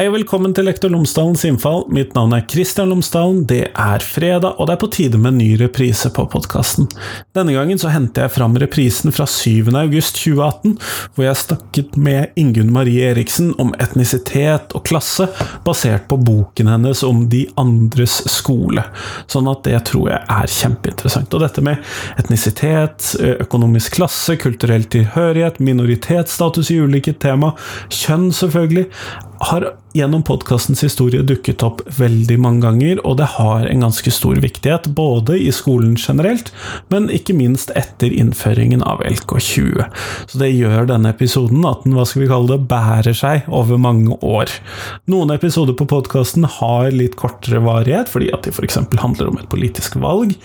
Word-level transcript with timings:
Hei 0.00 0.06
og 0.08 0.14
velkommen 0.14 0.54
til 0.56 0.64
Lektor 0.64 0.88
Lomsdalens 0.88 1.42
innfall. 1.44 1.82
Mitt 1.92 2.14
navn 2.16 2.32
er 2.32 2.46
Kristian 2.48 2.88
Lomsdalen. 2.88 3.42
Det 3.44 3.66
er 3.68 4.00
fredag, 4.00 4.54
og 4.56 4.70
det 4.70 4.72
er 4.72 4.80
på 4.80 4.88
tide 4.94 5.18
med 5.20 5.34
en 5.34 5.40
ny 5.42 5.48
reprise 5.60 6.08
på 6.16 6.24
podkasten. 6.32 6.86
Denne 7.36 7.52
gangen 7.52 7.76
så 7.76 7.90
henter 7.92 8.24
jeg 8.24 8.32
fram 8.32 8.56
reprisen 8.62 9.12
fra 9.12 9.26
7. 9.28 9.68
august 9.76 10.16
2018, 10.22 10.78
hvor 11.12 11.26
jeg 11.26 11.40
snakket 11.42 12.00
med 12.00 12.32
Ingunn 12.40 12.72
Marie 12.72 13.10
Eriksen 13.10 13.52
om 13.60 13.74
etnisitet 13.76 14.72
og 14.72 14.86
klasse, 14.88 15.28
basert 15.68 16.08
på 16.08 16.16
boken 16.16 16.72
hennes 16.72 17.04
om 17.04 17.26
De 17.28 17.44
andres 17.60 18.22
skole. 18.32 18.88
Sånn 19.28 19.52
at 19.52 19.66
det 19.68 19.82
tror 19.92 20.14
jeg 20.14 20.24
er 20.24 20.54
kjempeinteressant. 20.62 21.36
Og 21.36 21.44
dette 21.44 21.66
med 21.68 21.84
etnisitet, 22.16 23.18
økonomisk 23.36 24.00
klasse, 24.00 24.40
kulturell 24.40 24.88
tilhørighet, 24.96 25.60
minoritetsstatus 25.60 26.72
i 26.72 26.80
ulike 26.86 27.18
tema, 27.20 27.52
kjønn 27.92 28.30
selvfølgelig, 28.32 28.88
har 29.40 29.72
gjennom 29.96 30.22
podkastens 30.22 30.82
historie 30.84 31.22
dukket 31.26 31.62
opp 31.66 31.80
veldig 31.96 32.36
mange 32.38 32.60
ganger, 32.62 33.00
og 33.08 33.16
det 33.18 33.26
har 33.38 33.64
en 33.66 33.84
ganske 33.86 34.12
stor 34.12 34.36
viktighet, 34.42 34.90
både 34.94 35.38
i 35.40 35.48
skolen 35.54 35.96
generelt, 35.98 36.52
men 36.92 37.08
ikke 37.10 37.34
minst 37.34 37.72
etter 37.78 38.12
innføringen 38.12 38.84
av 38.86 39.02
LK20. 39.06 39.80
Så 40.30 40.40
det 40.42 40.52
gjør 40.52 40.86
denne 40.92 41.10
episoden 41.14 41.64
at 41.66 41.82
den, 41.86 41.96
hva 41.96 42.04
skal 42.06 42.24
vi 42.24 42.28
kalle 42.30 42.52
det, 42.52 42.68
bærer 42.70 43.16
seg 43.16 43.48
over 43.48 43.80
mange 43.80 44.18
år. 44.20 44.52
Noen 45.10 45.32
episoder 45.34 45.74
på 45.78 45.88
podkasten 45.90 46.46
har 46.60 46.92
litt 46.94 47.16
kortere 47.18 47.62
varighet, 47.64 48.12
fordi 48.12 48.30
at 48.36 48.46
de 48.46 48.54
f.eks. 48.54 48.78
handler 49.00 49.32
om 49.32 49.40
et 49.40 49.50
politisk 49.50 49.98
valg. 50.04 50.36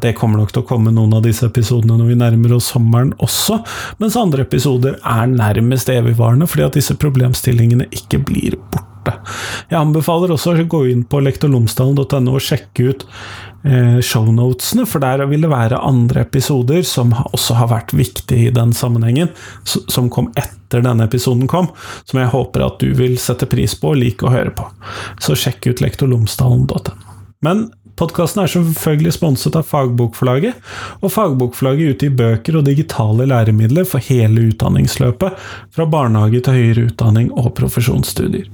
Det 0.00 0.14
kommer 0.16 0.40
nok 0.40 0.54
til 0.54 0.62
å 0.62 0.68
komme 0.70 0.94
noen 0.94 1.18
av 1.18 1.26
disse 1.26 1.50
episodene 1.50 1.98
når 1.98 2.12
vi 2.14 2.20
nærmer 2.22 2.56
oss 2.56 2.70
sommeren 2.72 3.12
også, 3.18 3.60
mens 4.00 4.16
andre 4.16 4.46
episoder 4.46 4.96
er 5.02 5.28
nærmest 5.28 5.92
evigvarende, 5.92 6.48
fordi 6.48 6.68
at 6.70 6.80
disse 6.80 6.96
problemstillingene 6.96 7.90
ikke 7.92 8.22
blir 8.24 8.43
borte 8.52 8.90
borte. 9.04 9.18
Jeg 9.70 9.78
anbefaler 9.78 10.32
også 10.34 10.54
å 10.54 10.66
gå 10.68 10.84
inn 10.90 11.04
på 11.08 11.20
lektorlomsdalen.no 11.22 12.34
og 12.34 12.42
sjekke 12.42 12.88
ut 12.90 13.04
eh, 13.64 14.00
shownotene, 14.00 14.86
for 14.88 15.00
der 15.04 15.24
vil 15.30 15.44
det 15.44 15.52
være 15.52 15.82
andre 15.84 16.24
episoder 16.24 16.82
som 16.86 17.14
også 17.32 17.58
har 17.60 17.70
vært 17.72 17.94
viktige 17.96 18.48
i 18.48 18.54
den 18.54 18.72
sammenhengen, 18.72 19.32
som 19.64 20.10
kom 20.10 20.30
etter 20.36 20.84
denne 20.84 21.06
episoden 21.06 21.48
kom, 21.50 21.70
som 22.04 22.20
jeg 22.20 22.32
håper 22.32 22.66
at 22.66 22.80
du 22.82 22.92
vil 22.96 23.16
sette 23.20 23.48
pris 23.50 23.76
på 23.78 23.94
og 23.94 24.00
like 24.00 24.26
å 24.26 24.34
høre 24.34 24.54
på. 24.54 24.68
Så 25.22 25.36
sjekk 25.38 25.70
ut 25.70 25.84
lektorlomsdalen.no. 25.84 27.00
Men 27.44 27.68
Podkasten 27.94 28.42
er 28.42 28.50
selvfølgelig 28.50 29.12
sponset 29.14 29.54
av 29.54 29.68
Fagbokforlaget, 29.68 30.58
og 30.98 31.12
Fagbokforlaget 31.14 31.94
utgir 31.94 32.14
bøker 32.18 32.58
og 32.58 32.64
digitale 32.66 33.26
læremidler 33.30 33.86
for 33.86 34.02
hele 34.02 34.48
utdanningsløpet, 34.48 35.36
fra 35.74 35.86
barnehage 35.90 36.40
til 36.42 36.58
høyere 36.58 36.86
utdanning 36.88 37.28
og 37.38 37.52
profesjonsstudier. 37.58 38.48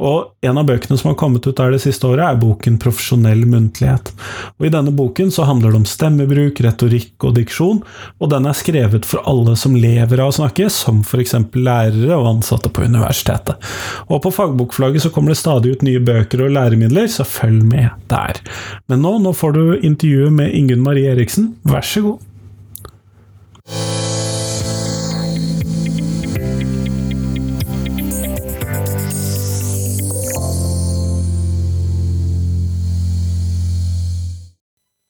Og 0.00 0.32
en 0.46 0.60
av 0.62 0.68
bøkene 0.70 0.96
som 0.96 1.10
har 1.10 1.18
kommet 1.20 1.44
ut 1.44 1.58
der 1.58 1.74
det 1.74 1.82
siste 1.84 2.08
året, 2.08 2.24
er 2.24 2.40
boken 2.40 2.78
Profesjonell 2.80 3.44
muntlighet. 3.48 4.12
Og 4.56 4.68
I 4.68 4.72
denne 4.72 4.94
boken 4.96 5.28
så 5.34 5.44
handler 5.48 5.74
det 5.74 5.82
om 5.82 5.88
stemmebruk, 5.88 6.64
retorikk 6.64 7.28
og 7.28 7.36
diksjon, 7.36 7.82
og 8.16 8.32
den 8.32 8.48
er 8.48 8.56
skrevet 8.56 9.04
for 9.08 9.20
alle 9.28 9.58
som 9.60 9.76
lever 9.76 10.24
av 10.24 10.32
å 10.32 10.36
snakke, 10.38 10.70
som 10.72 11.02
f.eks. 11.04 11.36
lærere 11.52 12.16
og 12.16 12.30
ansatte 12.32 12.72
på 12.72 12.88
universitetet. 12.88 13.60
Og 14.08 14.24
på 14.24 14.32
Fagbokforlaget 14.32 15.04
så 15.04 15.12
kommer 15.12 15.34
det 15.34 15.40
stadig 15.42 15.76
ut 15.76 15.84
nye 15.84 16.00
bøker 16.00 16.46
og 16.46 16.56
læremidler, 16.56 17.12
så 17.12 17.28
følg 17.28 17.60
med 17.68 17.92
der. 18.08 18.40
Men 18.86 19.00
nå, 19.02 19.16
nå 19.18 19.32
får 19.34 19.56
du 19.56 19.62
intervjuet 19.82 20.30
med 20.30 20.52
Ingunn 20.54 20.82
Marie 20.84 21.10
Eriksen. 21.10 21.56
Vær 21.66 21.82
så 21.82 22.04
god. 22.04 22.20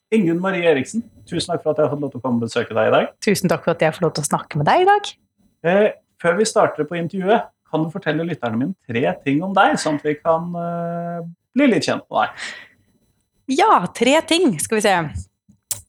Ingunn 0.09 0.41
Marie 0.41 0.65
Eriksen, 0.65 1.03
tusen 1.29 1.51
takk 1.51 1.61
for 1.61 1.75
at 1.75 1.77
jeg 1.77 1.85
har 1.85 1.93
fått 1.93 2.01
lov 2.01 2.09
til 2.15 2.17
å 2.17 2.23
komme 2.23 2.41
og 2.41 2.47
besøke 2.47 2.73
deg 2.73 2.89
i 2.89 2.95
dag. 2.95 3.13
Tusen 3.21 3.51
takk 3.51 3.61
for 3.67 3.77
at 3.77 3.85
jeg 3.85 3.93
får 3.93 4.07
lov 4.07 4.17
til 4.17 4.25
å 4.25 4.31
snakke 4.31 4.57
med 4.57 4.71
deg 4.71 4.87
i 4.87 4.89
dag. 4.89 5.11
Eh, 5.69 5.87
før 6.17 6.39
vi 6.39 6.49
starter 6.49 6.89
på 6.89 6.97
intervjuet, 6.97 7.51
kan 7.69 7.85
du 7.85 7.93
fortelle 7.93 8.25
lytterne 8.25 8.57
mine 8.57 8.73
tre 8.89 9.05
ting 9.21 9.43
om 9.45 9.53
deg, 9.53 9.77
sånn 9.77 10.01
at 10.01 10.07
vi 10.07 10.17
kan 10.17 10.49
eh, 10.63 11.27
bli 11.53 11.69
litt 11.75 11.85
kjent 11.85 12.07
med 12.09 12.23
deg? 12.23 12.47
Ja, 13.47 13.85
tre 13.95 14.19
ting, 14.27 14.57
skal 14.59 14.79
vi 14.79 14.83
se. 14.83 14.95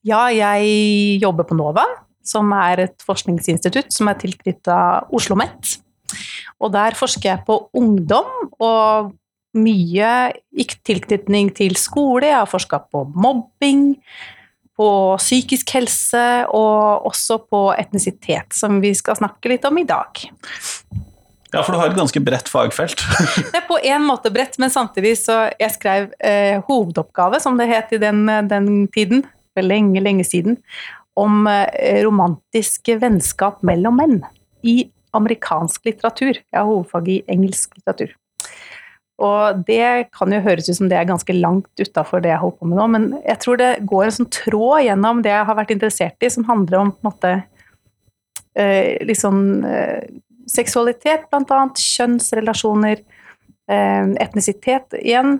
Ja, 0.06 0.28
jeg 0.30 1.18
jobber 1.22 1.46
på 1.48 1.56
NOVA, 1.58 1.84
som 2.22 2.52
er 2.54 2.84
et 2.86 3.04
forskningsinstitutt 3.06 3.90
som 3.94 4.10
er 4.10 4.18
tilknyttet 4.20 5.10
Oslo 5.10 5.18
OsloMet. 5.18 5.78
Og 6.62 6.72
der 6.74 6.96
forsker 6.98 7.32
jeg 7.32 7.44
på 7.46 7.58
ungdom 7.76 8.50
og 8.62 9.12
mye 9.58 10.12
i 10.54 10.66
tilknytning 10.86 11.50
til 11.56 11.76
skole. 11.80 12.28
Jeg 12.28 12.38
har 12.38 12.50
forska 12.50 12.80
på 12.92 13.04
mobbing, 13.14 13.96
på 14.78 14.88
psykisk 15.18 15.74
helse 15.74 16.24
og 16.54 17.08
også 17.10 17.40
på 17.50 17.62
etnisitet, 17.74 18.54
som 18.54 18.78
vi 18.82 18.92
skal 18.94 19.18
snakke 19.18 19.50
litt 19.50 19.66
om 19.66 19.80
i 19.80 19.86
dag. 19.88 20.22
Ja, 21.52 21.62
for 21.62 21.72
du 21.72 21.80
har 21.80 21.88
et 21.88 21.96
ganske 21.96 22.20
bredt 22.20 22.50
fagfelt. 22.52 23.00
det 23.52 23.56
er 23.56 23.64
på 23.68 23.78
en 23.80 24.04
måte 24.04 24.32
bredt, 24.32 24.58
men 24.60 24.72
samtidig 24.72 25.14
så 25.22 25.46
Jeg 25.56 25.74
skrev 25.78 26.10
eh, 26.20 26.60
hovedoppgave, 26.68 27.40
som 27.40 27.56
det 27.60 27.70
het 27.70 27.94
i 27.96 28.02
den, 28.02 28.26
den, 28.50 28.86
tiden, 28.92 29.24
for 29.56 29.64
lenge, 29.64 30.02
lenge 30.04 30.26
siden, 30.28 30.58
om 31.18 31.48
eh, 31.48 32.02
romantiske 32.04 32.98
vennskap 33.00 33.64
mellom 33.66 33.96
menn 33.98 34.20
i 34.62 34.90
amerikansk 35.16 35.88
litteratur. 35.88 36.36
Jeg 36.36 36.58
har 36.58 36.68
hovedfag 36.68 37.08
i 37.08 37.22
engelsk 37.32 37.78
litteratur. 37.78 38.12
Og 39.18 39.64
det 39.66 40.12
kan 40.14 40.30
jo 40.30 40.44
høres 40.44 40.68
ut 40.68 40.76
som 40.78 40.90
det 40.90 40.98
er 41.00 41.08
ganske 41.08 41.34
langt 41.34 41.80
utafor 41.80 42.22
det 42.22 42.30
jeg 42.30 42.42
holder 42.42 42.58
på 42.60 42.68
med 42.70 42.78
nå, 42.78 42.86
men 42.92 43.06
jeg 43.24 43.40
tror 43.42 43.58
det 43.58 43.72
går 43.88 44.04
en 44.04 44.16
sånn 44.20 44.30
tråd 44.30 44.84
gjennom 44.84 45.24
det 45.24 45.32
jeg 45.32 45.48
har 45.48 45.58
vært 45.58 45.72
interessert 45.74 46.22
i, 46.22 46.30
som 46.30 46.46
handler 46.46 46.84
om 46.84 46.92
på 46.92 47.00
en 47.00 47.08
måte 47.08 47.32
eh, 48.54 48.94
litt 49.08 49.18
sånn 49.18 49.64
eh, 49.66 50.04
seksualitet, 50.48 51.28
bl.a. 51.30 51.62
Kjønnsrelasjoner, 51.78 53.02
eh, 53.70 54.10
etnisitet 54.24 54.96
igjen. 55.00 55.38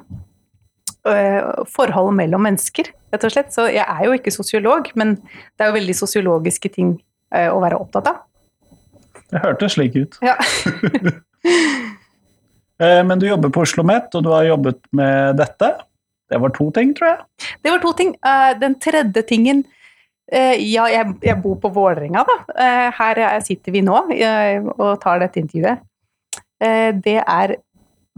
Eh, 1.08 1.64
forholdet 1.72 2.18
mellom 2.18 2.44
mennesker, 2.44 2.90
rett 3.12 3.24
og 3.24 3.34
slett. 3.34 3.52
Så 3.54 3.68
jeg 3.72 3.84
er 3.84 4.04
jo 4.04 4.16
ikke 4.16 4.34
sosiolog, 4.34 4.90
men 4.98 5.16
det 5.16 5.64
er 5.64 5.70
jo 5.70 5.78
veldig 5.78 5.96
sosiologiske 5.96 6.72
ting 6.74 6.96
eh, 7.32 7.48
å 7.48 7.60
være 7.64 7.80
opptatt 7.80 8.12
av. 8.12 8.24
Det 9.28 9.42
hørtes 9.44 9.76
slik 9.76 9.96
ut. 9.96 10.16
Ja. 10.24 10.36
men 13.08 13.20
du 13.20 13.26
jobber 13.28 13.52
på 13.52 13.64
Oslo 13.64 13.82
OsloMet, 13.82 14.14
og 14.16 14.24
du 14.24 14.30
har 14.32 14.48
jobbet 14.48 14.80
med 14.96 15.36
dette. 15.40 15.74
Det 16.28 16.40
var 16.40 16.52
to 16.56 16.68
ting, 16.76 16.94
tror 16.96 17.10
jeg? 17.10 17.50
Det 17.64 17.72
var 17.72 17.82
to 17.82 17.92
ting. 17.96 18.14
Den 18.60 18.76
tredje 18.80 19.22
tingen 19.28 19.64
ja, 20.28 20.88
jeg, 20.92 21.14
jeg, 21.24 21.36
bor 21.40 21.56
på 21.62 21.70
Vålerenga, 21.72 22.24
da. 22.28 22.36
Eh, 22.60 22.88
her 22.98 23.20
sitter 23.44 23.72
vi 23.72 23.80
nå 23.84 23.96
eh, 24.12 24.60
og 24.74 24.98
tar 25.00 25.22
dette 25.22 25.40
intervjuet. 25.40 25.84
Det 26.58 27.20
er 27.22 27.52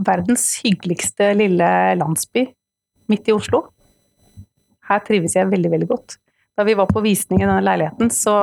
verdens 0.01 0.47
hyggeligste 0.65 1.27
lille 1.37 1.69
landsby 2.01 2.47
midt 3.13 3.29
i 3.29 3.35
Oslo. 3.37 3.67
Her 4.89 5.03
trives 5.05 5.37
jeg 5.37 5.51
veldig, 5.51 5.71
veldig 5.75 5.89
godt. 5.91 6.17
Da 6.57 6.65
vi 6.67 6.77
var 6.79 6.89
på 6.91 7.03
visning 7.05 7.43
i 7.43 7.47
denne 7.47 7.63
leiligheten, 7.63 8.09
så 8.09 8.35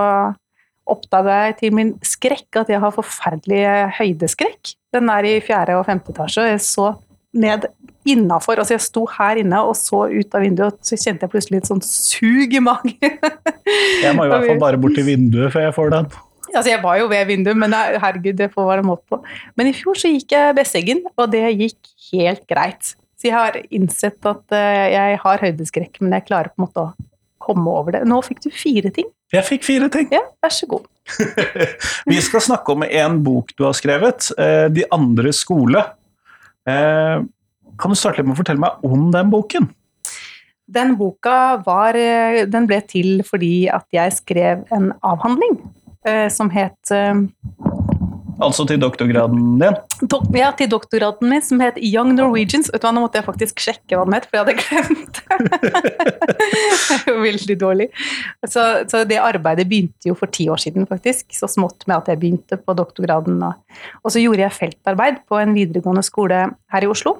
oppdaga 0.87 1.41
jeg 1.47 1.57
til 1.61 1.75
min 1.75 1.95
skrekk 2.05 2.61
at 2.61 2.71
jeg 2.71 2.81
har 2.83 2.93
forferdelig 2.95 3.63
høydeskrekk. 3.97 4.75
Den 4.95 5.11
er 5.11 5.27
i 5.27 5.35
fjerde 5.43 5.75
og 5.79 5.87
femte 5.89 6.13
etasje, 6.13 6.45
og 6.45 6.53
jeg 6.53 6.63
så 6.63 6.91
ned 7.37 7.67
innafor. 8.07 8.61
Altså 8.61 8.75
jeg 8.75 8.85
sto 8.85 9.03
her 9.17 9.41
inne 9.41 9.59
og 9.67 9.75
så 9.79 10.05
ut 10.11 10.37
av 10.37 10.45
vinduet, 10.45 10.77
og 10.77 10.87
så 10.87 10.99
kjente 10.99 11.25
jeg 11.25 11.33
plutselig 11.33 11.61
et 11.61 11.71
sånn 11.71 11.83
sug 11.85 12.55
i 12.55 12.63
magen. 12.63 12.95
jeg 14.05 14.15
må 14.17 14.27
i 14.27 14.31
hvert 14.31 14.47
fall 14.51 14.63
bare 14.63 14.81
bort 14.81 14.97
til 14.97 15.07
vinduet 15.07 15.53
før 15.53 15.67
jeg 15.67 15.75
får 15.77 15.93
den. 15.95 16.09
Altså 16.53 16.69
Jeg 16.71 16.79
var 16.83 16.95
jo 17.01 17.09
ved 17.11 17.25
vinduet, 17.27 17.59
men 17.59 17.75
herregud, 17.75 18.37
det 18.39 18.53
får 18.53 18.69
være 18.69 18.85
måte 18.87 19.03
på. 19.11 19.19
Men 19.59 19.69
i 19.69 19.75
fjor 19.75 19.99
så 19.99 20.11
gikk 20.13 20.31
jeg 20.33 20.55
Besseggen, 20.57 21.03
og 21.19 21.29
det 21.33 21.43
gikk 21.51 21.91
helt 22.13 22.45
greit. 22.49 22.95
Så 23.17 23.29
jeg 23.29 23.35
har 23.35 23.57
innsett 23.73 24.29
at 24.29 24.55
eh, 24.55 24.87
jeg 24.93 25.19
har 25.23 25.43
høydeskrekk, 25.43 25.99
men 26.03 26.15
jeg 26.15 26.27
klarer 26.29 26.53
på 26.53 26.61
en 26.61 26.67
måte 26.67 26.83
å 26.85 26.91
komme 27.41 27.73
over 27.73 27.97
det. 27.97 28.03
Nå 28.07 28.19
fikk 28.25 28.43
du 28.45 28.51
fire 28.53 28.91
ting. 28.93 29.09
Jeg 29.33 29.43
fikk 29.43 29.65
fire 29.67 29.89
ting. 29.91 30.07
Ja, 30.13 30.21
vær 30.43 30.53
så 30.53 30.69
god. 30.69 30.85
Vi 32.11 32.19
skal 32.23 32.43
snakke 32.43 32.75
om 32.75 32.85
en 32.87 33.19
bok 33.25 33.51
du 33.57 33.65
har 33.67 33.75
skrevet, 33.75 34.29
eh, 34.37 34.67
'De 34.71 34.85
andre 34.93 35.33
skole'. 35.35 35.83
Eh, 36.67 37.23
kan 37.79 37.93
du 37.93 37.97
starte 37.97 38.19
litt 38.19 38.27
med 38.27 38.35
å 38.35 38.41
fortelle 38.41 38.61
meg 38.61 38.87
om 38.87 39.09
den 39.13 39.31
boken? 39.31 39.69
Den 40.67 40.97
boka 40.99 41.63
var, 41.63 41.95
eh, 41.95 42.43
den 42.45 42.67
ble 42.67 42.81
til 42.83 43.23
fordi 43.23 43.69
at 43.71 43.85
jeg 43.93 44.17
skrev 44.17 44.65
en 44.75 44.91
avhandling 45.01 45.61
eh, 46.03 46.27
som 46.27 46.49
het 46.51 46.91
Altså 48.37 48.67
til 48.69 48.77
doktorgraden 48.77 49.57
din? 49.57 49.77
Do 50.11 50.19
ja, 50.37 50.51
til 50.57 50.69
doktorgraden 50.69 51.29
min, 51.31 51.41
som 51.41 51.61
het 51.63 51.79
Young 51.81 52.13
Norwegians. 52.13 52.69
Vet 52.73 52.83
du 52.83 52.85
hva, 52.85 52.93
Nå 52.93 53.01
måtte 53.01 53.17
jeg 53.17 53.25
faktisk 53.25 53.63
sjekke 53.63 53.97
hva 53.97 54.05
den 54.05 54.15
het, 54.17 54.27
for 54.29 54.37
jeg 54.37 54.45
hadde 54.45 54.57
glemt 54.61 55.17
det. 55.17 57.13
Veldig 57.27 57.57
dårlig. 57.63 57.87
Så, 58.45 58.65
så, 58.91 59.01
det 59.09 59.17
arbeidet 59.23 59.65
begynte 59.69 60.11
jo 60.11 60.17
for 60.17 60.29
ti 60.33 60.45
år 60.53 60.61
siden, 60.61 60.85
faktisk. 60.89 61.31
Så 61.33 61.49
smått 61.49 61.87
med 61.89 61.97
at 61.97 62.11
jeg 62.13 62.21
begynte 62.21 62.59
på 62.61 62.77
doktorgraden. 62.77 63.41
Og, 63.41 64.11
så 64.13 64.21
gjorde 64.21 64.45
jeg 64.45 64.57
feltarbeid 64.59 65.23
på 65.25 65.41
en 65.41 65.57
videregående 65.57 66.05
skole 66.05 66.45
her 66.73 66.85
i 66.85 66.91
Oslo. 66.93 67.17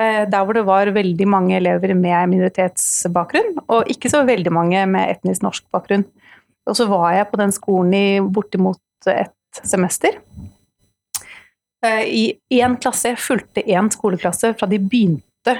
Eh, 0.00 0.24
der 0.26 0.42
hvor 0.42 0.56
det 0.56 0.64
var 0.66 0.88
veldig 0.90 1.28
mange 1.30 1.60
elever 1.60 1.92
med 1.94 2.32
minoritetsbakgrunn, 2.32 3.60
og 3.68 3.92
ikke 3.92 4.10
så 4.10 4.24
veldig 4.26 4.56
mange 4.56 4.88
med 4.90 5.18
etnisk 5.18 5.44
norsk 5.44 5.68
bakgrunn. 5.74 6.08
Og 6.64 6.80
så 6.80 6.88
var 6.88 7.12
jeg 7.12 7.28
på 7.28 7.38
den 7.44 7.52
skolen 7.52 7.92
i 7.92 8.06
bortimot 8.24 8.80
et 9.12 9.34
semester. 9.62 10.18
Eh, 11.84 12.02
I 12.04 12.24
én 12.58 12.76
klasse, 12.80 13.12
jeg 13.12 13.22
fulgte 13.22 13.64
én 13.64 13.90
skoleklasse 13.92 14.54
fra 14.58 14.68
de 14.70 14.80
begynte 14.82 15.56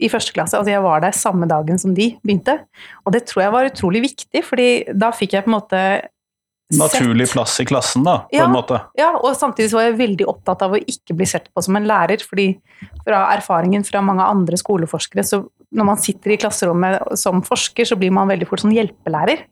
i 0.00 0.08
første 0.08 0.34
klasse. 0.34 0.56
Altså 0.58 0.72
jeg 0.72 0.84
var 0.84 1.02
der 1.04 1.16
samme 1.16 1.48
dagen 1.50 1.78
som 1.80 1.94
de 1.96 2.12
begynte. 2.24 2.60
Og 3.04 3.14
det 3.14 3.26
tror 3.28 3.44
jeg 3.44 3.54
var 3.56 3.68
utrolig 3.68 4.02
viktig, 4.08 4.42
fordi 4.46 4.70
da 4.96 5.12
fikk 5.14 5.36
jeg 5.36 5.46
på 5.46 5.52
en 5.52 5.58
måte 5.58 5.84
Naturlig 6.70 7.26
plass 7.32 7.56
i 7.58 7.64
klassen, 7.66 8.04
da, 8.06 8.20
på 8.30 8.36
ja, 8.36 8.44
en 8.46 8.52
måte. 8.54 8.76
Ja, 8.94 9.08
og 9.18 9.32
samtidig 9.34 9.72
var 9.74 9.88
jeg 9.88 9.96
veldig 9.98 10.26
opptatt 10.30 10.60
av 10.62 10.76
å 10.76 10.78
ikke 10.78 11.16
bli 11.18 11.26
sett 11.26 11.48
på 11.50 11.64
som 11.66 11.74
en 11.74 11.88
lærer, 11.88 12.22
fordi 12.22 12.52
fra 13.02 13.24
erfaringen 13.34 13.82
fra 13.82 13.98
mange 14.06 14.22
andre 14.22 14.54
skoleforskere, 14.60 15.24
så 15.26 15.40
når 15.74 15.88
man 15.88 15.98
sitter 15.98 16.30
i 16.30 16.38
klasserommet 16.38 17.18
som 17.18 17.42
forsker, 17.42 17.88
så 17.90 17.98
blir 17.98 18.14
man 18.14 18.30
veldig 18.30 18.46
fort 18.46 18.62
sånn 18.62 18.76
hjelpelærer. 18.76 19.42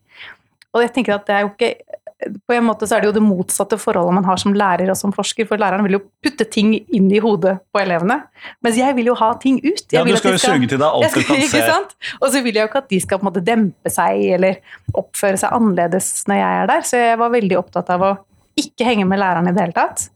Og 0.77 0.85
jeg 0.85 0.95
tenker 0.95 1.17
at 1.17 1.27
det 1.27 1.35
er 1.35 1.43
jo 1.43 1.51
ikke 1.57 1.73
på 2.19 2.55
en 2.55 2.65
måte 2.67 2.87
så 2.89 2.97
er 2.97 3.03
det 3.05 3.11
jo 3.13 3.15
det 3.15 3.23
motsatte 3.23 3.77
forholdet 3.79 4.17
man 4.17 4.27
har 4.27 4.41
som 4.43 4.55
lærer 4.57 4.91
og 4.91 4.97
som 4.99 5.13
forsker, 5.15 5.47
for 5.47 5.61
læreren 5.61 5.85
vil 5.87 5.99
jo 5.99 6.01
putte 6.25 6.47
ting 6.51 6.73
inn 6.75 7.07
i 7.15 7.21
hodet 7.23 7.55
på 7.71 7.81
elevene. 7.81 8.19
Mens 8.65 8.79
jeg 8.81 8.97
vil 8.97 9.13
jo 9.13 9.15
ha 9.21 9.31
ting 9.39 9.61
ut. 9.63 9.85
Jeg 9.87 10.01
ja, 10.01 10.03
du 10.03 10.19
skal 10.19 10.35
jo 10.35 10.43
suge 10.43 10.71
til 10.73 10.81
deg 10.83 10.89
alt 10.89 11.15
du 11.19 11.23
kan 11.29 11.43
se. 11.47 11.63
Sant? 11.63 11.95
Og 12.19 12.33
så 12.35 12.43
vil 12.43 12.59
jeg 12.59 12.67
jo 12.67 12.71
ikke 12.73 12.83
at 12.83 12.91
de 12.91 13.01
skal 13.05 13.21
på 13.21 13.27
en 13.27 13.31
måte 13.31 13.45
dempe 13.47 13.93
seg 13.95 14.25
eller 14.39 14.59
oppføre 14.99 15.39
seg 15.39 15.55
annerledes 15.55 16.11
når 16.31 16.41
jeg 16.41 16.63
er 16.63 16.71
der, 16.73 16.87
så 16.91 17.03
jeg 17.05 17.21
var 17.23 17.35
veldig 17.37 17.59
opptatt 17.61 17.93
av 17.95 18.07
å 18.09 18.13
ikke 18.59 18.89
henge 18.89 19.07
med 19.07 19.23
læreren 19.23 19.51
i 19.51 19.55
det 19.55 19.69
hele 19.69 19.79
tatt. 19.79 20.09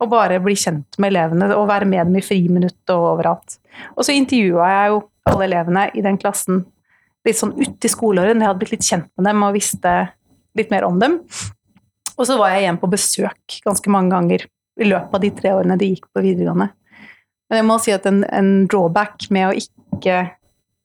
Og 0.00 0.08
bare 0.08 0.40
bli 0.40 0.56
kjent 0.56 0.96
med 0.96 1.12
elevene 1.12 1.50
og 1.52 1.68
være 1.68 1.88
med 1.88 2.08
dem 2.08 2.16
i 2.16 2.24
friminutt 2.24 2.94
og 2.94 3.08
overalt. 3.18 3.58
Og 3.98 4.06
så 4.06 4.16
intervjua 4.16 4.70
jeg 4.72 4.94
jo 4.94 5.02
alle 5.28 5.50
elevene 5.50 5.90
i 5.92 6.04
den 6.04 6.16
klassen 6.20 6.64
litt 7.28 7.36
sånn 7.36 7.52
uti 7.58 7.90
skoleåret, 7.92 8.32
når 8.32 8.46
jeg 8.46 8.48
hadde 8.48 8.62
blitt 8.62 8.72
litt 8.78 8.86
kjent 8.86 9.10
med 9.18 9.28
dem 9.28 9.44
og 9.44 9.52
visste 9.52 9.92
litt 10.60 10.72
mer 10.72 10.86
om 10.88 11.00
dem. 11.00 11.18
Og 12.16 12.28
så 12.28 12.36
var 12.38 12.52
jeg 12.52 12.66
igjen 12.66 12.80
på 12.80 12.90
besøk 12.92 13.60
ganske 13.64 13.92
mange 13.92 14.12
ganger 14.14 14.44
i 14.80 14.88
løpet 14.88 15.16
av 15.16 15.24
de 15.24 15.30
tre 15.36 15.54
årene 15.56 15.78
de 15.80 15.90
gikk 15.94 16.06
på 16.12 16.22
videregående. 16.24 16.70
Men 17.50 17.60
jeg 17.60 17.66
må 17.66 17.78
si 17.82 17.94
at 17.94 18.06
en, 18.06 18.22
en 18.28 18.50
drawback 18.70 19.26
med 19.34 19.48
å 19.48 19.56
ikke 19.56 20.20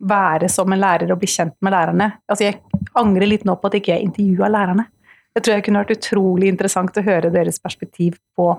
være 0.06 0.50
som 0.52 0.72
en 0.74 0.82
lærer 0.82 1.12
og 1.14 1.22
bli 1.22 1.30
kjent 1.32 1.56
med 1.64 1.72
lærerne 1.72 2.10
altså 2.28 2.50
Jeg 2.50 2.58
angrer 3.00 3.30
litt 3.30 3.46
nå 3.48 3.56
på 3.56 3.70
at 3.70 3.78
jeg 3.78 3.84
ikke 3.84 4.00
intervjua 4.04 4.50
lærerne. 4.52 4.86
Jeg 5.36 5.44
tror 5.44 5.56
jeg 5.56 5.66
kunne 5.66 5.82
vært 5.84 5.98
utrolig 5.98 6.50
interessant 6.52 6.98
å 7.00 7.04
høre 7.04 7.32
deres 7.32 7.60
perspektiv 7.60 8.18
på 8.40 8.50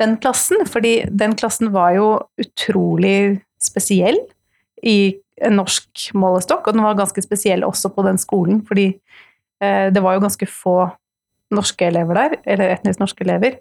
den 0.00 0.18
klassen. 0.20 0.66
Fordi 0.68 0.98
den 1.08 1.36
klassen 1.38 1.72
var 1.72 1.94
jo 1.96 2.08
utrolig 2.40 3.40
spesiell 3.62 4.18
i 4.84 5.14
en 5.42 5.56
norsk 5.58 6.10
målestokk, 6.18 6.68
og 6.68 6.76
den 6.76 6.84
var 6.84 6.98
ganske 6.98 7.24
spesiell 7.24 7.64
også 7.64 7.90
på 7.94 8.04
den 8.06 8.20
skolen, 8.20 8.60
fordi 8.66 8.92
det 9.62 10.00
var 10.02 10.16
jo 10.16 10.22
ganske 10.24 10.46
få 10.50 10.76
norske 11.54 11.86
elever 11.86 12.18
der, 12.18 12.36
eller 12.54 12.72
etnisk 12.74 12.98
norske 13.02 13.22
elever. 13.22 13.60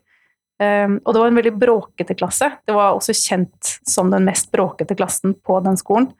Um, 0.62 1.00
og 1.06 1.16
det 1.16 1.22
var 1.22 1.32
en 1.32 1.40
veldig 1.40 1.56
bråkete 1.58 2.16
klasse. 2.20 2.52
Det 2.68 2.76
var 2.76 2.94
også 2.94 3.16
kjent 3.18 3.76
som 3.88 4.12
den 4.14 4.28
mest 4.28 4.52
bråkete 4.54 4.94
klassen 4.98 5.34
på 5.34 5.58
den 5.66 5.80
skolen. 5.80 6.12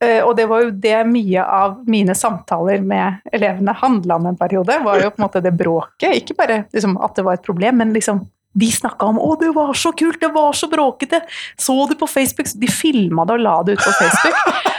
Uh, 0.00 0.22
og 0.24 0.32
det 0.38 0.46
var 0.48 0.64
jo 0.64 0.70
det 0.72 0.96
mye 1.10 1.44
av 1.44 1.82
mine 1.90 2.16
samtaler 2.16 2.80
med 2.80 3.20
elevene 3.36 3.76
handla 3.76 4.16
om 4.16 4.30
en 4.30 4.40
periode. 4.40 4.78
var 4.86 5.02
jo 5.02 5.10
på 5.12 5.20
en 5.20 5.26
måte 5.26 5.44
det 5.44 5.52
bråket. 5.52 6.16
Ikke 6.22 6.38
bare 6.38 6.62
liksom, 6.72 6.96
at 6.96 7.18
det 7.18 7.26
var 7.26 7.36
et 7.36 7.44
problem, 7.44 7.82
men 7.82 7.92
liksom 7.96 8.24
de 8.52 8.66
snakka 8.72 9.06
om 9.06 9.18
'Å, 9.18 9.38
det 9.38 9.52
var 9.54 9.74
så 9.78 9.92
kult! 9.92 10.20
Det 10.20 10.32
var 10.34 10.52
så 10.52 10.66
bråkete!' 10.66 11.20
Så 11.56 11.86
du 11.86 11.94
på 11.94 12.08
Facebook? 12.08 12.48
De 12.56 12.66
filma 12.66 13.24
det 13.24 13.36
og 13.36 13.40
la 13.44 13.62
det 13.62 13.72
ut 13.72 13.84
på 13.84 13.92
Facebook. 14.00 14.34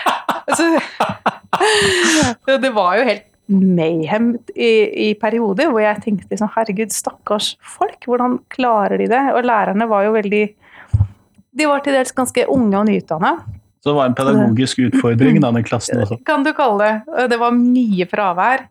altså, 0.48 0.82
det 2.66 2.74
var 2.76 2.98
jo 2.98 3.06
helt 3.06 3.31
mayhem 3.52 4.34
i, 4.56 4.72
i, 5.08 5.14
perioder, 5.20 5.72
hvor 5.72 5.84
jeg 5.84 6.02
tenkte 6.06 6.40
sånn 6.40 6.52
Herregud, 6.54 6.94
stakkars 6.96 7.54
folk, 7.78 8.00
hvordan 8.08 8.40
klarer 8.54 9.02
de 9.02 9.10
det? 9.12 9.22
Og 9.36 9.48
lærerne 9.48 9.88
var 9.92 10.08
jo 10.08 10.14
veldig 10.16 10.44
De 11.60 11.68
var 11.68 11.84
til 11.84 11.98
dels 11.98 12.16
ganske 12.16 12.46
unge 12.48 12.80
og 12.80 12.88
nyutdanna. 12.88 13.34
Så 13.82 13.90
det 13.90 13.98
var 13.98 14.10
en 14.10 14.16
pedagogisk 14.16 14.84
utfordring, 14.88 15.42
denne 15.42 15.64
klassen 15.66 16.04
også? 16.04 16.20
Kan 16.26 16.46
du 16.46 16.52
kalle 16.56 16.86
det. 16.86 17.28
Det 17.34 17.40
var 17.42 17.56
mye 17.58 18.06
fravær. 18.08 18.68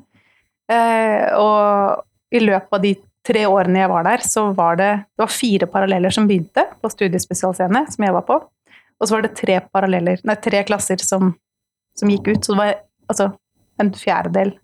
Eh, 0.71 1.27
og 1.35 2.05
i 2.31 2.43
løpet 2.45 2.77
av 2.77 2.85
de 2.85 2.95
tre 3.27 3.43
årene 3.51 3.83
jeg 3.83 3.91
var 3.91 4.07
der, 4.07 4.25
så 4.25 4.47
var 4.57 4.79
det, 4.81 4.91
det 5.13 5.25
var 5.25 5.33
fire 5.35 5.69
paralleller 5.71 6.15
som 6.15 6.29
begynte 6.31 6.65
på 6.81 6.93
studiespesialscene, 6.93 7.85
som 7.91 8.07
jeg 8.07 8.17
var 8.17 8.27
på. 8.29 8.39
Og 9.01 9.09
så 9.09 9.17
var 9.17 9.25
det 9.25 9.35
tre, 9.39 9.59
nei, 10.29 10.37
tre 10.45 10.63
klasser 10.69 11.03
som, 11.03 11.33
som, 11.99 12.13
gikk 12.13 12.31
ut. 12.31 12.45
Så 12.45 12.55
det 12.55 12.61
var 12.61 12.73
altså 13.11 13.31
en 13.81 13.93
fjerdedel 13.97 14.55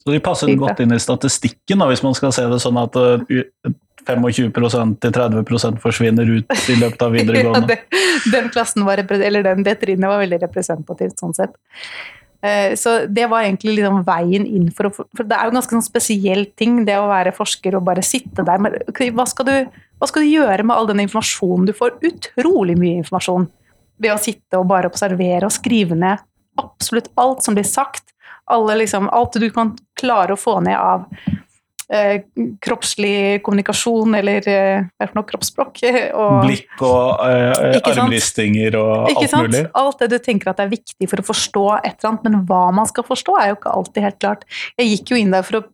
så 0.00 0.14
de 0.14 0.20
passer 0.24 0.54
godt 0.56 0.80
inn 0.80 0.94
i 0.96 1.00
statistikken, 1.02 1.82
da, 1.82 1.88
hvis 1.90 2.02
man 2.04 2.16
skal 2.16 2.32
se 2.32 2.46
det 2.48 2.60
sånn 2.62 2.78
at 2.80 2.96
25% 4.06 4.96
til 5.02 5.12
30% 5.12 5.82
forsvinner 5.82 6.30
ut 6.38 6.70
i 6.72 6.78
løpet 6.80 7.04
av 7.04 7.12
videregående. 7.18 7.76
ja, 7.76 8.06
den, 8.32 8.48
klassen 8.54 8.86
var, 8.88 9.02
eller 9.02 9.44
den, 9.44 9.66
det 9.66 9.76
trinnet 9.82 10.08
var 10.08 10.22
veldig 10.22 10.40
representativt 10.46 11.20
sånn 11.20 11.36
sett. 11.36 11.52
Eh, 12.40 12.72
så 12.80 13.02
det 13.04 13.26
var 13.28 13.44
egentlig 13.44 13.76
liksom 13.76 14.00
veien 14.06 14.46
inn 14.48 14.70
for 14.72 14.88
å 14.88 14.90
For 14.96 15.26
det 15.28 15.36
er 15.36 15.44
jo 15.44 15.52
en 15.52 15.58
ganske 15.58 15.76
sånn 15.76 15.84
spesiell 15.84 16.46
ting, 16.56 16.80
det 16.88 16.96
å 16.96 17.10
være 17.10 17.36
forsker 17.36 17.76
og 17.76 17.84
bare 17.90 18.04
sitte 18.06 18.46
der. 18.46 18.62
Men 18.62 18.78
hva 18.88 19.26
skal, 19.28 19.50
du, 19.50 19.82
hva 20.00 20.08
skal 20.08 20.24
du 20.24 20.32
gjøre 20.32 20.64
med 20.64 20.76
all 20.76 20.88
den 20.88 21.04
informasjonen? 21.04 21.68
Du 21.68 21.76
får 21.76 21.98
utrolig 22.08 22.78
mye 22.80 23.02
informasjon 23.02 23.50
ved 24.00 24.14
å 24.14 24.20
sitte 24.22 24.56
og 24.56 24.70
bare 24.70 24.88
observere 24.88 25.44
og 25.44 25.52
skrive 25.52 25.98
ned 25.98 26.24
absolutt 26.60 27.10
alt 27.20 27.44
som 27.44 27.56
blir 27.56 27.68
sagt 27.68 28.09
alle, 28.50 28.80
liksom, 28.82 29.08
alt 29.08 29.38
du 29.40 29.48
kan 29.54 29.76
klare 30.00 30.34
å 30.34 30.40
få 30.40 30.58
ned 30.64 30.76
av 30.78 31.06
eh, 31.92 32.22
kroppslig 32.62 33.42
kommunikasjon 33.46 34.14
eller 34.14 34.48
eh, 34.48 34.84
hva 34.84 35.04
er 35.04 35.06
det 35.06 35.10
for 35.10 35.18
noe 35.20 35.28
kroppsspråk. 35.32 35.82
Og, 36.20 36.36
Blikk 36.46 36.84
og 36.86 37.26
eh, 37.26 37.80
armristinger 37.92 38.78
og 38.80 39.10
alt 39.10 39.26
sant? 39.30 39.50
mulig. 39.50 39.66
Alt 39.82 40.04
det 40.04 40.10
du 40.14 40.18
tenker 40.22 40.52
at 40.52 40.62
er 40.62 40.72
viktig 40.72 41.10
for 41.10 41.22
å 41.22 41.26
forstå 41.26 41.66
et 41.80 41.92
eller 41.92 42.12
annet, 42.12 42.26
men 42.28 42.48
hva 42.48 42.64
man 42.80 42.88
skal 42.90 43.06
forstå, 43.06 43.36
er 43.40 43.52
jo 43.52 43.60
ikke 43.60 43.76
alltid 43.76 44.08
helt 44.08 44.22
klart. 44.22 44.48
Jeg 44.80 44.94
gikk 44.94 45.14
jo 45.14 45.20
inn 45.20 45.36
der 45.36 45.46
for 45.46 45.60
å 45.60 45.66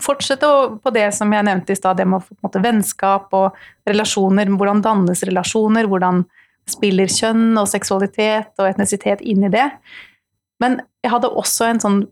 fortsette 0.00 0.48
på 0.82 0.92
det 0.94 1.08
som 1.12 1.32
jeg 1.34 1.44
nevnte 1.44 1.74
i 1.74 1.76
stad, 1.76 1.98
det 1.98 2.06
med 2.08 2.24
måte, 2.44 2.62
vennskap 2.64 3.34
og 3.36 3.58
relasjoner. 3.88 4.48
Hvordan 4.56 4.80
dannes 4.84 5.24
relasjoner? 5.28 5.88
Hvordan 5.90 6.24
spiller 6.70 7.10
kjønn 7.10 7.58
og 7.60 7.68
seksualitet 7.68 8.54
og 8.62 8.70
etnisitet 8.70 9.20
inn 9.26 9.44
i 9.44 9.52
det? 9.52 9.68
Men 10.62 10.80
jeg 11.02 11.12
hadde 11.14 11.32
også 11.42 11.68
en 11.68 11.82
sånn 11.82 12.02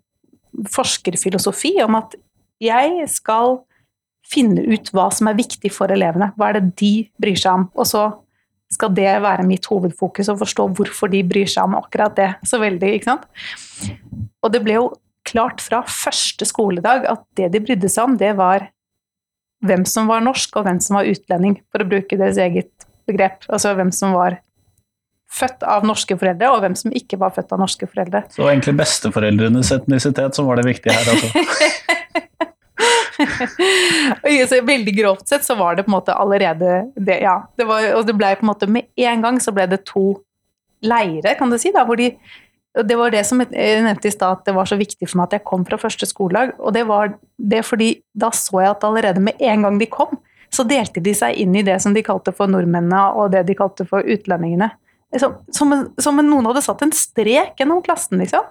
forskerfilosofi 0.74 1.76
om 1.84 1.96
at 2.00 2.16
jeg 2.60 3.06
skal 3.08 3.60
finne 4.30 4.62
ut 4.68 4.90
hva 4.94 5.08
som 5.14 5.30
er 5.30 5.38
viktig 5.38 5.70
for 5.72 5.92
elevene. 5.92 6.32
Hva 6.36 6.50
er 6.50 6.58
det 6.58 6.74
de 6.80 6.92
bryr 7.20 7.38
seg 7.38 7.62
om? 7.62 7.68
Og 7.78 7.88
så 7.88 8.08
skal 8.70 8.92
det 8.94 9.08
være 9.24 9.46
mitt 9.48 9.66
hovedfokus, 9.66 10.28
å 10.30 10.38
forstå 10.38 10.68
hvorfor 10.78 11.10
de 11.10 11.24
bryr 11.26 11.48
seg 11.50 11.66
om 11.66 11.78
akkurat 11.80 12.14
det 12.18 12.28
så 12.46 12.60
veldig. 12.62 12.92
ikke 12.96 13.08
sant? 13.08 13.24
Og 14.44 14.52
det 14.54 14.62
ble 14.66 14.76
jo 14.78 14.90
klart 15.26 15.62
fra 15.62 15.82
første 15.86 16.46
skoledag 16.48 17.08
at 17.10 17.24
det 17.38 17.50
de 17.54 17.62
brydde 17.64 17.90
seg 17.90 18.12
om, 18.12 18.14
det 18.20 18.32
var 18.38 18.68
hvem 19.66 19.82
som 19.88 20.06
var 20.08 20.22
norsk, 20.24 20.54
og 20.56 20.64
hvem 20.68 20.78
som 20.80 20.96
var 20.96 21.10
utlending, 21.10 21.58
for 21.72 21.82
å 21.82 21.88
bruke 21.88 22.16
deres 22.16 22.38
eget 22.40 22.86
begrep. 23.10 23.44
Altså 23.50 23.74
hvem 23.76 23.90
som 23.92 24.14
var 24.16 24.38
født 25.30 25.62
av 25.62 25.84
norske 25.86 26.16
foreldre, 26.18 26.50
og 26.50 26.64
hvem 26.64 26.74
som 26.78 26.94
ikke 26.96 27.18
var 27.20 27.34
født 27.36 27.52
av 27.54 27.62
norske 27.62 27.86
foreldre. 27.86 28.24
Så 28.34 28.48
egentlig 28.48 28.74
besteforeldrenes 28.80 29.70
etnisitet 29.76 30.36
som 30.36 30.48
var 30.50 30.60
det 30.60 30.66
viktige 30.66 30.96
her, 30.96 31.06
altså? 31.14 31.28
veldig 34.70 34.94
grovt 34.96 35.28
sett 35.28 35.44
så 35.44 35.54
var 35.54 35.76
det 35.76 35.84
på 35.86 35.92
en 35.92 35.98
måte 35.98 36.16
allerede 36.16 36.84
det, 36.96 37.20
ja. 37.22 37.36
Det 37.56 37.66
var, 37.68 37.86
og 37.98 38.06
det 38.08 38.16
ble 38.18 38.34
på 38.38 38.46
en 38.46 38.52
måte 38.52 38.70
med 38.70 38.88
en 38.96 39.24
gang 39.24 39.40
så 39.42 39.54
ble 39.54 39.68
det 39.70 39.82
to 39.88 40.14
leire, 40.80 41.36
kan 41.38 41.52
du 41.52 41.58
si, 41.60 41.72
da, 41.74 41.84
hvor 41.84 42.00
de 42.00 42.14
det 42.86 42.94
var 42.94 43.10
det 43.10 43.24
som 43.26 43.40
jeg 43.42 43.80
nevnte 43.82 44.06
i 44.06 44.12
stad, 44.14 44.38
at 44.38 44.46
det 44.46 44.52
var 44.54 44.68
så 44.70 44.76
viktig 44.78 45.08
for 45.08 45.18
meg 45.18 45.26
at 45.26 45.40
jeg 45.40 45.46
kom 45.48 45.64
fra 45.66 45.74
første 45.80 46.06
skoledag. 46.06 46.52
Og 46.62 46.70
det 46.76 46.84
var 46.86 47.16
det 47.34 47.64
fordi 47.66 47.88
da 48.14 48.28
så 48.30 48.60
jeg 48.62 48.70
at 48.70 48.86
allerede 48.86 49.22
med 49.26 49.42
en 49.42 49.66
gang 49.66 49.80
de 49.80 49.88
kom, 49.90 50.14
så 50.54 50.62
delte 50.66 51.02
de 51.02 51.10
seg 51.14 51.34
inn 51.42 51.56
i 51.58 51.64
det 51.66 51.80
som 51.82 51.94
de 51.94 52.04
kalte 52.06 52.30
for 52.34 52.50
nordmennene, 52.50 53.02
og 53.18 53.32
det 53.34 53.42
de 53.48 53.58
kalte 53.58 53.86
for 53.90 54.06
utlendingene. 54.06 54.70
Liksom, 55.10 55.32
som, 55.50 55.74
som, 55.98 56.20
noen 56.22 56.46
hadde 56.46 56.62
satt 56.62 56.84
en 56.86 56.92
strek 56.94 57.58
gjennom 57.58 57.82
klassen, 57.82 58.20
liksom. 58.22 58.46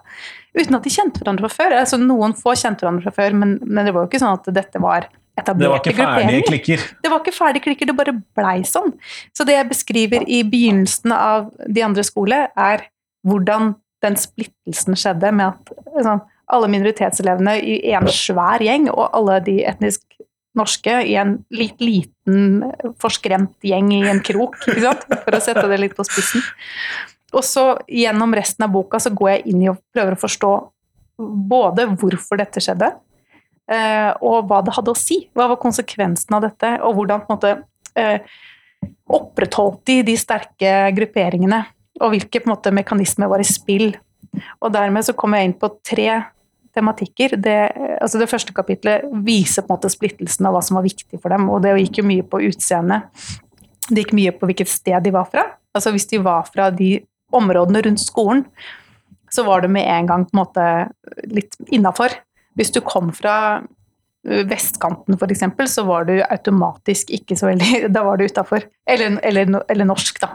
Uten 0.57 0.75
at 0.75 0.83
de 0.83 0.91
kjente 0.91 1.21
hverandre 1.21 1.47
fra 1.47 1.63
før. 1.63 1.75
Altså, 1.79 1.99
noen 2.01 2.35
få 2.35 2.55
kjente 2.59 2.83
hverandre 2.83 3.05
fra 3.07 3.15
før, 3.15 3.37
men, 3.39 3.55
men, 3.63 3.87
det 3.87 3.93
var 3.95 4.03
jo 4.03 4.11
ikke 4.11 4.21
sånn 4.23 4.35
at 4.35 4.49
dette 4.57 4.81
var 4.83 5.07
etablerte 5.39 5.63
Det 5.63 5.69
var 5.71 5.79
ikke 5.79 5.95
ferdige 5.95 6.09
grupperinger. 6.09 6.47
klikker. 6.49 6.87
Det 6.99 7.11
var 7.13 7.23
ikke 7.23 7.35
ferdige 7.37 7.65
klikker, 7.67 7.89
det 7.89 7.95
bare 7.99 8.15
blei 8.37 8.57
sånn. 8.67 8.91
Så 9.31 9.47
det 9.47 9.55
jeg 9.55 9.69
beskriver 9.71 10.25
i 10.27 10.41
begynnelsen 10.47 11.15
av 11.15 11.47
De 11.63 11.85
andre 11.85 12.03
skole, 12.07 12.41
er 12.51 12.89
hvordan 13.27 13.73
den 14.03 14.19
splittelsen 14.19 14.99
skjedde 14.99 15.31
med 15.35 15.53
at 15.53 16.03
sånn, 16.03 16.21
alle 16.49 16.69
minoritetselevene 16.71 17.55
i 17.61 17.93
en 17.95 18.07
svær 18.11 18.63
gjeng, 18.63 18.87
og 18.91 19.11
alle 19.15 19.39
de 19.45 19.59
etnisk 19.69 20.03
norske 20.59 20.99
i 21.07 21.15
en 21.19 21.37
litt 21.55 21.79
liten, 21.81 22.65
forskremt 23.01 23.55
gjeng 23.65 23.93
i 23.95 24.03
en 24.11 24.21
krok, 24.25 24.59
for 24.65 25.37
å 25.37 25.43
sette 25.43 25.65
det 25.71 25.79
litt 25.81 25.95
på 25.97 26.05
spissen. 26.07 26.43
Og 27.35 27.45
så 27.45 27.63
gjennom 27.89 28.33
resten 28.35 28.65
av 28.65 28.73
boka 28.73 28.99
så 29.01 29.11
går 29.13 29.31
jeg 29.35 29.45
inn 29.51 29.63
i 29.63 29.71
og 29.71 29.81
prøver 29.93 30.15
å 30.15 30.21
forstå 30.23 30.53
både 31.49 31.85
hvorfor 31.99 32.39
dette 32.39 32.63
skjedde, 32.63 32.91
eh, 33.69 34.11
og 34.25 34.47
hva 34.49 34.61
det 34.65 34.75
hadde 34.77 34.93
å 34.93 34.97
si. 34.97 35.21
Hva 35.35 35.49
var 35.51 35.61
konsekvensen 35.61 36.37
av 36.37 36.45
dette, 36.47 36.77
og 36.85 36.95
hvordan 36.97 37.25
på 37.25 37.29
en 37.29 37.37
måte 37.37 37.53
eh, 37.99 38.23
opprettholdt 39.09 39.83
de 39.89 40.01
de 40.07 40.17
sterke 40.19 40.73
grupperingene, 40.97 41.63
og 41.99 42.13
hvilke 42.15 42.41
på 42.41 42.49
en 42.49 42.55
måte, 42.55 42.73
mekanismer 42.73 43.29
var 43.31 43.43
i 43.43 43.47
spill. 43.47 43.91
Og 44.63 44.71
dermed 44.73 45.05
så 45.05 45.15
kom 45.17 45.35
jeg 45.35 45.49
inn 45.49 45.57
på 45.59 45.71
tre 45.85 46.09
tematikker. 46.75 47.35
Det, 47.41 47.57
altså 47.99 48.21
det 48.21 48.29
første 48.31 48.55
kapitlet 48.55 49.05
viser 49.25 49.65
på 49.65 49.73
en 49.73 49.77
måte 49.77 49.91
splittelsen 49.91 50.47
av 50.47 50.55
hva 50.55 50.63
som 50.65 50.79
var 50.79 50.87
viktig 50.87 51.21
for 51.21 51.33
dem, 51.33 51.47
og 51.51 51.63
det 51.65 51.75
gikk 51.83 52.01
jo 52.01 52.09
mye 52.09 52.25
på 52.27 52.41
utseende. 52.49 53.01
Det 53.89 54.03
gikk 54.03 54.15
mye 54.17 54.35
på 54.35 54.49
hvilket 54.49 54.71
sted 54.71 54.99
de 55.05 55.13
var 55.15 55.29
fra. 55.31 55.45
Altså 55.75 55.93
Hvis 55.95 56.09
de 56.11 56.21
var 56.23 56.47
fra 56.49 56.69
de 56.73 56.99
områdene 57.35 57.81
rundt 57.85 58.01
skolen, 58.01 58.45
så 59.29 59.43
var 59.45 59.61
det 59.61 59.71
med 59.73 59.85
en 59.85 60.07
gang 60.09 60.25
på 60.25 60.33
en 60.33 60.41
måte 60.41 60.69
litt 61.29 61.57
innafor. 61.69 62.15
Hvis 62.57 62.73
du 62.73 62.79
kom 62.81 63.11
fra 63.13 63.35
ø, 63.59 64.41
vestkanten 64.49 65.17
f.eks., 65.19 65.45
så 65.73 65.85
var 65.85 66.07
du 66.09 66.15
automatisk 66.23 67.13
ikke 67.13 67.37
så 67.37 67.51
veldig 67.51 67.83
Da 67.95 68.03
var 68.07 68.17
du 68.17 68.25
utafor. 68.25 68.65
Eller, 68.89 69.19
eller, 69.25 69.61
eller 69.69 69.89
norsk, 69.89 70.21
da. 70.21 70.33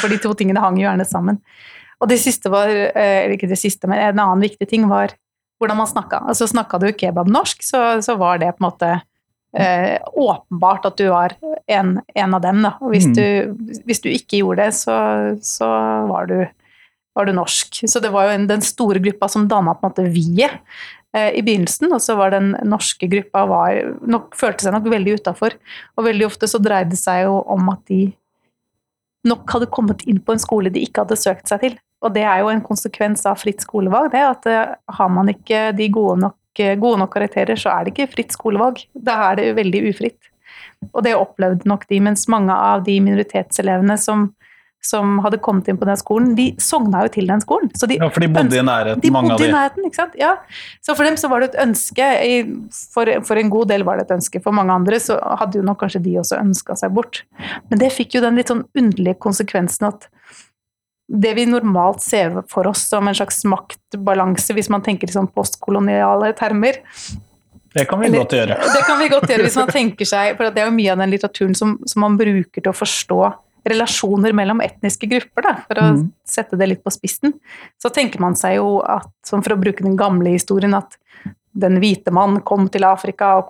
For 0.00 0.12
de 0.12 0.20
to 0.20 0.34
tingene 0.36 0.62
hang 0.62 0.76
jo 0.80 0.84
gjerne 0.84 1.08
sammen. 1.08 1.40
Og 1.96 2.10
det 2.10 2.20
siste 2.20 2.52
var, 2.52 2.68
eh, 2.68 3.22
eller 3.24 3.36
ikke 3.38 3.48
det 3.48 3.60
siste, 3.60 3.88
men 3.88 4.02
en 4.02 4.20
annen 4.20 4.44
viktig 4.44 4.68
ting 4.68 4.84
var 4.90 5.14
hvordan 5.60 5.78
man 5.78 5.88
snakka. 5.88 6.22
Altså 6.28 6.46
snakka 6.50 6.78
du 6.82 6.90
kebabnorsk, 6.92 7.62
så, 7.64 7.84
så 8.04 8.16
var 8.20 8.38
det 8.42 8.50
på 8.56 8.60
en 8.64 8.66
måte 8.68 8.90
eh, 9.56 9.96
åpenbart 10.12 10.84
at 10.90 10.98
du 11.00 11.06
var 11.08 11.32
en, 11.72 11.94
en 12.14 12.34
av 12.36 12.42
dem. 12.44 12.60
Da. 12.66 12.74
Og 12.80 12.92
hvis, 12.92 13.06
Mm. 13.08 13.14
du, 13.16 13.80
hvis 13.88 14.02
du 14.04 14.10
ikke 14.12 14.42
gjorde 14.42 14.66
det, 14.66 14.74
så, 14.76 14.96
så 15.40 15.70
var, 16.10 16.26
du, 16.28 16.42
var 17.16 17.24
du 17.28 17.32
norsk. 17.32 17.80
Så 17.88 18.02
det 18.04 18.12
var 18.12 18.28
jo 18.28 18.34
en, 18.36 18.46
den 18.50 18.60
store 18.64 19.00
gruppa 19.00 19.28
som 19.32 19.48
danna 19.48 19.72
på 19.78 19.86
en 19.86 19.90
måte 19.94 20.04
vi-et 20.12 20.58
eh, 21.16 21.30
i 21.38 21.40
begynnelsen, 21.46 21.88
og 21.96 22.04
så 22.04 22.18
var 22.20 22.34
den 22.36 22.52
norske 22.68 23.08
gruppa 23.08 23.46
var, 23.48 23.80
nok, 24.04 24.36
følte 24.36 24.66
seg 24.66 24.76
nok 24.76 24.90
veldig 24.92 25.16
utafor. 25.22 25.56
Og 25.96 26.04
veldig 26.10 26.28
ofte 26.28 26.50
så 26.52 26.60
dreide 26.60 26.92
det 26.92 27.00
seg 27.00 27.24
jo 27.24 27.40
om 27.56 27.72
at 27.72 27.80
de 27.88 28.02
nok 29.26 29.48
hadde 29.56 29.66
kommet 29.72 30.04
inn 30.06 30.20
på 30.22 30.36
en 30.36 30.42
skole 30.42 30.70
de 30.70 30.84
ikke 30.86 31.02
hadde 31.06 31.16
søkt 31.18 31.48
seg 31.50 31.64
til. 31.64 31.78
Og 32.04 32.12
det 32.12 32.24
er 32.28 32.42
jo 32.42 32.52
en 32.52 32.64
konsekvens 32.64 33.24
av 33.28 33.40
fritt 33.40 33.64
skolevalg, 33.64 34.12
det 34.12 34.24
at 34.26 34.48
eh, 34.50 34.74
har 34.98 35.12
man 35.12 35.32
ikke 35.32 35.70
de 35.76 35.88
gode 35.94 36.20
nok, 36.26 36.38
eh, 36.60 36.76
gode 36.80 37.00
nok 37.02 37.14
karakterer, 37.16 37.56
så 37.58 37.72
er 37.72 37.86
det 37.86 37.94
ikke 37.94 38.12
fritt 38.12 38.36
skolevalg. 38.36 38.82
Da 38.92 39.18
er 39.30 39.40
det 39.40 39.52
veldig 39.56 39.86
ufritt. 39.90 40.32
Og 40.92 41.02
det 41.06 41.16
opplevde 41.16 41.68
nok 41.68 41.86
de, 41.88 42.02
mens 42.04 42.26
mange 42.28 42.52
av 42.52 42.84
de 42.84 42.98
minoritetselevene 43.00 43.96
som, 43.98 44.26
som 44.84 45.16
hadde 45.24 45.40
kommet 45.42 45.70
inn 45.72 45.78
på 45.80 45.88
den 45.88 45.96
skolen, 45.98 46.34
de 46.36 46.50
sogna 46.62 47.06
jo 47.06 47.14
til 47.14 47.32
den 47.32 47.40
skolen. 47.42 47.72
Så 47.80 47.88
de 47.88 47.96
Ja, 47.96 48.10
for 48.12 48.22
de 48.22 48.28
bodde 48.30 48.60
i 48.60 48.64
nærheten, 48.68 49.00
de 49.02 49.12
mange 49.14 49.32
av 49.32 49.40
bodde 49.40 49.48
i 49.48 49.50
de. 49.50 49.56
nærheten, 49.56 49.86
ikke 49.88 50.00
sant? 50.02 50.18
Ja. 50.20 50.34
Så 50.84 50.94
for 50.98 51.08
dem 51.08 51.16
så 51.16 51.32
var 51.32 51.42
det 51.42 51.54
et 51.54 51.62
ønske. 51.64 52.10
For, 52.92 53.08
for 53.26 53.40
en 53.40 53.54
god 53.56 53.72
del 53.72 53.86
var 53.88 53.96
det 53.98 54.06
et 54.10 54.14
ønske. 54.18 54.44
For 54.44 54.54
mange 54.54 54.76
andre 54.76 55.00
så 55.02 55.16
hadde 55.40 55.62
jo 55.62 55.64
nok 55.66 55.80
kanskje 55.80 56.04
de 56.04 56.18
også 56.20 56.42
ønska 56.44 56.76
seg 56.76 56.92
bort. 56.94 57.24
Men 57.72 57.80
det 57.80 57.90
fikk 57.96 58.18
jo 58.18 58.22
den 58.28 58.36
litt 58.36 58.52
sånn 58.52 58.66
underlige 58.76 59.16
konsekvensen 59.24 59.88
at 59.88 60.10
det 61.08 61.34
vi 61.38 61.46
normalt 61.46 62.02
ser 62.02 62.40
for 62.50 62.66
oss 62.66 62.82
som 62.90 63.08
en 63.08 63.14
slags 63.14 63.44
maktbalanse, 63.46 64.54
hvis 64.56 64.70
man 64.72 64.82
tenker 64.82 65.10
sånn 65.12 65.30
postkoloniale 65.32 66.32
termer, 66.38 66.82
Det 67.76 67.84
kan 67.84 68.00
vi 68.00 68.06
Eller- 68.06 68.18
godt 68.24 68.32
gjøre. 68.32 68.56
det 68.56 68.84
kan 68.86 68.98
vi 68.98 69.08
godt 69.08 69.28
gjøre 69.28 69.42
hvis 69.42 69.56
man 69.56 69.68
tenker 69.68 70.06
seg 70.06 70.38
For 70.38 70.50
det 70.50 70.62
er 70.62 70.70
jo 70.70 70.72
mye 70.72 70.92
av 70.92 70.96
den 70.96 71.10
litteraturen 71.10 71.54
som, 71.54 71.78
som 71.84 72.00
man 72.00 72.16
bruker 72.16 72.62
til 72.62 72.72
å 72.72 72.72
forstå 72.72 73.34
relasjoner 73.66 74.32
mellom 74.32 74.62
etniske 74.62 75.08
grupper, 75.10 75.42
da, 75.42 75.54
for 75.66 75.80
å 75.82 75.86
mm. 75.96 76.12
sette 76.24 76.56
det 76.58 76.68
litt 76.70 76.84
på 76.86 76.92
spissen. 76.94 77.34
Så 77.82 77.90
tenker 77.94 78.22
man 78.22 78.36
seg 78.38 78.60
jo 78.60 78.80
at, 78.86 79.10
som 79.26 79.42
for 79.42 79.56
å 79.56 79.60
bruke 79.60 79.82
den 79.82 79.96
gamle 79.98 80.36
historien, 80.36 80.76
at 80.78 80.96
den 81.56 81.78
hvite 81.80 82.12
mann 82.14 82.40
kom 82.46 82.66
til 82.72 82.84
Afrika 82.84 83.32
og 83.40 83.48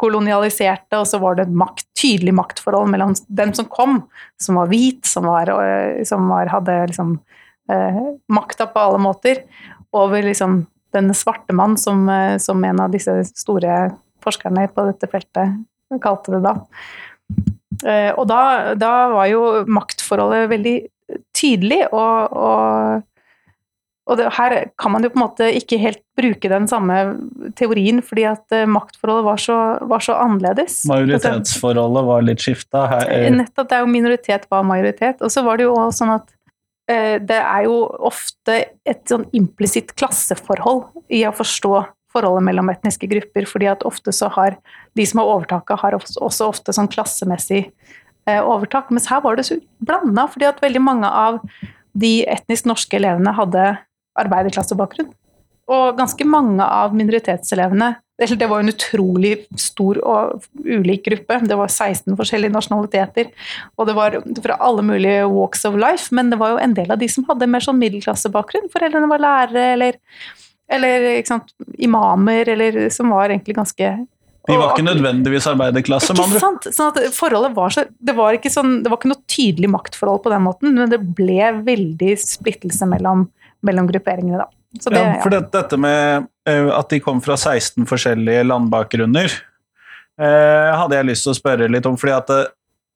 kolonialiserte, 0.00 0.98
og 0.98 1.06
så 1.06 1.20
var 1.22 1.38
det 1.38 1.46
et 1.46 1.56
makt, 1.56 1.86
tydelig 1.98 2.34
maktforhold 2.34 2.90
mellom 2.90 3.14
den 3.28 3.54
som 3.56 3.68
kom, 3.70 4.00
som 4.42 4.58
var 4.58 4.70
hvit, 4.72 5.04
som, 5.06 5.28
var, 5.30 5.52
øh, 5.54 6.02
som 6.08 6.26
var, 6.32 6.50
hadde 6.52 6.78
liksom, 6.90 7.16
eh, 7.70 8.00
makta 8.32 8.68
på 8.72 8.86
alle 8.88 9.02
måter, 9.02 9.44
over 9.94 10.26
liksom 10.26 10.64
den 10.94 11.14
svarte 11.14 11.54
mann, 11.54 11.78
som, 11.78 12.08
eh, 12.08 12.36
som 12.38 12.64
en 12.64 12.80
av 12.80 12.90
disse 12.94 13.20
store 13.34 13.92
forskerne 14.24 14.66
på 14.72 14.88
dette 14.88 15.10
feltet 15.10 15.64
kalte 16.02 16.34
det 16.34 16.42
da. 16.44 16.54
Eh, 17.84 18.10
og 18.14 18.26
da, 18.30 18.74
da 18.78 18.92
var 19.12 19.28
jo 19.30 19.42
maktforholdet 19.70 20.48
veldig 20.52 20.76
tydelig, 21.36 21.84
og, 21.92 22.32
og, 22.32 23.02
og 24.04 24.18
det, 24.20 24.26
her 24.36 24.52
kan 24.80 24.92
man 24.92 25.04
jo 25.04 25.08
på 25.14 25.16
en 25.16 25.22
måte 25.22 25.46
ikke 25.56 25.78
helt 25.80 26.02
bruke 26.18 26.48
den 26.52 26.66
samme 26.68 26.96
teorien, 27.56 28.02
fordi 28.04 28.26
at 28.28 28.52
eh, 28.52 28.66
maktforholdet 28.68 29.24
var 29.24 29.40
så, 29.40 29.56
var 29.88 30.04
så 30.04 30.18
annerledes. 30.20 30.82
Majoritetsforholdet 30.90 32.04
var 32.10 32.26
litt 32.26 32.44
skifta. 32.44 32.84
Her, 32.90 33.08
Eh, 33.14 33.30
Nettopp, 33.32 33.70
det 33.70 33.78
er 33.78 33.84
jo 33.86 33.92
minoritet 33.94 34.44
var 34.52 34.66
majoritet. 34.68 35.24
Og 35.24 35.32
så 35.32 35.44
var 35.46 35.56
det 35.56 35.64
jo 35.64 35.72
også 35.72 36.02
sånn 36.02 36.12
at 36.18 36.34
eh, 36.92 37.16
det 37.16 37.40
er 37.40 37.64
jo 37.64 37.78
ofte 38.10 38.58
et 38.84 39.02
sånn 39.08 39.24
implisitt 39.36 39.94
klasseforhold 39.96 40.90
i 41.08 41.24
å 41.24 41.32
forstå 41.34 41.72
forholdet 42.14 42.46
mellom 42.46 42.68
etniske 42.70 43.08
grupper, 43.10 43.48
fordi 43.48 43.72
at 43.72 43.88
ofte 43.88 44.12
så 44.14 44.28
har 44.36 44.58
de 44.94 45.08
som 45.08 45.22
har 45.22 45.32
overtaket, 45.32 45.80
har 45.80 45.96
også, 45.96 46.20
også 46.28 46.50
ofte 46.52 46.76
sånn 46.76 46.92
klassemessig 46.92 47.64
eh, 48.28 48.42
overtak. 48.42 48.92
Mens 48.92 49.08
her 49.08 49.24
var 49.24 49.40
det 49.40 49.48
så 49.48 49.58
blanda, 49.80 50.28
fordi 50.30 50.50
at 50.52 50.60
veldig 50.62 50.84
mange 50.84 51.08
av 51.08 51.40
de 51.96 52.18
etnisk 52.28 52.68
norske 52.68 53.00
elevene 53.00 53.32
hadde 53.34 53.66
arbeiderklassebakgrunn. 54.20 55.12
Og 55.74 55.96
ganske 55.96 56.26
mange 56.28 56.64
av 56.64 56.92
minoritetselevene 56.96 57.94
Det 58.20 58.46
var 58.46 58.60
en 58.60 58.70
utrolig 58.70 59.32
stor 59.58 59.98
og 60.06 60.44
ulik 60.62 61.02
gruppe. 61.08 61.40
Det 61.48 61.56
var 61.58 61.72
16 61.72 62.14
forskjellige 62.14 62.54
nasjonaliteter. 62.54 63.32
Og 63.74 63.88
det 63.88 63.96
var 63.96 64.18
fra 64.44 64.58
alle 64.62 64.84
mulige 64.86 65.24
walks 65.26 65.64
of 65.66 65.74
life, 65.74 66.14
men 66.14 66.30
det 66.30 66.38
var 66.38 66.52
jo 66.52 66.60
en 66.62 66.76
del 66.76 66.92
av 66.94 67.00
de 67.00 67.08
som 67.10 67.26
hadde 67.26 67.48
mer 67.50 67.64
sånn 67.64 67.80
middelklassebakgrunn. 67.80 68.70
Foreldrene 68.70 69.10
var 69.10 69.24
lærere 69.24 69.64
eller, 69.72 69.98
eller 70.70 71.08
sant, 71.26 71.50
imamer, 71.74 72.52
eller 72.54 72.84
som 72.94 73.10
var 73.10 73.34
egentlig 73.34 73.58
ganske 73.58 73.96
de 74.44 74.56
var 74.60 74.74
ikke 74.74 74.84
nødvendigvis 74.84 75.46
arbeiderklasse, 75.48 76.12
med 76.12 76.26
andre 76.26 76.40
sant? 76.42 76.66
Sånn 76.76 76.90
at 76.92 77.14
forholdet 77.16 77.54
var 77.56 77.72
så 77.72 77.86
det 77.88 78.12
var, 78.16 78.36
ikke 78.36 78.52
sånn, 78.52 78.82
det 78.84 78.90
var 78.92 79.00
ikke 79.00 79.14
noe 79.14 79.24
tydelig 79.30 79.70
maktforhold 79.72 80.20
på 80.26 80.32
den 80.34 80.44
måten, 80.44 80.74
men 80.76 80.92
det 80.92 81.00
ble 81.16 81.48
veldig 81.64 82.10
splittelse 82.20 82.88
mellom, 82.90 83.24
mellom 83.66 83.88
grupperingene, 83.90 84.44
da. 84.44 84.48
Så 84.80 84.90
det, 84.90 85.00
Ja, 85.00 85.18
for 85.22 85.30
det, 85.30 85.44
dette 85.54 85.78
med 85.78 86.26
eh, 86.48 86.68
at 86.74 86.90
de 86.90 87.00
kom 87.02 87.20
fra 87.24 87.36
16 87.38 87.86
forskjellige 87.88 88.46
landbakgrunner, 88.48 89.32
eh, 90.20 90.70
hadde 90.74 90.98
jeg 90.98 91.10
lyst 91.10 91.26
til 91.26 91.34
å 91.34 91.38
spørre 91.38 91.70
litt 91.70 91.86
om. 91.86 91.98
fordi 92.00 92.16
at 92.16 92.32
det, 92.32 92.42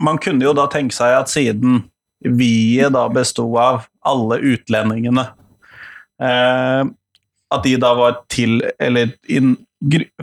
man 0.03 0.19
kunne 0.23 0.47
jo 0.47 0.55
da 0.55 0.67
tenke 0.71 0.95
seg 0.95 1.17
at 1.17 1.31
siden 1.31 1.85
vi-et 2.19 2.93
da 2.95 3.07
besto 3.13 3.47
av 3.61 3.87
alle 4.07 4.41
utlendingene, 4.55 5.29
eh, 6.23 6.83
at 7.49 7.65
de 7.65 7.79
da 7.81 7.95
var 7.97 8.19
til 8.29 8.61
Eller 8.79 9.15
in, 9.25 9.55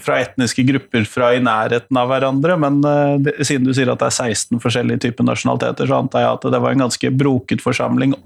fra 0.04 0.20
etniske 0.20 0.66
grupper 0.68 1.06
fra 1.08 1.32
i 1.34 1.40
nærheten 1.40 1.98
av 1.98 2.10
hverandre, 2.12 2.58
men 2.60 2.82
eh, 2.84 3.16
det, 3.24 3.36
siden 3.48 3.68
du 3.68 3.74
sier 3.74 3.92
at 3.92 4.02
det 4.04 4.12
er 4.12 4.34
16 4.36 4.60
forskjellige 4.64 5.06
typer 5.08 5.28
nasjonaliteter, 5.28 5.88
så 5.88 6.02
antar 6.02 6.26
jeg 6.26 6.34
at 6.34 6.48
det 6.52 6.62
var 6.62 6.76
en 6.76 6.86
ganske 6.86 7.12
broket 7.16 7.64
forsamling, 7.64 8.18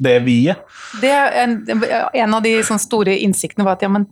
det 0.00 0.16
vi-et. 0.24 0.60
Det 1.02 1.12
en, 1.12 1.60
en 1.68 2.36
av 2.36 2.42
de 2.44 2.56
sånn 2.66 2.80
store 2.82 3.18
innsiktene 3.20 3.66
var 3.66 3.78
at 3.78 3.84
ja, 3.84 3.92
men 3.92 4.08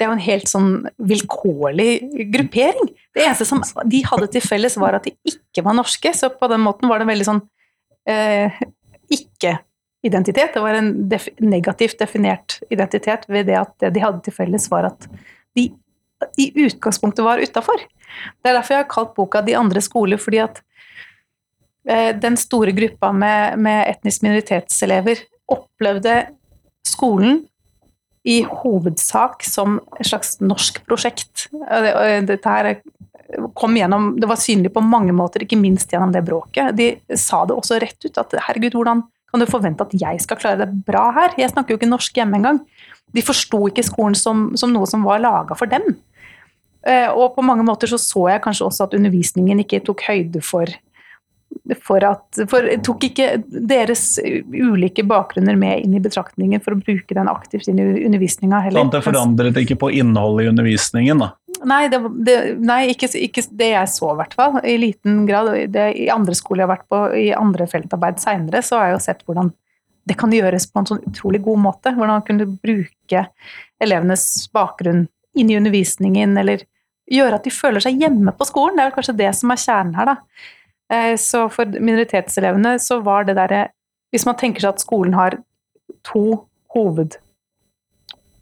det 0.00 0.06
er 0.06 0.08
jo 0.08 0.16
en 0.16 0.24
helt 0.24 0.48
sånn 0.48 0.68
vilkårlig 1.10 1.90
gruppering. 2.32 2.86
Det 3.12 3.20
eneste 3.20 3.44
som 3.44 3.60
de 3.60 3.98
hadde 4.08 4.30
til 4.32 4.40
felles, 4.40 4.78
var 4.80 4.96
at 4.96 5.04
de 5.04 5.12
ikke 5.28 5.64
var 5.66 5.76
norske. 5.76 6.12
Så 6.16 6.30
på 6.32 6.48
den 6.48 6.62
måten 6.64 6.88
var 6.88 7.00
det 7.00 7.04
en 7.04 7.10
veldig 7.10 7.26
sånn 7.28 7.42
eh, 8.08 8.62
ikke-identitet. 9.12 10.54
Det 10.56 10.62
var 10.64 10.78
en 10.78 10.88
def 11.10 11.28
negativt 11.44 12.00
definert 12.00 12.62
identitet 12.72 13.28
ved 13.28 13.50
det 13.50 13.58
at 13.60 13.74
det 13.84 13.92
de 13.98 14.04
hadde 14.06 14.24
til 14.24 14.38
felles, 14.38 14.70
var 14.72 14.88
at 14.88 15.04
de 15.58 15.68
i 16.40 16.48
utgangspunktet 16.64 17.24
var 17.24 17.44
utafor. 17.44 17.84
Det 18.40 18.48
er 18.48 18.56
derfor 18.56 18.78
jeg 18.78 18.84
har 18.86 18.90
kalt 18.96 19.12
boka 19.16 19.44
'De 19.44 19.56
andre 19.56 19.84
skoler', 19.84 20.20
fordi 20.20 20.40
at 20.40 20.62
eh, 21.88 22.16
den 22.16 22.40
store 22.40 22.72
gruppa 22.72 23.12
med, 23.12 23.58
med 23.58 23.84
etnisk 23.88 24.24
minoritetselever 24.24 25.20
opplevde 25.50 26.16
skolen 26.86 27.44
i 28.28 28.42
hovedsak 28.44 29.44
som 29.46 29.78
et 29.98 30.06
slags 30.06 30.38
norsk 30.44 30.82
prosjekt. 30.86 31.48
Det- 31.52 32.26
Dette 32.28 32.44
her 32.48 32.80
kom 33.54 33.74
gjennom, 33.76 34.18
Det 34.20 34.28
var 34.28 34.36
synlig 34.36 34.72
på 34.74 34.82
mange 34.82 35.12
måter, 35.12 35.40
ikke 35.40 35.60
minst 35.60 35.90
gjennom 35.90 36.12
det 36.12 36.24
bråket. 36.24 36.74
De 36.76 37.00
sa 37.16 37.44
det 37.46 37.56
også 37.56 37.80
rett 37.80 38.04
ut, 38.04 38.18
at 38.18 38.30
herregud, 38.32 38.72
hvordan 38.72 39.04
kan 39.30 39.40
du 39.40 39.46
forvente 39.46 39.80
at 39.82 39.92
jeg 39.94 40.20
skal 40.20 40.36
klare 40.36 40.58
det 40.58 40.84
bra 40.84 41.12
her? 41.12 41.34
Jeg 41.38 41.50
snakker 41.52 41.70
jo 41.70 41.78
ikke 41.78 41.88
norsk 41.88 42.12
hjemme 42.12 42.34
engang. 42.36 42.60
De 43.14 43.22
forsto 43.22 43.68
ikke 43.68 43.84
skolen 43.86 44.16
som, 44.16 44.56
som 44.56 44.72
noe 44.72 44.86
som 44.86 45.02
var 45.04 45.20
laga 45.20 45.56
for 45.56 45.66
dem. 45.66 45.96
Eh, 46.84 47.08
og 47.08 47.36
på 47.36 47.44
mange 47.44 47.62
måter 47.62 47.86
så, 47.86 47.98
så 47.98 48.28
jeg 48.30 48.42
kanskje 48.42 48.66
også 48.66 48.84
at 48.88 48.94
undervisningen 48.94 49.60
ikke 49.60 49.84
tok 49.84 50.02
høyde 50.08 50.42
for 50.42 50.66
for 51.84 52.02
at 52.06 52.38
For 52.50 52.66
tok 52.86 53.04
ikke 53.10 53.26
deres 53.46 54.18
ulike 54.22 55.04
bakgrunner 55.06 55.58
med 55.58 55.84
inn 55.84 55.94
i 55.98 56.02
betraktningen 56.02 56.62
for 56.62 56.74
å 56.74 56.80
bruke 56.80 57.16
den 57.16 57.30
aktivt 57.30 57.68
inn 57.70 57.78
i 57.82 57.86
undervisninga 58.06 58.62
heller. 58.64 58.80
Sånn 58.80 58.90
at 58.90 58.98
det 58.98 59.04
forandret 59.06 59.60
ikke 59.62 59.78
på 59.80 59.92
innholdet 60.00 60.46
i 60.46 60.50
undervisningen, 60.50 61.22
da? 61.22 61.32
Nei, 61.66 61.82
det, 61.92 62.00
det, 62.24 62.36
nei 62.64 62.80
ikke, 62.94 63.10
ikke, 63.20 63.44
det 63.58 63.72
jeg 63.74 63.92
så, 63.92 64.12
i 64.14 64.18
hvert 64.22 64.36
fall. 64.38 64.60
I 64.64 64.76
liten 64.80 65.24
grad. 65.28 65.52
Det, 65.74 65.86
I 66.06 66.08
andre 66.12 66.36
skoler 66.38 66.64
jeg 66.64 66.68
har 66.68 66.74
vært 66.76 66.88
på, 66.92 67.02
i 67.20 67.26
andre 67.36 67.66
feltarbeid 67.70 68.22
seinere, 68.22 68.62
så 68.64 68.78
har 68.78 68.88
jeg 68.88 68.96
jo 68.96 69.02
sett 69.10 69.26
hvordan 69.28 69.52
det 70.08 70.16
kan 70.18 70.32
gjøres 70.32 70.66
på 70.70 70.80
en 70.80 70.88
sånn 70.88 71.02
utrolig 71.10 71.42
god 71.44 71.60
måte. 71.66 71.92
Hvordan 71.94 72.16
man 72.16 72.26
kunne 72.26 72.48
bruke 72.48 73.26
elevenes 73.82 74.24
bakgrunn 74.54 75.04
inn 75.38 75.52
i 75.52 75.58
undervisningen, 75.58 76.32
eller 76.40 76.64
gjøre 77.10 77.38
at 77.38 77.46
de 77.46 77.52
føler 77.52 77.82
seg 77.82 78.00
hjemme 78.00 78.32
på 78.38 78.46
skolen. 78.48 78.78
Det 78.78 78.84
er 78.84 78.90
vel 78.90 78.96
kanskje 78.96 79.18
det 79.20 79.30
som 79.38 79.52
er 79.52 79.60
kjernen 79.60 79.98
her, 79.98 80.14
da. 80.14 80.16
Eh, 80.90 81.14
så 81.20 81.46
for 81.52 81.78
minoritetselevene 81.78 82.76
så 82.82 82.98
var 83.06 83.28
det 83.28 83.38
derre 83.38 83.68
Hvis 84.10 84.24
man 84.26 84.34
tenker 84.34 84.64
seg 84.64 84.74
at 84.74 84.82
skolen 84.82 85.14
har 85.14 85.36
to 86.02 86.42
hoved 86.74 87.20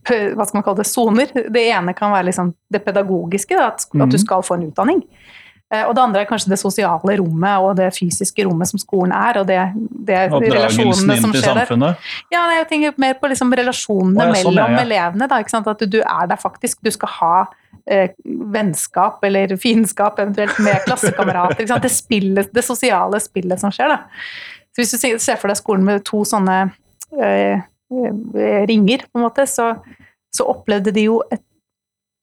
hva 0.08 0.46
skal 0.46 0.56
man 0.56 0.64
kalle 0.64 0.80
det, 0.80 0.88
soner. 0.88 1.32
Det 1.52 1.62
ene 1.68 1.92
kan 1.92 2.12
være 2.14 2.30
liksom 2.30 2.54
det 2.72 2.80
pedagogiske, 2.84 3.52
da, 3.52 3.66
at, 3.74 3.84
at, 3.84 3.92
du 3.92 4.16
mhm. 4.16 4.22
skal 4.22 4.44
få 4.46 4.56
en 4.56 4.64
utdanning. 4.70 5.02
Eh, 5.68 5.82
og 5.84 5.92
det 5.96 6.00
andre 6.00 6.22
er 6.22 6.28
kanskje 6.30 6.52
det 6.54 6.58
sosiale 6.62 7.16
rommet 7.20 7.64
og 7.64 7.74
det 7.76 7.90
fysiske 7.92 8.46
rommet 8.48 8.70
som 8.70 8.80
skolen 8.80 9.12
er. 9.12 9.40
Og 9.42 9.48
det, 9.48 9.60
det 10.08 10.22
relasjonene 10.32 11.18
som 11.20 11.34
skjer 11.36 11.60
der. 11.60 11.96
Ja, 12.32 12.46
jeg 12.56 12.68
tenker 12.70 12.96
mer 13.00 13.18
på 13.20 13.28
liksom 13.28 13.52
relasjonene 13.52 14.30
oh, 14.30 14.32
ja, 14.32 14.40
sånn, 14.40 14.56
mellom 14.56 14.76
ja, 14.76 14.80
ja. 14.80 14.86
elevene. 14.86 15.28
Da, 15.28 15.42
at 15.74 15.84
du 15.92 16.00
er 16.00 16.30
der 16.32 16.40
faktisk. 16.40 16.80
Du 16.84 16.92
skal 16.94 17.16
ha 17.18 17.34
eh, 17.90 18.10
vennskap 18.24 19.24
eller 19.24 19.56
fiendskap 19.60 20.18
eventuelt 20.18 20.58
med 20.64 20.84
klassekamerater. 20.84 21.66
Det, 21.66 22.46
det 22.54 22.64
sosiale 22.64 23.20
spillet 23.22 23.60
som 23.60 23.74
skjer. 23.74 23.94
Da. 23.94 23.98
Så 24.72 24.82
hvis 24.82 24.94
du 24.94 25.18
ser 25.24 25.40
for 25.40 25.50
deg 25.50 25.58
skolen 25.60 25.86
med 25.88 26.04
to 26.06 26.22
sånne 26.28 26.60
eh, 27.18 27.58
eh 27.88 28.64
ringer, 28.68 29.06
på 29.08 29.16
en 29.16 29.24
måte, 29.24 29.46
så, 29.48 29.70
så 30.34 30.44
opplevde 30.50 30.92
de 30.92 31.08
jo 31.08 31.22
et 31.32 31.44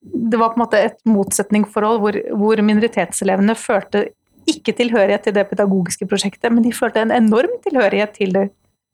det 0.05 0.37
var 0.37 0.51
på 0.53 0.59
en 0.59 0.61
måte 0.61 0.77
et 0.77 0.99
motsetningsforhold 1.09 1.97
hvor, 2.03 2.17
hvor 2.37 2.59
minoritetselevene 2.61 3.55
følte 3.57 4.03
ikke 4.45 4.75
tilhørighet 4.77 5.25
til 5.25 5.33
det 5.33 5.47
pedagogiske 5.49 6.05
prosjektet, 6.05 6.51
men 6.53 6.61
de 6.61 6.73
følte 6.75 7.01
en 7.01 7.13
enorm 7.15 7.55
tilhørighet 7.63 8.13
til 8.13 8.35
det 8.35 8.43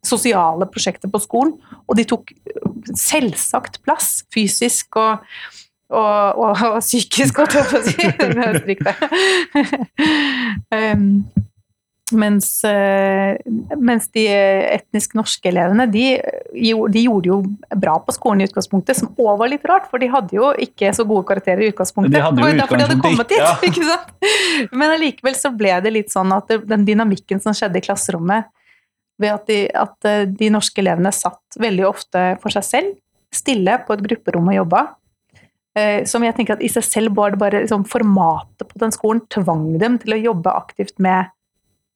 sosiale 0.07 0.65
prosjektet 0.71 1.11
på 1.11 1.19
skolen. 1.21 1.57
Og 1.85 1.97
de 1.99 2.05
tok 2.07 2.31
selvsagt 2.97 3.81
plass, 3.85 4.21
fysisk 4.33 4.97
og, 5.01 5.27
og, 5.91 6.39
og, 6.39 6.65
og 6.75 6.81
psykisk, 6.81 7.43
holdt 7.43 7.60
jeg 7.60 7.65
på 7.69 7.77
å 7.77 7.83
si. 7.86 7.95
um, 10.95 11.07
mens, 12.12 12.63
eh, 12.63 13.38
mens, 13.77 14.07
de 14.15 14.25
etnisk 14.27 15.15
norske 15.17 15.50
elevene 15.50 15.88
de, 15.91 16.05
de, 16.53 17.03
gjorde 17.05 17.29
jo 17.29 17.39
bra 17.79 17.98
på 18.03 18.15
skolen 18.15 18.43
i 18.43 18.48
utgangspunktet, 18.50 19.00
som 19.00 19.12
òg 19.15 19.39
var 19.41 19.51
litt 19.51 19.65
rart, 19.67 19.88
for 19.91 20.01
de 20.01 20.10
hadde 20.12 20.36
jo 20.36 20.51
ikke 20.62 20.91
så 20.95 21.05
gode 21.07 21.27
karakterer 21.29 21.65
i 21.65 21.71
utgangspunktet. 21.71 22.15
De 22.15 22.24
hadde 22.24 22.41
jo 22.41 22.48
det 22.48 22.51
var 22.51 22.63
derfor 22.63 22.81
de 22.81 22.88
hadde 22.88 23.01
kommet 23.03 23.31
dit, 23.31 23.41
ja. 23.41 23.53
ikke 23.67 23.86
sant? 23.88 24.10
Men 24.71 24.95
allikevel 24.95 25.38
så 25.38 25.53
ble 25.55 25.75
det 25.86 25.93
litt 25.95 26.13
sånn 26.13 26.33
at 26.36 26.51
den 26.67 26.88
dynamikken 26.88 27.43
som 27.43 27.55
skjedde 27.57 27.81
i 27.81 27.86
klasserommet, 27.86 28.50
ved 29.21 29.36
at 29.36 29.45
de, 29.51 29.62
at 29.77 30.10
eh, 30.10 30.23
de 30.25 30.49
norske 30.54 30.82
elevene 30.82 31.12
satt 31.13 31.62
veldig 31.62 31.86
ofte 31.86 32.25
for 32.41 32.54
seg 32.54 32.65
selv, 32.65 32.97
stille 33.32 33.77
på 33.86 33.95
et 33.95 34.04
grupperom 34.10 34.49
og 34.51 34.58
jobba, 34.58 34.82
eh, 34.89 35.00
som 36.07 36.23
jeg 36.25 36.36
tenker 36.36 36.57
at 36.57 36.63
i 36.65 36.67
seg 36.67 36.84
selv 36.84 37.13
var 37.15 37.31
det 37.31 37.39
bare 37.39 37.62
liksom, 37.63 37.86
formatet 37.88 38.67
på 38.67 38.79
den 38.81 38.91
skolen 38.91 39.21
tvang 39.31 39.69
dem 39.79 39.93
til 40.01 40.17
å 40.17 40.19
jobbe 40.19 40.51
aktivt 40.51 40.97
med 40.99 41.31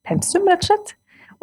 pensum, 0.08 0.48
rett 0.48 0.64
og 0.64 0.70
slett. 0.70 0.94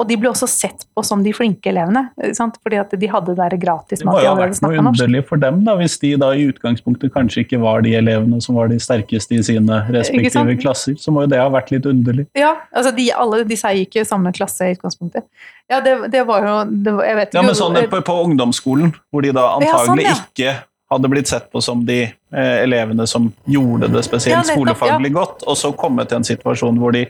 Og 0.01 0.09
de 0.09 0.17
ble 0.19 0.31
også 0.31 0.49
sett 0.49 0.87
på 0.97 1.03
som 1.05 1.21
de 1.25 1.33
flinke 1.37 1.69
elevene, 1.71 2.07
sant? 2.37 2.57
fordi 2.65 2.79
at 2.81 2.95
de 2.99 3.09
hadde 3.13 3.35
det 3.37 3.59
gratis 3.61 4.01
Det 4.01 4.09
må 4.09 4.17
jo 4.23 4.31
ha 4.31 4.39
vært 4.39 4.63
noe 4.65 4.81
underlig 4.81 5.23
for 5.29 5.41
dem, 5.43 5.61
da, 5.67 5.75
hvis 5.79 5.99
de 6.03 6.15
da 6.21 6.33
i 6.35 6.47
utgangspunktet 6.49 7.13
kanskje 7.15 7.45
ikke 7.45 7.61
var 7.63 7.85
de 7.85 7.93
elevene 7.99 8.41
som 8.45 8.57
var 8.59 8.73
de 8.73 8.81
sterkeste 8.83 9.37
i 9.37 9.43
sine 9.45 9.83
respektive 9.93 10.57
klasser. 10.63 10.97
Så 11.01 11.15
må 11.15 11.27
jo 11.27 11.33
det 11.35 11.43
ha 11.43 11.47
vært 11.53 11.75
litt 11.75 11.87
underlig. 11.89 12.27
Ja, 12.39 12.55
altså 12.73 12.95
de, 12.97 13.11
alle 13.13 13.43
disse 13.49 13.71
gikk 13.77 14.01
jo 14.01 14.07
i 14.07 14.09
samme 14.09 14.33
klasse 14.35 14.71
i 14.71 14.77
utgangspunktet. 14.79 15.29
Ja, 15.71 15.83
det, 15.85 15.95
det 16.13 16.25
var 16.29 16.45
jo 16.45 16.55
det 16.69 16.93
Jeg 17.07 17.17
vet 17.17 17.31
ikke 17.31 17.39
Ja, 17.39 17.47
men 17.47 17.57
sånn 17.57 17.79
på, 17.93 18.03
på, 18.05 18.19
ungdomsskolen, 18.27 18.93
hvor 19.13 19.25
de 19.25 19.33
da 19.37 19.47
antagelig 19.59 19.73
ja, 19.73 19.87
sånn, 19.87 20.05
ja. 20.09 20.19
ikke 20.19 20.59
hadde 20.93 21.11
blitt 21.13 21.31
sett 21.31 21.51
på 21.53 21.61
som 21.65 21.85
de 21.87 22.01
eh, 22.05 22.57
elevene 22.63 23.07
som 23.09 23.31
gjorde 23.51 23.91
det 23.93 24.05
spesielt 24.07 24.49
skolefaglig 24.51 25.13
godt, 25.15 25.45
og 25.47 25.59
så 25.59 25.73
kommet 25.77 26.11
til 26.11 26.21
en 26.21 26.29
situasjon 26.29 26.81
hvor 26.81 26.95
de 26.97 27.07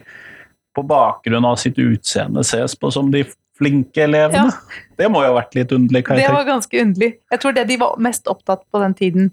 på 0.72 0.84
bakgrunn 0.88 1.44
av 1.44 1.58
sitt 1.60 1.76
utseende 1.82 2.44
ses 2.46 2.74
på 2.78 2.90
som 2.94 3.10
de 3.12 3.26
flinke 3.58 4.06
elevene. 4.06 4.48
Ja. 4.48 4.88
Det 4.96 5.10
må 5.12 5.20
jo 5.24 5.32
ha 5.32 5.38
vært 5.42 5.54
litt 5.58 5.72
underlig? 5.74 6.06
Det 6.08 6.32
var 6.32 6.48
ganske 6.48 6.80
underlig. 6.80 7.12
Jeg 7.30 7.42
tror 7.42 7.56
det 7.56 7.68
de 7.68 7.78
var 7.82 8.00
mest 8.02 8.30
opptatt 8.30 8.64
på 8.72 8.80
den 8.82 8.96
tiden 8.98 9.30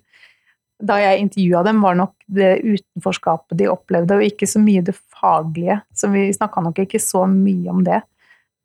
da 0.79 0.95
jeg 1.01 1.25
intervjua 1.25 1.63
dem, 1.67 1.81
var 1.83 1.97
nok 1.99 2.13
det 2.31 2.53
utenforskapet 2.63 3.57
de 3.59 3.67
opplevde, 3.67 4.15
og 4.15 4.23
ikke 4.23 4.47
så 4.47 4.61
mye 4.63 4.83
det 4.85 4.95
faglige. 4.95 5.81
Så 5.91 6.07
vi 6.13 6.29
snakka 6.35 6.63
nok 6.63 6.79
ikke 6.85 7.01
så 7.03 7.25
mye 7.27 7.73
om 7.73 7.81
det. 7.83 7.99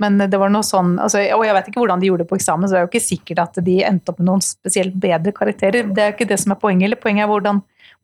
Men 0.05 0.21
det 0.31 0.41
var 0.41 0.53
noe 0.53 0.67
sånn, 0.67 0.95
altså, 1.03 1.23
Og 1.37 1.45
jeg 1.47 1.57
vet 1.57 1.71
ikke 1.71 1.83
hvordan 1.83 2.03
de 2.03 2.11
gjorde 2.11 2.27
det 2.27 2.31
på 2.31 2.39
eksamen, 2.39 2.69
så 2.69 2.77
det 2.77 2.83
er 2.83 2.87
jo 2.87 2.93
ikke 2.93 3.07
sikkert 3.09 3.43
at 3.47 3.61
de 3.67 3.79
endte 3.89 4.13
opp 4.13 4.21
med 4.21 4.29
noen 4.29 4.45
spesielt 4.45 4.97
bedre 5.01 5.35
karakterer. 5.37 5.89
Det 5.97 6.05
er 6.05 6.15
ikke 6.15 6.29
det 6.31 6.41
som 6.43 6.55
er 6.55 6.61
poenget. 6.61 6.89
eller 6.91 7.01
Poenget 7.01 7.27
er 7.27 7.33
hvordan 7.33 7.63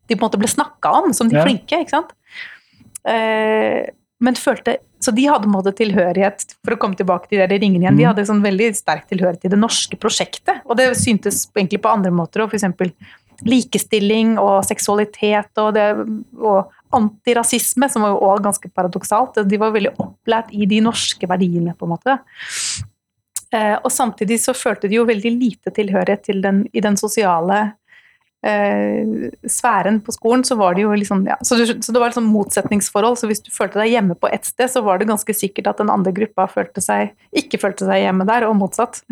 de 0.09 0.17
på 0.17 0.19
en 0.19 0.27
måte 0.27 0.41
ble 0.41 0.49
snakka 0.51 0.91
om 1.01 1.13
som 1.15 1.29
de 1.31 1.37
ja. 1.39 1.45
flinke. 1.45 1.83
ikke 1.83 1.93
sant? 1.93 2.13
Eh, 3.07 3.89
men 4.21 4.37
følte 4.37 4.77
Så 5.01 5.09
de 5.17 5.23
hadde 5.25 5.49
måte 5.49 5.71
tilhørighet, 5.73 6.43
for 6.61 6.75
å 6.75 6.77
komme 6.77 6.93
tilbake 6.93 7.31
til 7.31 7.41
de 7.41 7.57
ringene 7.57 7.87
igjen, 7.87 7.95
de 7.97 8.03
mm. 8.03 8.09
hadde 8.11 8.25
sånn 8.29 8.43
veldig 8.43 8.67
sterk 8.77 9.07
tilhørighet 9.09 9.47
til 9.47 9.53
det 9.55 9.57
norske 9.57 9.97
prosjektet. 9.97 10.61
Og 10.69 10.77
det 10.77 10.91
syntes 10.99 11.47
egentlig 11.55 11.79
på 11.81 11.89
andre 11.89 12.11
måter 12.13 12.43
òg, 12.43 12.53
f.eks. 12.53 12.93
likestilling 13.41 14.35
og 14.37 14.59
seksualitet 14.67 15.57
og, 15.63 15.71
det, 15.73 15.87
og 16.37 16.69
antirasisme, 16.95 17.89
som 17.89 18.05
var 18.05 18.13
jo 18.13 18.21
òg 18.29 18.45
ganske 18.45 18.71
paradoksalt. 18.75 19.41
De 19.47 19.59
var 19.61 19.73
veldig 19.75 19.93
opplært 20.01 20.51
i 20.55 20.67
de 20.69 20.81
norske 20.83 21.29
verdiene, 21.29 21.75
på 21.77 21.87
en 21.87 21.93
måte. 21.95 22.17
Eh, 23.51 23.75
og 23.81 23.91
samtidig 23.91 24.39
så 24.43 24.55
følte 24.55 24.87
de 24.87 24.99
jo 24.99 25.07
veldig 25.07 25.31
lite 25.35 25.73
tilhørighet 25.75 26.23
til 26.29 26.41
den, 26.43 26.63
i 26.71 26.83
den 26.83 26.95
sosiale 26.99 27.59
eh, 28.47 29.31
sfæren 29.43 29.99
på 30.03 30.15
skolen, 30.15 30.45
så 30.47 30.55
var 30.59 30.77
det 30.77 30.85
jo 30.85 30.93
liksom 30.95 31.25
ja, 31.27 31.35
så, 31.43 31.57
du, 31.59 31.65
så, 31.67 31.91
det 31.91 32.03
var 32.03 32.15
sånn 32.15 32.29
motsetningsforhold. 32.31 33.19
Så 33.19 33.27
hvis 33.31 33.43
du 33.43 33.51
følte 33.53 33.81
deg 33.81 33.95
hjemme 33.95 34.15
på 34.15 34.31
ett 34.31 34.47
sted, 34.47 34.71
så 34.71 34.83
var 34.85 35.01
det 35.01 35.09
ganske 35.11 35.35
sikkert 35.35 35.73
at 35.73 35.83
den 35.83 35.91
andre 35.93 36.15
gruppa 36.15 36.47
følte 36.51 36.83
seg, 36.83 37.11
ikke 37.35 37.59
følte 37.61 37.89
seg 37.89 38.05
hjemme 38.05 38.27
der, 38.29 38.47
og 38.47 38.57
motsatt. 38.61 39.03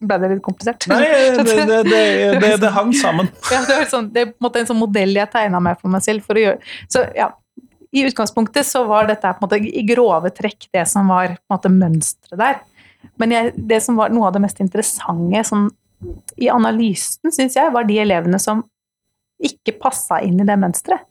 Ble 0.00 0.18
det 0.22 0.30
litt 0.34 0.42
komplisert? 0.44 0.86
Nei, 0.90 1.02
det, 1.38 1.56
det, 1.68 1.92
det, 2.42 2.50
det 2.62 2.72
hang 2.74 2.92
sammen. 2.96 3.30
ja, 3.52 3.60
det, 3.68 3.78
var 3.82 3.86
sånn, 3.90 4.10
det 4.14 4.24
er 4.24 4.32
på 4.32 4.36
en 4.38 4.48
måte 4.48 4.62
en 4.62 4.68
sånn 4.72 4.80
modell 4.80 5.14
jeg 5.18 5.30
tegna 5.32 5.62
meg 5.64 5.80
for 5.80 5.92
meg 5.92 6.04
selv 6.04 6.26
for 6.26 6.38
å 6.38 6.44
gjøre 6.46 6.74
Så 6.92 7.04
ja, 7.18 7.30
i 7.92 8.04
utgangspunktet 8.08 8.66
så 8.66 8.84
var 8.88 9.10
dette 9.10 9.34
på 9.36 9.42
en 9.42 9.48
måte 9.48 9.60
i 9.60 9.84
grove 9.86 10.32
trekk 10.32 10.70
det 10.72 10.86
som 10.88 11.10
var 11.12 11.34
på 11.34 11.52
en 11.52 11.56
måte 11.56 11.72
mønsteret 11.72 12.40
der. 12.40 12.60
Men 13.20 13.34
jeg, 13.34 13.54
det 13.56 13.82
som 13.84 13.98
var 13.98 14.12
noe 14.14 14.30
av 14.30 14.36
det 14.36 14.42
mest 14.44 14.62
interessante 14.64 15.42
sånn 15.44 15.68
i 16.40 16.48
analysen, 16.50 17.30
syns 17.30 17.56
jeg, 17.58 17.70
var 17.74 17.86
de 17.86 17.98
elevene 18.02 18.40
som 18.42 18.64
ikke 19.42 19.76
passa 19.82 20.20
inn 20.24 20.40
i 20.40 20.46
det 20.46 20.56
mønsteret. 20.58 21.04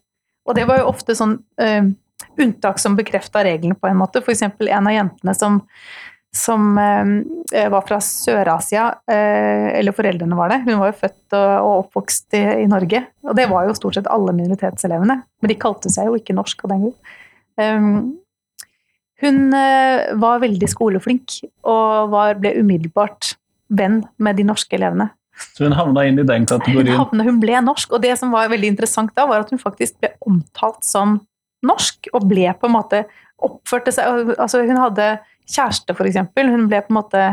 Og 0.50 0.58
det 0.58 0.66
var 0.68 0.82
jo 0.82 0.90
ofte 0.90 1.14
sånn 1.16 1.36
uh, 1.62 1.92
unntak 2.42 2.80
som 2.82 2.98
bekrefta 2.98 3.44
reglene 3.46 3.78
på 3.78 3.88
en 3.88 4.00
måte. 4.00 4.24
F.eks. 4.24 4.44
en 4.48 4.90
av 4.90 4.96
jentene 4.96 5.36
som, 5.38 5.62
som 6.36 6.78
uh, 6.78 7.68
var 7.74 7.84
fra 7.88 8.00
Sør-Asia, 8.04 8.88
uh, 9.12 9.68
eller 9.76 9.96
foreldrene 9.96 10.38
var 10.38 10.54
det. 10.54 10.62
Hun 10.68 10.80
var 10.80 10.92
jo 10.92 11.00
født 11.02 11.36
og, 11.38 11.68
oppvokst 11.86 12.38
i, 12.40 12.68
Norge. 12.72 13.04
Og 13.28 13.38
det 13.38 13.50
var 13.52 13.68
jo 13.68 13.78
stort 13.78 14.00
sett 14.00 14.10
alle 14.12 14.36
minoritetselevene. 14.38 15.20
Men 15.42 15.52
de 15.52 15.60
kalte 15.60 15.92
seg 15.94 16.10
jo 16.10 16.18
ikke 16.20 16.36
norsk 16.38 16.66
av 16.66 16.74
den 16.74 16.88
grunn. 16.88 17.16
Um, 17.62 17.96
hun 19.22 19.52
var 19.54 20.40
veldig 20.42 20.66
skoleflink 20.72 21.36
og 21.70 22.08
var, 22.10 22.40
ble 22.42 22.56
umiddelbart 22.58 23.36
venn 23.70 24.00
med 24.18 24.40
de 24.40 24.48
norske 24.48 24.74
elevene. 24.74 25.12
Så 25.56 25.66
hun 25.66 25.76
havna 25.76 26.06
inn 26.08 26.20
i 26.22 26.28
den 26.28 26.46
kategorien? 26.50 26.94
Hun, 26.94 27.06
havna, 27.06 27.26
hun 27.28 27.40
ble 27.42 27.60
norsk, 27.66 27.94
og 27.96 28.04
det 28.04 28.16
som 28.20 28.34
var 28.34 28.52
veldig 28.52 28.72
interessant 28.74 29.14
da, 29.18 29.26
var 29.30 29.46
at 29.46 29.52
hun 29.54 29.62
faktisk 29.62 29.98
ble 30.02 30.12
omtalt 30.28 30.84
som 30.86 31.20
norsk, 31.66 32.10
og 32.16 32.26
ble 32.30 32.50
på 32.58 32.70
en 32.70 32.76
måte 32.76 33.04
oppførte 33.42 33.94
seg 33.94 34.34
Altså, 34.36 34.62
hun 34.68 34.80
hadde 34.82 35.08
kjæreste, 35.50 35.96
eksempel. 35.96 36.52
Hun 36.52 36.68
ble 36.70 36.84
på 36.86 36.94
en 36.94 37.02
måte 37.02 37.24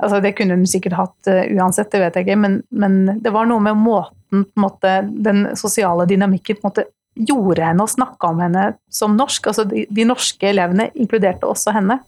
Altså, 0.00 0.20
det 0.24 0.32
kunne 0.38 0.56
hun 0.56 0.68
sikkert 0.68 0.96
hatt 0.96 1.28
uh, 1.28 1.42
uansett, 1.58 1.90
det 1.92 2.00
vet 2.00 2.16
jeg 2.16 2.28
ikke, 2.28 2.38
men, 2.40 2.60
men, 2.72 3.18
det 3.20 3.34
var 3.34 3.48
noe 3.48 3.62
med 3.64 3.76
måten 3.76 4.46
på 4.46 4.56
en 4.56 4.64
måte, 4.64 4.94
Den 5.26 5.50
sosiale 5.58 6.06
dynamikken 6.08 6.56
på 6.56 6.64
en 6.64 6.70
måte 6.70 6.86
gjorde 7.20 7.66
henne 7.66 7.84
og 7.84 7.90
snakka 7.90 8.30
om 8.30 8.40
henne 8.40 8.62
som 8.88 9.16
norsk. 9.18 9.50
Altså 9.50 9.66
de, 9.68 9.82
de, 9.90 10.06
norske 10.08 10.46
elevene 10.46 10.88
inkluderte 10.94 11.48
også 11.48 11.74
henne. 11.76 11.98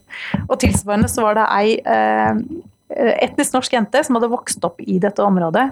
Og 0.47 0.55
tilsvarende 0.63 1.11
så 1.11 1.27
var 1.27 1.37
det 1.37 1.45
ei 1.53 1.75
uh, 1.85 2.39
etnisk 3.21 3.53
norsk 3.53 3.75
jente 3.75 4.01
som 4.05 4.17
hadde 4.17 4.31
vokst 4.31 4.65
opp 4.65 4.81
i 4.81 4.97
dette 5.03 5.21
området. 5.21 5.69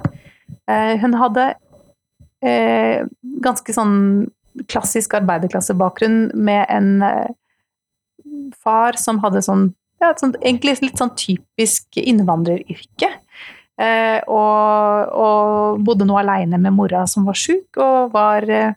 Uh, 0.69 0.95
hun 1.01 1.17
hadde 1.17 1.53
ganske 2.41 3.73
sånn 3.75 3.97
klassisk 4.65 5.13
arbeiderklassebakgrunn 5.13 6.31
med 6.33 6.63
en 6.73 7.03
far 8.63 8.97
som 8.99 9.21
hadde 9.23 9.43
sånn, 9.45 9.69
ja, 10.01 10.11
sånt, 10.19 10.37
egentlig 10.41 10.79
litt 10.81 11.01
sånn 11.01 11.13
typisk 11.17 11.99
innvandreryrke. 12.01 13.11
Eh, 13.81 14.19
og, 14.29 15.13
og, 15.17 15.81
bodde 15.85 16.05
nå 16.05 16.17
aleine 16.19 16.59
med 16.61 16.75
mora 16.75 17.05
som 17.09 17.25
var 17.25 17.37
sjuk, 17.39 17.79
og 17.81 18.11
var 18.13 18.45
eh, 18.51 18.75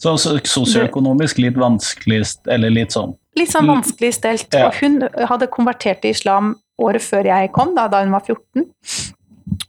Så 0.00 0.16
sosioøkonomisk 0.18 1.38
litt 1.44 1.58
vanskelig, 1.60 2.24
eller 2.50 2.72
litt 2.72 2.96
sånn 2.96 3.14
Litt 3.36 3.52
sånn 3.52 3.68
vanskelig 3.68 4.14
stelt. 4.16 4.48
Ja. 4.56 4.70
Og 4.70 4.78
hun 4.80 5.02
hadde 5.28 5.50
konvertert 5.52 6.00
til 6.02 6.14
islam 6.16 6.54
året 6.80 7.04
før 7.04 7.28
jeg 7.28 7.52
kom, 7.52 7.74
da, 7.76 7.84
da 7.92 8.00
hun 8.00 8.14
var 8.16 8.24
14. 8.24 8.64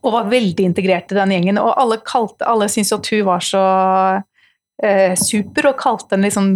Og 0.02 0.14
var 0.14 0.30
veldig 0.32 0.70
integrert 0.70 1.12
i 1.12 1.18
den 1.18 1.34
gjengen. 1.36 1.60
Og 1.60 1.74
alle, 1.76 2.00
kalte, 2.08 2.48
alle 2.48 2.70
syntes 2.72 2.96
at 2.96 3.10
hun 3.12 3.26
var 3.28 3.44
så 3.44 3.66
eh, 4.84 5.18
super, 5.20 5.74
og 5.74 5.82
kalte 5.82 6.16
henne 6.16 6.30
liksom 6.30 6.54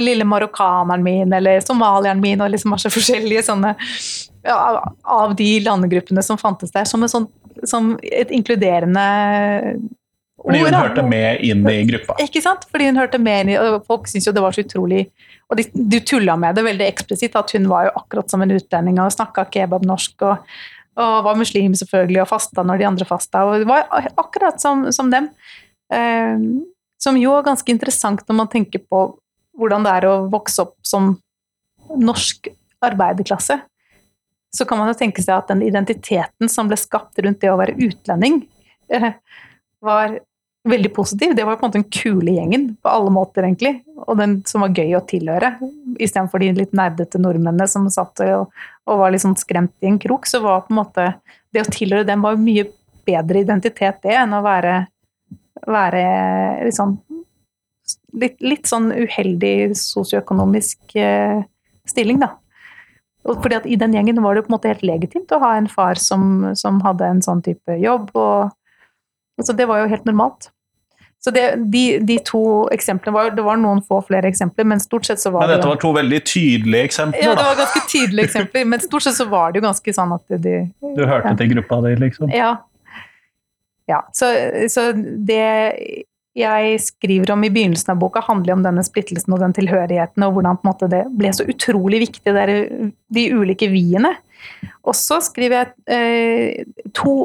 lille 0.00 0.24
marokkaneren 0.24 1.02
min 1.02 1.32
eller 1.32 1.60
somalieren 1.60 2.20
min, 2.20 2.40
og 2.40 2.50
liksom 2.52 2.74
masse 2.74 2.90
forskjellige 2.92 3.44
sånne 3.48 3.74
ja, 4.46 4.58
av 5.02 5.34
de 5.36 5.50
landegruppene 5.64 6.22
som 6.24 6.38
fantes 6.40 6.72
der, 6.74 6.88
som, 6.88 7.04
sånn, 7.08 7.28
som 7.64 7.94
et 8.02 8.32
inkluderende 8.34 9.06
ord. 10.40 10.46
fordi 10.46 10.64
hun 10.64 10.78
hørte 10.78 11.04
med 11.06 11.44
inn 11.46 11.68
i 11.68 11.78
gruppa. 11.88 12.16
Ikke 12.24 12.42
sant? 12.44 12.66
Fordi 12.70 12.90
hun 12.90 13.00
hørte 13.00 13.20
med 13.20 13.44
inn 13.44 13.54
i, 13.54 13.58
og 13.60 13.86
Folk 13.88 14.08
syntes 14.10 14.30
jo 14.30 14.36
det 14.36 14.44
var 14.44 14.56
så 14.56 14.64
utrolig 14.64 15.06
Og 15.50 15.58
de, 15.58 15.64
du 15.74 15.98
tulla 16.06 16.36
med 16.38 16.54
det 16.54 16.62
veldig 16.62 16.86
eksplisitt, 16.86 17.34
at 17.36 17.56
hun 17.56 17.66
var 17.70 17.88
jo 17.88 17.96
akkurat 17.98 18.30
som 18.30 18.42
en 18.44 18.52
utlending 18.54 19.00
og 19.02 19.10
snakka 19.10 19.48
kebabnorsk 19.50 20.22
og, 20.28 20.52
og 21.00 21.16
var 21.26 21.40
muslim 21.40 21.74
selvfølgelig 21.74 22.20
og 22.22 22.30
fasta 22.30 22.62
når 22.66 22.78
de 22.78 22.86
andre 22.86 23.08
fasta. 23.08 23.42
og 23.48 23.64
det 23.64 23.66
var 23.66 23.88
Akkurat 24.20 24.62
som, 24.62 24.86
som 24.94 25.10
dem. 25.10 25.26
Eh, 25.92 26.38
som 27.00 27.16
jo 27.18 27.32
er 27.36 27.46
ganske 27.46 27.72
interessant 27.72 28.22
når 28.28 28.38
man 28.42 28.52
tenker 28.52 28.84
på 28.84 29.02
hvordan 29.58 29.84
det 29.84 29.96
er 29.98 30.08
å 30.08 30.14
vokse 30.32 30.62
opp 30.64 30.76
som 30.86 31.14
norsk 31.90 32.48
arbeiderklasse 32.84 33.58
så 34.56 34.64
kan 34.64 34.78
man 34.78 34.90
jo 34.90 34.98
tenke 34.98 35.22
seg 35.22 35.36
at 35.36 35.50
den 35.50 35.62
identiteten 35.66 36.50
som 36.50 36.70
ble 36.70 36.78
skapt 36.78 37.18
rundt 37.22 37.40
det 37.42 37.52
å 37.52 37.58
være 37.60 37.76
utlending, 37.78 38.42
eh, 38.90 39.12
var 39.80 40.18
veldig 40.68 40.90
positiv. 40.92 41.34
Det 41.36 41.44
var 41.46 41.56
på 41.56 41.64
en 41.64 41.70
måte 41.70 41.78
den 41.78 41.90
kule 41.90 42.34
gjengen 42.34 42.66
på 42.82 42.90
alle 42.90 43.12
måter, 43.14 43.46
egentlig. 43.46 43.80
Og 44.06 44.18
den 44.18 44.40
som 44.44 44.60
var 44.60 44.74
gøy 44.76 44.92
å 44.98 45.06
tilhøre. 45.06 45.54
Istedenfor 45.96 46.42
de 46.42 46.50
litt 46.52 46.74
nerdete 46.76 47.20
nordmennene 47.22 47.68
som 47.70 47.86
satt 47.88 48.20
og, 48.26 48.50
og 48.84 49.00
var 49.00 49.14
litt 49.14 49.24
sånn 49.24 49.38
skremt 49.40 49.72
i 49.80 49.88
en 49.88 50.00
krok, 50.02 50.28
så 50.28 50.42
var 50.44 50.66
på 50.66 50.74
en 50.74 50.80
måte 50.82 51.06
det 51.54 51.64
å 51.64 51.70
tilhøre 51.70 52.04
dem 52.04 52.26
var 52.26 52.36
mye 52.36 52.66
bedre 53.06 53.40
identitet 53.40 54.02
det 54.02 54.18
enn 54.20 54.34
å 54.36 54.42
være, 54.44 54.84
være 55.68 56.04
liksom, 56.66 56.96
litt, 58.20 58.38
litt 58.44 58.68
sånn 58.70 58.90
uheldig 58.92 59.72
sosioøkonomisk 59.78 60.96
eh, 60.98 61.42
stilling, 61.88 62.20
da. 62.22 62.34
Fordi 63.26 63.58
at 63.58 63.66
I 63.68 63.76
den 63.76 63.92
gjengen 63.92 64.22
var 64.24 64.36
det 64.36 64.46
på 64.46 64.52
en 64.52 64.56
måte 64.56 64.70
helt 64.70 64.86
legitimt 64.86 65.32
å 65.34 65.40
ha 65.42 65.52
en 65.58 65.68
far 65.68 66.00
som, 66.00 66.54
som 66.56 66.80
hadde 66.84 67.04
en 67.04 67.20
sånn 67.24 67.42
type 67.44 67.76
jobb. 67.76 68.08
og 68.16 68.48
altså 69.40 69.56
Det 69.56 69.68
var 69.68 69.82
jo 69.82 69.90
helt 69.92 70.08
normalt. 70.08 70.48
Så 71.20 71.32
det, 71.36 71.42
de, 71.68 71.98
de, 72.00 72.16
to 72.24 72.40
eksemplene 72.72 73.12
var, 73.12 73.34
Det 73.36 73.44
var 73.44 73.58
noen 73.60 73.82
få 73.84 73.98
flere 74.08 74.30
eksempler, 74.30 74.64
men 74.72 74.80
stort 74.80 75.04
sett 75.04 75.20
så 75.20 75.34
var 75.34 75.44
men 75.44 75.52
dette 75.52 75.68
var 75.68 75.80
to 75.82 75.90
veldig 75.92 76.20
tydelige 76.24 76.88
eksempler? 76.88 77.26
Ja, 77.26 77.34
det 77.36 77.44
var 77.44 77.58
ganske 77.58 77.82
tydelige 77.92 78.30
eksempler, 78.30 78.64
men 78.72 78.80
stort 78.80 79.04
sett 79.04 79.18
så 79.18 79.26
var 79.28 79.52
det 79.52 79.60
jo 79.60 79.66
ganske 79.66 79.94
sånn 79.98 80.16
at 80.16 80.40
de 80.40 80.54
Du 80.80 81.02
hørte 81.04 81.34
ja. 81.34 81.36
til 81.36 81.52
gruppa 81.52 81.82
di, 81.84 81.92
liksom? 82.06 82.32
Ja. 82.32 82.54
Ja. 83.88 84.02
Så, 84.16 84.28
så 84.72 84.90
det 84.96 86.04
jeg 86.38 86.80
skriver 86.84 87.32
om 87.34 87.44
i 87.44 87.50
begynnelsen 87.50 87.94
av 87.94 88.00
boka, 88.00 88.22
handler 88.22 88.54
om 88.54 88.62
denne 88.64 88.84
splittelsen 88.86 89.34
og 89.34 89.40
den 89.42 89.54
tilhørigheten, 89.56 90.22
og 90.26 90.36
hvordan 90.36 90.60
måte, 90.66 90.88
det 90.90 91.04
ble 91.18 91.32
så 91.34 91.46
utrolig 91.50 92.04
viktig, 92.04 92.34
der, 92.36 92.52
de 93.10 93.24
ulike 93.34 93.70
vi-ene. 93.72 94.12
Og 94.86 94.94
så 94.96 95.18
skriver 95.24 95.56
jeg 95.58 95.72
eh, 95.92 96.86
to 96.96 97.16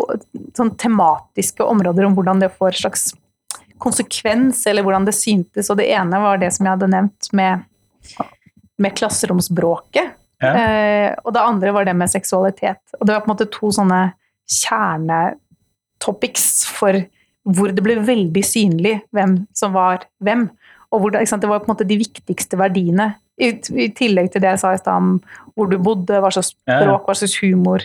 sånn, 0.58 0.74
tematiske 0.82 1.64
områder 1.64 2.08
om 2.08 2.18
hvordan 2.18 2.42
det 2.44 2.52
får 2.58 2.82
slags 2.82 3.06
konsekvens, 3.82 4.66
eller 4.68 4.84
hvordan 4.86 5.06
det 5.08 5.16
syntes. 5.16 5.70
Og 5.70 5.80
det 5.80 5.88
ene 5.94 6.20
var 6.24 6.42
det 6.42 6.52
som 6.56 6.66
jeg 6.66 6.76
hadde 6.76 6.92
nevnt 6.92 7.32
med, 7.38 7.64
med 8.82 8.98
klasseromsbråket. 8.98 10.16
Ja. 10.44 10.52
Eh, 10.52 11.10
og 11.24 11.32
det 11.36 11.46
andre 11.46 11.72
var 11.78 11.88
det 11.88 11.96
med 11.96 12.12
seksualitet. 12.12 12.82
Og 13.00 13.06
det 13.06 13.14
var 13.14 13.24
på 13.24 13.30
en 13.30 13.36
måte 13.36 13.52
to 13.54 13.72
sånne 13.76 14.02
kjernetopics 16.06 16.66
for 16.70 17.06
hvor 17.46 17.72
det 17.74 17.84
ble 17.86 18.00
veldig 18.02 18.44
synlig 18.44 19.02
hvem 19.14 19.46
som 19.54 19.74
var 19.74 20.08
hvem. 20.20 20.50
Og 20.92 21.02
hvor 21.02 21.12
det, 21.12 21.26
det 21.26 21.50
var 21.50 21.60
på 21.60 21.70
en 21.70 21.74
måte 21.76 21.88
de 21.88 21.98
viktigste 21.98 22.58
verdiene. 22.58 23.16
I, 23.38 23.52
I, 23.76 23.90
tillegg 23.92 24.32
til 24.32 24.42
det 24.42 24.54
jeg 24.54 24.62
sa 24.62 24.74
i 24.74 24.80
stad 24.80 24.96
om 24.96 25.18
hvor 25.56 25.68
du 25.68 25.78
bodde, 25.78 26.22
hva 26.22 26.32
slags 26.32 26.54
språk, 26.54 27.04
hva 27.06 27.16
slags 27.16 27.36
humor, 27.42 27.84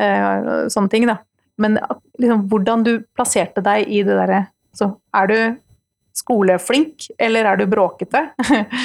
eh, 0.00 0.68
sånne 0.72 0.88
ting. 0.88 1.06
da. 1.06 1.18
Men 1.60 1.78
liksom, 2.18 2.46
hvordan 2.48 2.84
du 2.84 2.92
plasserte 3.14 3.62
deg 3.64 3.88
i 3.88 4.02
det 4.04 4.16
derre 4.16 4.46
Så 4.76 4.90
er 5.16 5.28
du 5.30 5.38
skoleflink, 6.16 7.10
eller 7.18 7.44
er 7.44 7.56
du 7.56 7.66
bråkete? 7.68 8.30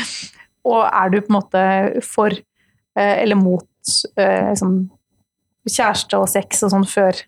og 0.69 0.83
er 0.85 1.11
du 1.11 1.21
på 1.21 1.31
en 1.31 1.37
måte 1.39 1.63
for 2.05 2.31
eh, 2.31 3.15
eller 3.23 3.39
mot 3.39 3.95
eh, 4.15 4.51
liksom, 4.51 4.75
kjæreste 5.67 6.19
og 6.19 6.29
sex 6.31 6.63
og 6.67 6.73
sånn 6.75 6.87
før 6.87 7.23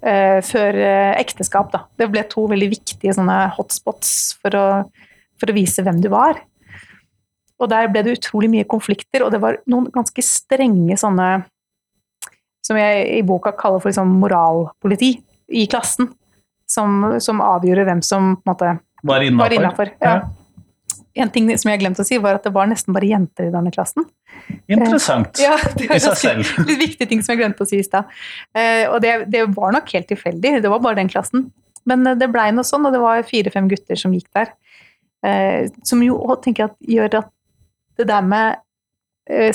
før 0.00 0.76
uh, 0.80 1.14
ekteskap. 1.20 1.70
Da. 1.72 1.84
Det 1.98 2.10
ble 2.12 2.24
to 2.30 2.46
veldig 2.50 2.68
viktige 2.74 3.14
hotspots 3.56 4.36
for 4.42 4.58
å, 4.58 4.66
for 5.40 5.50
å, 5.50 5.56
vise 5.56 5.84
hvem 5.84 6.00
du 6.04 6.10
var. 6.12 6.40
Og 7.56 7.70
der 7.72 7.88
ble 7.88 8.02
det 8.04 8.18
utrolig 8.18 8.50
mye 8.52 8.68
konflikter, 8.68 9.24
og 9.24 9.32
det 9.32 9.40
var 9.40 9.60
noen 9.70 9.88
ganske 9.94 10.22
strenge 10.24 10.98
sånne 11.00 11.30
som 12.66 12.76
jeg 12.76 13.04
i 13.16 13.22
boka 13.24 13.54
kaller 13.56 13.80
for 13.80 13.92
liksom 13.92 14.16
moralpoliti 14.20 15.14
i 15.54 15.66
klassen. 15.70 16.10
Som, 16.66 17.20
som 17.22 17.38
avgjorde 17.46 17.84
hvem 17.86 18.00
som 18.02 18.32
måte 18.42 18.72
var 19.06 19.54
innafor. 19.54 19.92
Ja. 20.02 20.16
En 21.16 21.30
ting 21.32 21.48
som 21.56 21.70
jeg 21.70 21.80
glemte 21.80 22.04
å 22.04 22.06
si, 22.06 22.18
var 22.20 22.36
at 22.36 22.44
det 22.44 22.52
var 22.52 22.68
nesten 22.68 22.92
bare 22.96 23.08
jenter 23.08 23.48
i 23.48 23.52
denne 23.54 23.72
klassen. 23.72 24.04
Interessant 24.68 25.40
ja, 25.40 25.54
i 25.80 26.00
seg 26.02 26.18
selv. 26.20 26.50
Litt 26.68 26.82
viktige 26.82 27.08
ting 27.10 27.22
som 27.24 27.32
jeg 27.32 27.40
glemte 27.40 27.64
å 27.64 27.68
si 27.68 27.80
i 27.80 27.86
stad. 27.86 28.10
Eh, 28.56 28.84
og 28.90 29.00
det, 29.04 29.14
det, 29.32 29.46
var 29.56 29.72
nok 29.74 29.88
helt 29.96 30.08
tilfeldig, 30.10 30.58
det 30.62 30.72
var 30.72 30.82
bare 30.84 31.00
den 31.00 31.10
klassen. 31.12 31.48
Men 31.88 32.04
eh, 32.06 32.18
det 32.20 32.28
blei 32.34 32.50
noe 32.54 32.66
sånn, 32.66 32.84
og 32.88 32.94
det 32.94 33.00
var 33.02 33.24
fire-fem 33.26 33.70
gutter 33.72 34.00
som 34.00 34.14
gikk 34.16 34.28
der. 34.36 34.52
Eh, 35.26 35.72
som 35.88 36.04
jo 36.04 36.20
tenker 36.44 36.68
at 36.68 36.76
gjør 36.84 37.20
at 37.22 37.32
det 37.96 38.08
der 38.12 38.24
med 38.26 38.62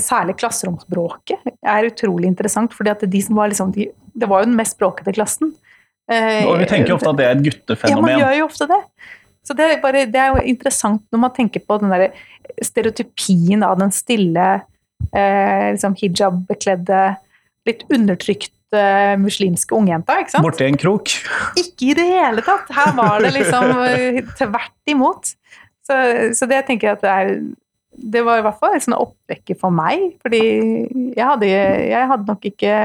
særlig 0.04 0.34
klasseromsbråket 0.36 1.46
er 1.64 1.86
utrolig 1.88 2.28
interessant. 2.28 2.74
fordi 2.76 2.92
at 2.92 3.06
de 3.08 3.20
som 3.24 3.38
var 3.38 3.48
liksom, 3.48 3.70
de, 3.72 3.86
Det 3.88 4.28
var 4.28 4.42
jo 4.42 4.50
den 4.50 4.58
mest 4.58 4.76
bråkete 4.76 5.14
klassen. 5.16 5.54
Og 6.12 6.58
vi 6.60 6.66
tenker 6.68 6.98
ofte 6.98 7.08
at 7.08 7.20
det 7.22 7.28
er 7.30 7.38
et 7.38 7.44
guttefenomen. 7.46 7.96
Ja, 7.96 8.02
man 8.04 8.20
gjør 8.20 8.36
jo 8.36 8.48
ofte 8.50 8.68
det. 8.68 8.80
Så 9.52 9.56
det 9.60 9.66
er, 9.68 9.80
bare, 9.84 10.06
det 10.08 10.16
er 10.16 10.30
jo 10.32 10.44
interessant 10.48 11.02
når 11.12 11.20
man 11.26 11.32
tenker 11.36 11.60
på 11.68 11.76
den 11.82 11.92
der 11.92 12.14
stereotypien 12.64 13.66
av 13.68 13.76
den 13.82 13.92
stille, 13.92 14.46
eh, 15.12 15.66
liksom 15.74 15.98
hijab-bekledde, 16.00 17.00
litt 17.68 17.84
undertrykte 17.92 18.84
muslimske 19.20 19.76
ungjenta. 19.76 20.22
ikke 20.22 20.32
sant? 20.32 20.46
Borti 20.48 20.70
en 20.70 20.80
krok? 20.80 21.12
Ikke 21.60 21.90
i 21.90 21.98
det 22.00 22.06
hele 22.08 22.46
tatt! 22.48 22.72
Her 22.72 22.96
var 22.96 23.20
det 23.26 23.34
liksom 23.36 23.76
eh, 23.90 24.22
tvert 24.40 24.94
imot. 24.94 25.34
Så, 25.84 26.00
så 26.40 26.48
det 26.48 26.62
tenker 26.70 26.88
jeg 26.94 27.02
at 27.02 27.04
det 27.04 27.12
er 27.12 27.36
Det 27.92 28.22
var 28.24 28.40
i 28.40 28.44
hvert 28.46 28.60
fall 28.62 28.78
et 28.78 28.86
sånn 28.86 28.96
oppvekker 28.96 29.60
for 29.60 29.76
meg, 29.76 30.14
fordi 30.24 30.40
jeg 31.12 31.26
hadde, 31.28 31.50
jeg 31.52 32.08
hadde 32.08 32.30
nok 32.30 32.48
ikke 32.48 32.76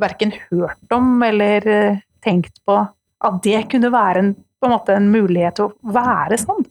verken 0.00 0.32
hørt 0.48 0.96
om 0.96 1.20
eller 1.20 1.68
eh, 1.68 2.00
tenkt 2.24 2.64
på 2.64 2.80
at 3.26 3.42
det 3.44 3.66
kunne 3.68 3.92
være 3.92 4.22
en 4.24 4.34
på 4.66 4.72
en 4.72 4.76
måte 4.76 4.96
en 4.98 5.12
mulighet 5.12 5.58
til 5.58 5.68
å 5.68 5.94
være 5.94 6.38
sånn. 6.42 6.64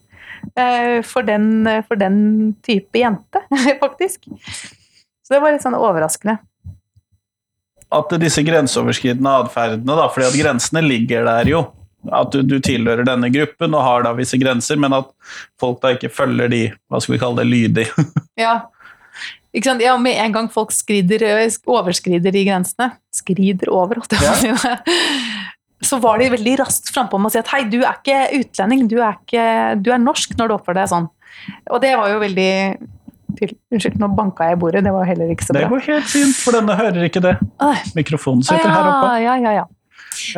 Eh, 0.60 1.00
for 1.08 1.26
den, 1.26 1.66
for 1.88 2.00
den 2.00 2.18
type 2.66 3.00
jente, 3.00 3.42
faktisk. 3.84 4.28
Så 5.26 5.34
det 5.34 5.42
var 5.42 5.56
litt 5.56 5.64
sånn 5.66 5.78
overraskende. 5.78 6.38
At 7.96 8.12
disse 8.20 8.44
grenseoverskridende 8.46 9.34
atferdene, 9.46 9.96
da, 9.98 10.06
fordi 10.12 10.28
at 10.28 10.38
grensene 10.38 10.84
ligger 10.86 11.26
der 11.28 11.50
jo. 11.50 11.64
At 12.14 12.36
du, 12.36 12.44
du, 12.46 12.60
tilhører 12.62 13.06
denne 13.08 13.32
gruppen 13.34 13.74
og 13.74 13.82
har 13.82 14.06
da 14.06 14.12
visse 14.18 14.38
grenser, 14.38 14.78
men 14.82 14.94
at 14.94 15.10
folk 15.62 15.80
da 15.82 15.96
ikke 15.96 16.12
følger 16.14 16.52
de, 16.52 16.64
hva 16.92 17.02
skal 17.02 17.16
vi 17.16 17.22
kalle 17.24 17.42
det, 17.42 17.48
lydig. 17.50 17.88
ja. 18.46 18.60
Ikke 19.56 19.72
sant? 19.72 19.82
ja, 19.82 19.96
med 19.98 20.20
en 20.20 20.36
gang 20.36 20.52
folk 20.52 20.74
skrider, 20.76 21.24
overskrider 21.72 22.34
de 22.36 22.42
grensene 22.44 22.90
Skrider 23.16 23.72
over, 23.72 24.02
holdt 24.02 24.12
jeg 24.12 24.20
på 24.20 24.34
å 24.34 24.40
si. 24.42 24.52
så 25.84 26.00
var 26.02 26.20
de 26.22 26.30
veldig 26.32 26.56
raskt 26.62 26.92
frampå 26.96 27.20
med 27.20 27.30
å 27.30 27.34
si 27.34 27.42
at 27.42 27.50
hei, 27.52 27.64
du 27.70 27.82
er 27.84 27.98
ikke 27.98 28.20
utlending, 28.40 28.86
du 28.92 28.98
er, 29.02 29.18
ikke, 29.20 29.46
du 29.84 29.92
er 29.92 30.02
norsk 30.02 30.36
når 30.40 30.48
du 30.48 30.56
oppfører 30.58 30.82
deg 30.84 30.92
sånn. 30.94 31.10
Og 31.74 31.82
det 31.84 31.96
var 32.00 32.14
jo 32.14 32.22
veldig 32.24 32.52
Unnskyld, 33.36 33.98
nå 34.00 34.08
banka 34.16 34.46
jeg 34.48 34.56
i 34.56 34.60
bordet, 34.62 34.82
det 34.86 34.92
var 34.96 35.04
heller 35.10 35.32
ikke 35.34 35.44
så 35.44 35.52
bra. 35.52 35.66
Det 35.66 35.72
går 35.74 35.82
helt 35.90 36.06
fint, 36.08 36.38
for 36.40 36.56
denne 36.56 36.76
hører 36.80 37.04
ikke 37.04 37.20
det. 37.20 37.34
Mikrofonen 37.98 38.46
Ah, 38.46 38.48
sitter 38.48 38.72
her 38.72 38.88
oppe. 38.88 39.10
Ja, 39.26 39.34
ja, 39.44 39.52
ja. 39.58 39.66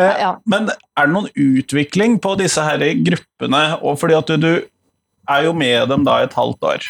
Eh, 0.01 0.15
ja. 0.23 0.31
Men 0.49 0.71
er 0.71 1.05
det 1.05 1.13
noen 1.13 1.27
utvikling 1.37 2.17
på 2.23 2.33
disse 2.39 2.63
her 2.65 2.81
gruppene? 3.05 3.61
Og 3.85 3.99
fordi 4.01 4.17
at 4.17 4.31
du, 4.33 4.41
du 4.41 4.49
er 5.29 5.45
jo 5.45 5.53
med 5.53 5.91
dem 5.91 6.07
da 6.07 6.23
et 6.25 6.33
halvt 6.33 6.65
år, 6.71 6.87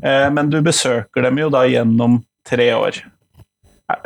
eh, 0.00 0.28
men 0.32 0.48
du 0.48 0.60
besøker 0.64 1.28
dem 1.28 1.42
jo 1.42 1.50
da 1.52 1.66
gjennom 1.68 2.22
tre 2.48 2.70
år. 2.78 3.02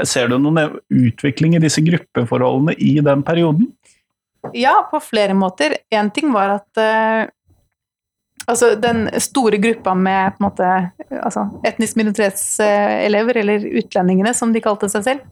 Ser 0.07 0.29
du 0.29 0.39
noen 0.39 0.79
utvikling 0.91 1.57
i 1.57 1.63
disse 1.63 1.83
gruppeforholdene 1.85 2.77
i 2.79 2.97
den 3.05 3.23
perioden? 3.27 3.71
Ja, 4.53 4.89
på 4.91 5.01
flere 5.01 5.35
måter. 5.35 5.79
Én 5.95 6.11
ting 6.13 6.33
var 6.35 6.59
at 6.59 6.81
uh, 6.81 7.31
altså 8.51 8.75
den 8.81 9.07
store 9.23 9.59
gruppa 9.63 9.95
med 9.97 10.41
måte, 10.43 10.69
altså, 11.23 11.47
etnisk 11.67 11.97
minoritetselever, 12.01 13.41
eller 13.41 13.65
utlendingene 13.81 14.35
som 14.37 14.53
de 14.53 14.63
kalte 14.65 14.91
seg 14.93 15.07
selv, 15.07 15.25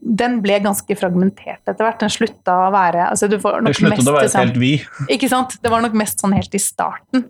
den 0.00 0.38
ble 0.42 0.56
ganske 0.64 0.96
fragmentert 0.96 1.60
etter 1.68 1.84
hvert. 1.84 2.00
Den 2.00 2.12
slutta 2.12 2.54
å 2.66 2.70
være 2.72 3.10
altså, 3.10 3.28
du 3.28 3.36
får 3.40 3.60
Det 3.66 3.74
sluttet 3.76 3.98
mest 3.98 4.08
å 4.08 4.14
være 4.16 4.28
liksom- 4.28 4.46
helt 4.46 4.56
vi. 4.62 4.72
Ikke 5.14 5.28
sant? 5.30 5.58
Det 5.62 5.72
var 5.72 5.84
nok 5.84 5.98
mest 6.00 6.22
sånn 6.24 6.34
helt 6.34 6.56
i 6.56 6.62
starten. 6.62 7.28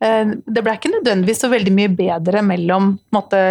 Uh, 0.00 0.32
Det 0.46 0.64
ble 0.64 0.74
ikke 0.78 0.94
nødvendigvis 0.94 1.44
så 1.44 1.52
veldig 1.52 1.74
mye 1.76 1.92
bedre 1.92 2.42
mellom 2.42 2.94
måte, 3.12 3.42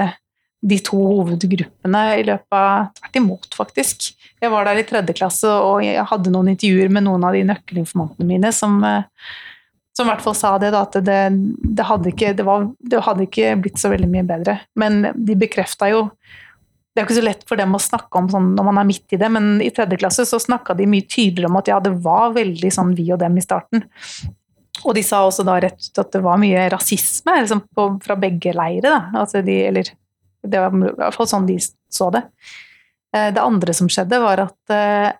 de 0.60 0.80
to 0.84 0.98
hovedgruppene 0.98 2.02
i 2.20 2.26
løpet 2.28 2.56
av 2.56 2.90
Tvert 2.98 3.20
imot, 3.22 3.48
faktisk. 3.56 4.10
Jeg 4.40 4.52
var 4.52 4.68
der 4.68 4.82
i 4.82 4.88
tredje 4.88 5.16
klasse, 5.16 5.48
og 5.48 5.84
jeg 5.86 6.04
hadde 6.10 6.34
noen 6.34 6.52
intervjuer 6.54 6.92
med 6.92 7.06
noen 7.08 7.24
av 7.28 7.36
de 7.36 7.46
nøkkelinformantene 7.48 8.28
mine 8.28 8.52
som, 8.56 8.76
eh, 8.84 9.08
som 9.96 10.08
i 10.08 10.12
hvert 10.12 10.26
fall 10.26 10.36
sa 10.38 10.58
det, 10.60 10.74
da, 10.76 10.84
at 10.88 11.00
det, 11.06 11.22
det, 11.64 11.88
hadde 11.88 12.12
ikke, 12.12 12.34
det, 12.36 12.46
var, 12.48 12.70
det 12.80 13.06
hadde 13.08 13.26
ikke 13.28 13.56
blitt 13.64 13.80
så 13.80 13.92
veldig 13.94 14.12
mye 14.12 14.28
bedre. 14.28 14.60
Men 14.80 15.02
de 15.16 15.40
bekrefta 15.40 15.92
jo 15.94 16.10
det 16.90 17.04
er 17.04 17.06
ikke 17.06 17.20
så 17.20 17.24
lett 17.24 17.44
for 17.48 17.60
dem 17.60 17.76
å 17.78 17.80
snakke 17.80 18.20
om 18.20 18.26
sånn 18.28 18.48
når 18.58 18.66
man 18.66 18.80
er 18.82 18.88
midt 18.90 19.14
i 19.16 19.20
det, 19.22 19.28
men 19.32 19.62
i 19.64 19.70
tredje 19.72 20.00
klasse 20.02 20.26
så 20.28 20.40
snakka 20.42 20.74
de 20.76 20.88
mye 20.90 21.06
tydeligere 21.08 21.48
om 21.48 21.60
at 21.62 21.70
ja, 21.72 21.78
det 21.84 21.94
var 22.04 22.34
veldig 22.36 22.72
sånn 22.76 22.92
vi 22.98 23.06
og 23.14 23.22
dem 23.22 23.38
i 23.40 23.44
starten. 23.46 23.86
Og 24.84 24.96
de 24.98 25.04
sa 25.06 25.22
også 25.24 25.46
da 25.48 25.58
rett 25.64 25.80
ut 25.80 26.02
at 26.02 26.12
det 26.16 26.22
var 26.26 26.40
mye 26.42 26.66
rasisme 26.74 27.36
liksom 27.40 27.62
på, 27.76 27.86
fra 28.04 28.18
begge 28.20 28.52
leire. 28.56 28.90
Da. 28.90 29.22
Altså 29.22 29.44
de, 29.46 29.56
eller 29.70 29.92
det 30.52 30.64
var 30.64 30.74
i 30.76 30.96
hvert 30.98 31.18
fall 31.18 31.30
sånn 31.30 31.48
de 31.50 31.60
så 31.62 32.10
det. 32.14 32.24
Eh, 33.16 33.30
Det 33.34 33.42
andre 33.44 33.76
som 33.76 33.90
skjedde, 33.90 34.20
var 34.22 34.46
at 34.48 34.74
eh, 34.74 35.12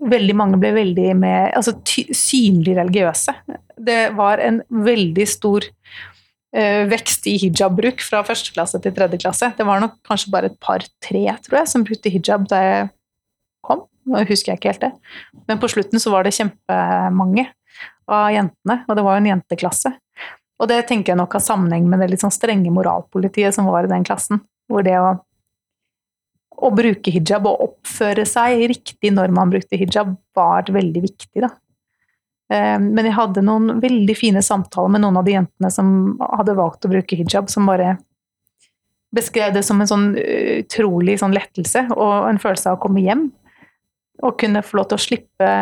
veldig 0.00 0.36
mange 0.38 0.60
ble 0.60 0.72
veldig 0.76 1.10
med, 1.18 1.52
altså 1.56 1.74
synlig 2.14 2.76
religiøse. 2.78 3.34
Det 3.76 4.00
var 4.16 4.42
en 4.42 4.62
veldig 4.70 5.26
stor 5.28 5.66
eh, 6.54 6.86
vekst 6.90 7.26
i 7.30 7.36
hijabbruk 7.42 8.02
fra 8.04 8.22
første 8.26 8.54
klasse 8.54 8.80
til 8.82 8.94
tredje 8.96 9.20
klasse. 9.22 9.52
Det 9.56 9.66
var 9.66 9.82
nok 9.82 9.98
kanskje 10.06 10.32
bare 10.32 10.50
et 10.50 10.58
par-tre, 10.62 11.24
tror 11.44 11.62
jeg, 11.62 11.70
som 11.72 11.86
brukte 11.86 12.12
hijab 12.12 12.48
da 12.50 12.62
jeg 12.64 12.90
kom. 13.66 13.86
Nå 14.10 14.24
husker 14.28 14.54
jeg 14.54 14.60
ikke 14.60 14.72
helt 14.72 14.86
det. 14.86 14.92
Men 15.46 15.60
på 15.62 15.68
slutten 15.70 16.02
så 16.02 16.12
var 16.14 16.24
det 16.24 16.34
kjempemange 16.38 17.50
av 18.10 18.30
jentene, 18.34 18.80
og 18.88 18.96
det 18.96 19.04
var 19.06 19.16
jo 19.16 19.22
en 19.22 19.32
jenteklasse. 19.34 19.92
Og 20.60 20.68
det 20.68 20.82
tenker 20.88 21.12
jeg 21.12 21.20
nok 21.20 21.34
har 21.36 21.44
sammenheng 21.44 21.86
med 21.88 22.02
det 22.02 22.10
litt 22.12 22.22
sånn 22.24 22.34
strenge 22.34 22.72
moralpolitiet 22.74 23.54
som 23.56 23.68
var 23.70 23.86
i 23.86 23.92
den 23.92 24.04
klassen, 24.04 24.42
hvor 24.70 24.86
det 24.86 24.96
å, 25.00 25.14
å 26.60 26.70
bruke 26.74 27.12
hijab 27.12 27.48
og 27.50 27.66
oppføre 27.66 28.26
seg 28.28 28.66
riktig 28.70 29.12
når 29.16 29.34
man 29.34 29.52
brukte 29.52 29.78
hijab, 29.80 30.14
var 30.36 30.70
veldig 30.70 31.02
viktig, 31.04 31.42
da. 31.42 31.50
Eh, 32.50 32.76
Men 32.78 33.06
jeg 33.06 33.16
hadde 33.16 33.44
noen 33.46 33.80
veldig 33.82 34.16
fine 34.18 34.42
samtaler 34.42 34.94
med 34.94 35.04
noen 35.04 35.20
av 35.20 35.26
de 35.26 35.36
jentene 35.38 35.72
som 35.74 36.16
hadde 36.22 36.56
valgt 36.58 36.86
å 36.86 36.92
bruke 36.92 37.18
hijab, 37.18 37.50
som 37.50 37.68
bare 37.70 37.96
beskrev 39.14 39.54
det 39.54 39.64
som 39.66 39.80
en 39.82 39.90
sånn 39.90 40.08
eh, 40.18 40.62
utrolig 40.62 41.18
sånn 41.20 41.34
lettelse 41.34 41.88
og 41.96 42.30
en 42.30 42.40
følelse 42.42 42.70
av 42.70 42.78
å 42.78 42.82
komme 42.84 43.02
hjem. 43.04 43.28
Og 44.20 44.36
kunne 44.38 44.62
få 44.62 44.76
lov 44.76 44.90
til 44.90 44.98
å 44.98 45.00
slippe 45.00 45.52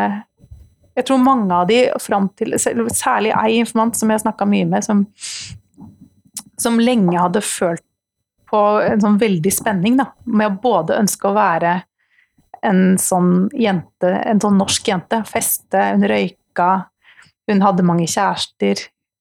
Jeg 0.99 1.05
tror 1.07 1.21
mange 1.23 1.55
av 1.55 1.69
de 1.71 1.77
fram 2.03 2.25
til 2.35 2.57
Særlig 2.59 3.31
ei 3.31 3.61
informant 3.61 3.95
som 3.95 4.11
jeg 4.11 4.25
snakka 4.25 4.49
mye 4.51 4.67
med, 4.67 4.83
som, 4.83 5.05
som 6.59 6.81
lenge 6.83 7.15
hadde 7.15 7.45
følt 7.47 7.85
på 8.49 8.59
en 8.81 9.01
sånn 9.03 9.19
veldig 9.21 9.51
spenning, 9.53 9.99
da, 10.01 10.07
med 10.25 10.47
å 10.51 10.61
både 10.63 10.97
ønske 11.03 11.29
å 11.29 11.35
være 11.37 11.73
en 12.67 12.97
sånn 12.99 13.49
jente, 13.55 14.09
en 14.27 14.41
sånn 14.43 14.57
norsk 14.59 14.89
jente, 14.89 15.21
feste, 15.29 15.79
hun 15.95 16.03
røyka, 16.11 16.71
hun 17.51 17.61
hadde 17.63 17.85
mange 17.87 18.07
kjærester, 18.11 18.77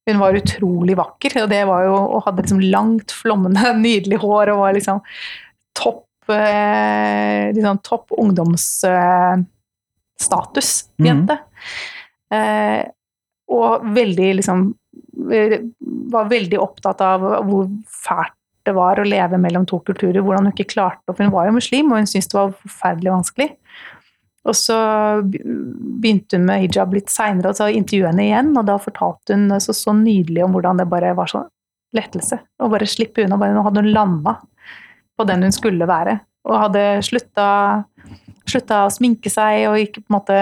hun 0.08 0.20
var 0.22 0.34
utrolig 0.40 0.96
vakker, 0.98 1.36
og 1.44 1.50
det 1.52 1.66
var 1.68 1.84
jo, 1.86 1.96
og 2.16 2.24
hadde 2.26 2.42
liksom 2.46 2.64
langt, 2.72 3.12
flommende, 3.12 3.74
nydelig 3.84 4.18
hår, 4.24 4.46
og 4.56 4.60
var 4.64 4.74
liksom 4.80 5.00
topp, 5.78 6.06
eh, 6.34 7.52
liksom 7.54 7.78
topp 7.86 8.12
ungdomsstatus, 8.18 9.46
Mhm. 10.98 11.06
jente. 11.08 11.38
Eh, 12.32 12.84
og 13.50 13.86
veldig 13.96 14.34
liksom, 14.40 14.74
eh, 15.32 15.60
var 16.12 16.26
veldig 16.30 16.60
opptatt 16.60 17.02
av 17.02 17.22
hvor 17.48 17.68
fælt 17.88 18.34
det 18.68 18.76
var 18.76 19.00
å 19.00 19.08
leve 19.08 19.40
mellom 19.42 19.66
to 19.68 19.80
kulturer, 19.88 20.22
hvordan 20.24 20.50
hun 20.50 20.54
ikke 20.56 20.74
klarte 20.76 21.14
For 21.14 21.26
hun 21.26 21.34
var 21.34 21.48
jo 21.48 21.58
muslim, 21.58 21.92
og 21.92 22.02
hun 22.02 22.10
syntes 22.10 22.30
det 22.32 22.40
var 22.40 22.56
forferdelig 22.60 23.14
vanskelig. 23.14 23.50
Og 24.48 24.56
så 24.56 24.78
begynte 25.26 26.40
hun 26.40 26.48
med 26.48 26.64
hijab 26.64 26.94
litt 26.96 27.12
seinere, 27.12 27.52
og 27.52 27.60
så 27.60 27.68
intervjuet 27.74 28.14
henne 28.14 28.28
igjen, 28.30 28.54
og 28.56 28.68
da 28.70 28.78
fortalte 28.80 29.36
hun 29.36 29.50
så, 29.64 29.76
så 29.76 29.96
nydelig 29.96 30.46
om 30.46 30.56
hvordan 30.56 30.80
det 30.80 30.88
bare 30.92 31.16
var 31.18 31.32
sånn 31.32 31.50
lettelse. 31.98 32.40
Å 32.64 32.70
bare 32.72 32.88
slippe 32.90 33.26
unna. 33.26 33.40
Bare, 33.40 33.56
nå 33.56 33.64
hadde 33.66 33.84
hun 33.84 33.92
landa 33.96 34.38
på 35.18 35.28
den 35.28 35.44
hun 35.48 35.56
skulle 35.56 35.88
være. 35.90 36.20
Og 36.48 36.62
hadde 36.62 36.86
slutta 37.04 38.80
å 38.86 38.94
sminke 38.94 39.32
seg, 39.32 39.66
og 39.72 39.80
gikk 39.82 40.00
på 40.00 40.08
en 40.08 40.18
måte 40.20 40.40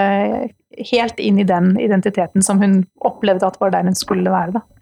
helt 0.92 1.18
inn 1.22 1.40
i 1.40 1.48
den 1.48 1.72
identiteten 1.80 2.44
som 2.44 2.60
hun 2.62 2.82
opplevde 3.06 3.48
at 3.48 3.58
var 3.62 3.72
der 3.74 3.86
hun 3.88 3.96
skulle 3.98 4.30
være. 4.30 4.58
da. 4.58 4.75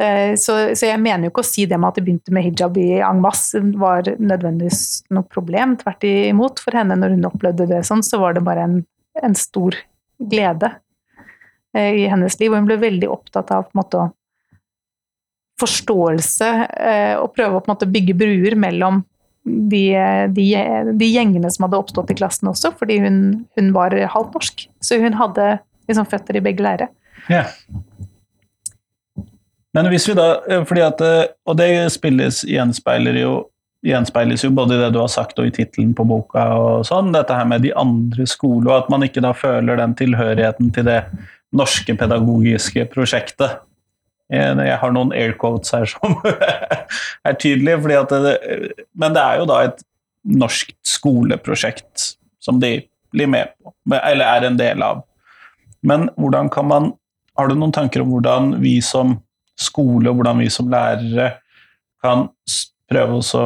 Eh, 0.00 0.34
Så, 0.40 0.56
så 0.74 0.88
jeg 0.88 1.00
mener 1.02 1.28
jo 1.28 1.32
ikke 1.34 1.44
å 1.44 1.46
si 1.46 1.66
det 1.70 1.78
med 1.78 1.92
at 1.92 1.98
det 2.00 2.06
begynte 2.06 2.34
med 2.34 2.48
hijab 2.48 2.78
i 2.80 2.98
en 2.98 3.22
masse 3.22 3.60
var 3.78 4.08
nødvendigvis 4.18 5.04
noe 5.14 5.26
problem. 5.30 5.76
Tvert 5.78 6.06
imot. 6.08 6.62
For 6.64 6.74
henne, 6.74 6.98
når 6.98 7.14
hun 7.14 7.28
opplevde 7.30 7.68
det 7.70 7.84
sånn, 7.86 8.02
så 8.02 8.18
var 8.22 8.34
det 8.34 8.44
bare 8.46 8.66
en, 8.66 8.80
en 9.22 9.38
stor 9.38 9.78
glede 10.18 10.72
eh, 11.76 12.02
i 12.02 12.04
hennes 12.10 12.38
liv. 12.40 12.50
Og 12.50 12.58
hun 12.58 12.68
ble 12.70 12.80
veldig 12.82 13.10
opptatt 13.12 13.54
av 13.54 13.68
på 13.68 13.74
en 13.76 13.82
måte 13.84 14.04
forståelse 15.62 16.46
eh, 16.66 17.14
og 17.20 17.30
prøve 17.36 17.54
å 17.54 17.62
på 17.62 17.70
en 17.70 17.76
måte 17.76 17.90
bygge 17.90 18.16
bruer 18.18 18.56
mellom 18.58 19.04
de, 19.44 19.92
de, 20.34 20.46
de 20.96 21.06
gjengene 21.06 21.50
som 21.52 21.66
hadde 21.66 21.78
oppstått 21.78 22.10
i 22.10 22.16
klassen 22.18 22.48
også, 22.50 22.72
fordi 22.80 22.96
hun, 23.04 23.18
hun 23.58 23.70
var 23.76 23.94
halvt 23.94 24.34
norsk. 24.34 24.64
Så 24.82 24.98
hun 25.02 25.14
hadde 25.20 25.58
liksom 25.86 26.08
føtter 26.08 26.40
i 26.40 26.42
begge 26.42 26.64
leirer. 26.64 26.90
Ja. 27.30 27.44
Men 29.74 29.90
hvis 29.90 30.06
vi 30.08 30.14
da, 30.14 30.28
eh, 30.48 30.62
fordi 30.66 30.84
at, 30.86 31.02
eh, 31.02 31.26
og 31.46 31.58
det 31.58 31.68
spilles, 31.92 32.44
gjenspeiler 32.46 33.18
jo, 33.18 33.34
gjenspeiles 33.84 34.44
jo 34.46 34.52
både 34.54 34.76
i 34.76 34.82
det 34.84 34.92
du 34.94 35.00
har 35.02 35.10
sagt 35.12 35.38
og 35.42 35.48
i 35.48 35.52
tittelen 35.54 35.92
på 35.98 36.06
boka, 36.08 36.46
og 36.56 36.86
sånn, 36.88 37.12
dette 37.12 37.34
her 37.34 37.48
med 37.50 37.66
de 37.66 37.74
andre 37.76 38.26
skoler, 38.30 38.70
og 38.70 38.84
at 38.84 38.92
man 38.94 39.04
ikke 39.04 39.24
da 39.24 39.34
føler 39.36 39.80
den 39.80 39.96
tilhørigheten 39.98 40.70
til 40.74 40.86
det 40.88 41.02
norske 41.54 41.96
pedagogiske 41.98 42.86
prosjektet. 42.94 43.58
Jeg 44.32 44.56
jeg 44.56 44.78
har 44.80 44.92
noen 44.94 45.12
air 45.12 45.34
quotes 45.36 45.74
her 45.74 45.84
som 45.84 46.16
er 47.28 47.36
tydelige, 47.36 47.80
fordi 47.82 47.98
at 47.98 48.14
det, 48.24 48.36
men 48.96 49.12
det 49.12 49.20
er 49.20 49.42
jo 49.42 49.50
da 49.50 49.58
et 49.66 49.84
norsk 50.24 50.72
skoleprosjekt 50.86 52.14
som 52.40 52.60
de 52.60 52.78
blir 53.12 53.28
med 53.28 53.52
på, 53.60 53.74
eller 54.00 54.24
er 54.24 54.48
en 54.48 54.56
del 54.58 54.82
av. 54.82 55.04
Men 55.82 56.08
hvordan 56.16 56.48
kan 56.50 56.70
man 56.70 56.92
Har 57.34 57.48
du 57.50 57.56
noen 57.58 57.72
tanker 57.74 57.98
om 58.04 58.12
hvordan 58.12 58.60
vi 58.62 58.76
som 58.78 59.16
skole 59.60 60.10
og 60.10 60.18
hvordan 60.18 60.40
vi 60.42 60.50
som 60.52 60.70
lærere 60.70 61.30
kan 62.04 62.28
prøve 62.90 63.20
å 63.20 63.44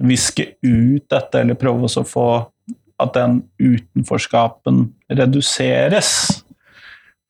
viske 0.00 0.54
ut 0.64 1.04
dette, 1.12 1.42
eller 1.42 1.58
prøve 1.60 1.88
å 1.88 2.06
få 2.06 2.28
at 3.00 3.16
den 3.16 3.42
utenforskapen 3.60 4.86
reduseres? 5.12 6.12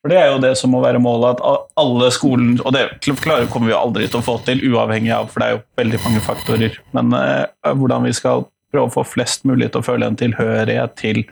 For 0.00 0.12
det 0.12 0.16
er 0.16 0.30
jo 0.32 0.40
det 0.40 0.54
som 0.56 0.72
må 0.72 0.80
være 0.80 1.00
målet, 1.02 1.42
at 1.44 1.66
alle 1.80 2.06
skolen 2.14 2.54
Og 2.64 2.72
det 2.72 2.86
klarer 3.20 3.50
kommer 3.52 3.68
vi 3.68 3.76
aldri 3.76 4.06
til 4.08 4.22
å 4.22 4.24
få 4.24 4.38
til, 4.46 4.62
uavhengig 4.72 5.12
av, 5.12 5.28
for 5.28 5.42
det 5.42 5.48
er 5.48 5.58
jo 5.58 5.64
veldig 5.82 6.00
mange 6.06 6.22
faktorer. 6.24 6.78
Men 6.96 7.12
eh, 7.18 7.74
hvordan 7.76 8.08
vi 8.08 8.14
skal 8.16 8.46
prøve 8.72 8.88
å 8.88 8.94
få 8.94 9.04
flest 9.04 9.44
mulig 9.48 9.68
til 9.70 9.82
å 9.82 9.84
føle 9.84 10.08
en 10.08 10.16
tilhørighet 10.16 10.96
til 11.00 11.24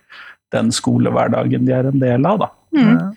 den 0.52 0.72
skolehverdagen 0.74 1.64
de 1.68 1.74
er 1.76 1.88
en 1.88 2.02
del 2.02 2.28
av, 2.28 2.44
da. 2.44 2.50
Mm. 2.76 3.14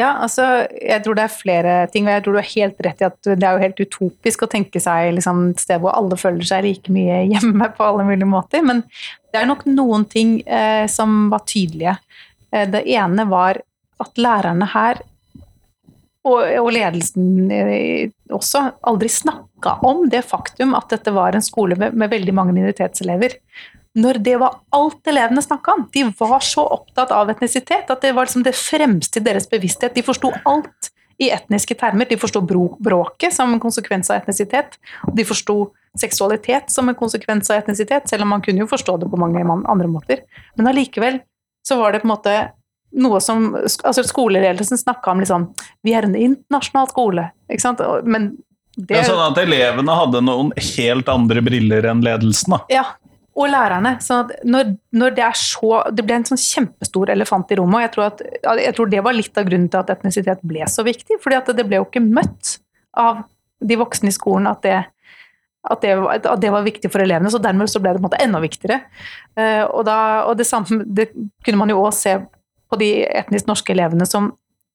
Ja, 0.00 0.14
altså, 0.24 0.44
jeg 0.72 1.02
tror 1.04 1.16
det 1.18 1.24
er 1.26 1.34
flere 1.34 1.72
ting, 1.92 2.06
jeg 2.08 2.24
tror 2.24 2.36
du 2.36 2.40
har 2.40 2.48
helt 2.54 2.78
rett 2.86 3.02
i 3.02 3.06
at 3.10 3.28
det 3.28 3.44
er 3.44 3.56
jo 3.56 3.64
helt 3.66 3.82
utopisk 3.82 4.44
å 4.46 4.48
tenke 4.50 4.80
seg 4.80 5.10
liksom, 5.18 5.42
et 5.52 5.60
sted 5.60 5.82
hvor 5.82 5.92
alle 5.92 6.16
føler 6.20 6.46
seg 6.48 6.64
like 6.64 6.94
mye 6.94 7.18
hjemme 7.34 7.68
på 7.76 7.88
alle 7.88 8.06
mulige 8.08 8.28
måter, 8.28 8.64
men 8.64 8.84
Det 9.32 9.40
er 9.40 9.48
nok 9.48 9.62
noen 9.64 10.02
ting 10.12 10.42
eh, 10.44 10.84
som 10.92 11.30
var 11.32 11.40
tydelige. 11.48 11.94
Eh, 12.52 12.66
det 12.68 12.82
ene 12.84 13.24
var 13.24 13.62
at 14.02 14.18
lærerne 14.20 14.66
her, 14.74 15.00
og, 16.28 16.40
og 16.60 16.68
ledelsen 16.76 17.50
eh, 17.50 18.10
også, 18.28 18.66
aldri 18.86 19.08
snakka 19.08 19.78
om 19.88 20.04
det 20.12 20.20
faktum 20.28 20.76
at 20.76 20.92
dette 20.92 21.14
var 21.16 21.32
en 21.32 21.44
skole 21.44 21.78
med, 21.80 21.96
med 21.96 22.12
veldig 22.12 22.34
mange 22.36 22.54
minoritetselever. 22.56 23.38
Når 23.98 24.22
det 24.24 24.38
var 24.40 24.56
alt 24.72 25.08
elevene 25.10 25.42
snakka 25.44 25.74
om. 25.76 25.84
De 25.92 26.06
var 26.18 26.40
så 26.40 26.64
opptatt 26.78 27.12
av 27.12 27.30
etnisitet 27.30 27.90
at 27.92 28.00
det 28.04 28.14
var 28.16 28.28
liksom 28.28 28.44
det 28.46 28.54
fremste 28.56 29.20
i 29.20 29.24
deres 29.26 29.48
bevissthet. 29.50 29.94
De 29.94 30.04
forsto 30.06 30.30
alt 30.48 30.88
i 31.20 31.28
etniske 31.30 31.76
termer. 31.78 32.08
De 32.08 32.16
forsto 32.16 32.40
bråket 32.40 33.34
som 33.34 33.52
en 33.52 33.60
konsekvens 33.60 34.10
av 34.10 34.22
etnisitet. 34.22 34.78
De 35.12 35.26
forsto 35.28 35.58
seksualitet 36.00 36.72
som 36.72 36.88
en 36.88 36.96
konsekvens 36.96 37.50
av 37.52 37.60
etnisitet, 37.60 38.08
selv 38.08 38.24
om 38.24 38.32
man 38.32 38.42
kunne 38.44 38.64
jo 38.64 38.70
forstå 38.70 38.96
det 39.02 39.10
på 39.12 39.20
mange 39.20 39.44
andre 39.44 39.90
måter. 39.90 40.24
Men 40.56 40.72
allikevel 40.72 41.20
så 41.68 41.76
var 41.78 41.92
det 41.92 42.02
på 42.02 42.08
en 42.08 42.14
måte 42.14 42.36
noe 42.92 43.20
som 43.24 43.52
altså 43.56 44.04
Skoleledelsen 44.04 44.78
snakka 44.78 45.14
om 45.14 45.22
liksom 45.22 45.46
Vi 45.84 45.94
er 45.96 46.04
en 46.04 46.16
internasjonal 46.16 46.90
skole, 46.90 47.28
ikke 47.48 47.64
sant. 47.64 47.80
Men 48.04 48.34
det 48.76 48.96
ja, 48.96 49.04
Sånn 49.04 49.20
at 49.20 49.38
elevene 49.40 49.96
hadde 49.96 50.20
noen 50.24 50.52
helt 50.56 51.08
andre 51.12 51.44
briller 51.44 51.88
enn 51.88 52.02
ledelsen, 52.04 52.56
da. 52.56 52.60
Ja, 52.72 52.84
og 53.32 53.48
lærerne. 53.48 53.94
Så 54.04 54.18
når, 54.44 54.74
når, 54.92 55.14
det 55.16 55.24
er 55.24 55.36
så 55.38 55.82
Det 55.96 56.04
ble 56.04 56.18
en 56.18 56.26
sånn 56.28 56.40
kjempestor 56.40 57.12
elefant 57.14 57.52
i 57.52 57.58
rommet, 57.60 57.78
og 57.78 57.84
jeg 57.84 57.92
tror, 57.94 58.10
at, 58.10 58.24
jeg 58.60 58.74
tror, 58.76 58.90
det 58.92 59.04
var 59.04 59.16
litt 59.16 59.38
av 59.40 59.46
grunnen 59.48 59.70
til 59.72 59.80
at 59.80 59.92
etnisitet 59.94 60.42
ble 60.46 60.66
så 60.68 60.84
viktig. 60.86 61.20
fordi 61.22 61.38
at 61.38 61.52
det 61.56 61.66
ble 61.68 61.80
jo 61.80 61.86
ikke 61.88 62.04
møtt 62.04 62.58
av 62.98 63.24
de 63.62 63.78
voksne 63.78 64.10
i 64.10 64.14
skolen 64.14 64.50
at 64.50 64.62
det, 64.66 64.76
at 65.70 65.82
det, 65.84 65.94
at 66.18 66.42
det 66.42 66.50
var 66.52 66.66
viktig 66.66 66.90
for 66.90 67.04
elevene, 67.04 67.30
så 67.30 67.40
dermed 67.40 67.70
så 67.70 67.80
ble 67.80 67.94
det 67.94 68.02
på 68.02 68.04
en 68.04 68.10
måte 68.10 68.22
enda 68.22 68.40
viktigere. 68.42 68.82
Uh, 69.38 69.64
og, 69.70 69.84
da, 69.86 69.96
og 70.26 70.36
det 70.40 70.48
samme 70.48 70.82
det 70.84 71.12
kunne 71.46 71.60
man 71.60 71.70
jo 71.70 71.80
òg 71.84 71.92
se 71.96 72.18
på 72.72 72.78
de 72.80 72.90
etnisk 73.06 73.48
norske 73.48 73.72
elevene 73.72 74.08
som 74.08 74.32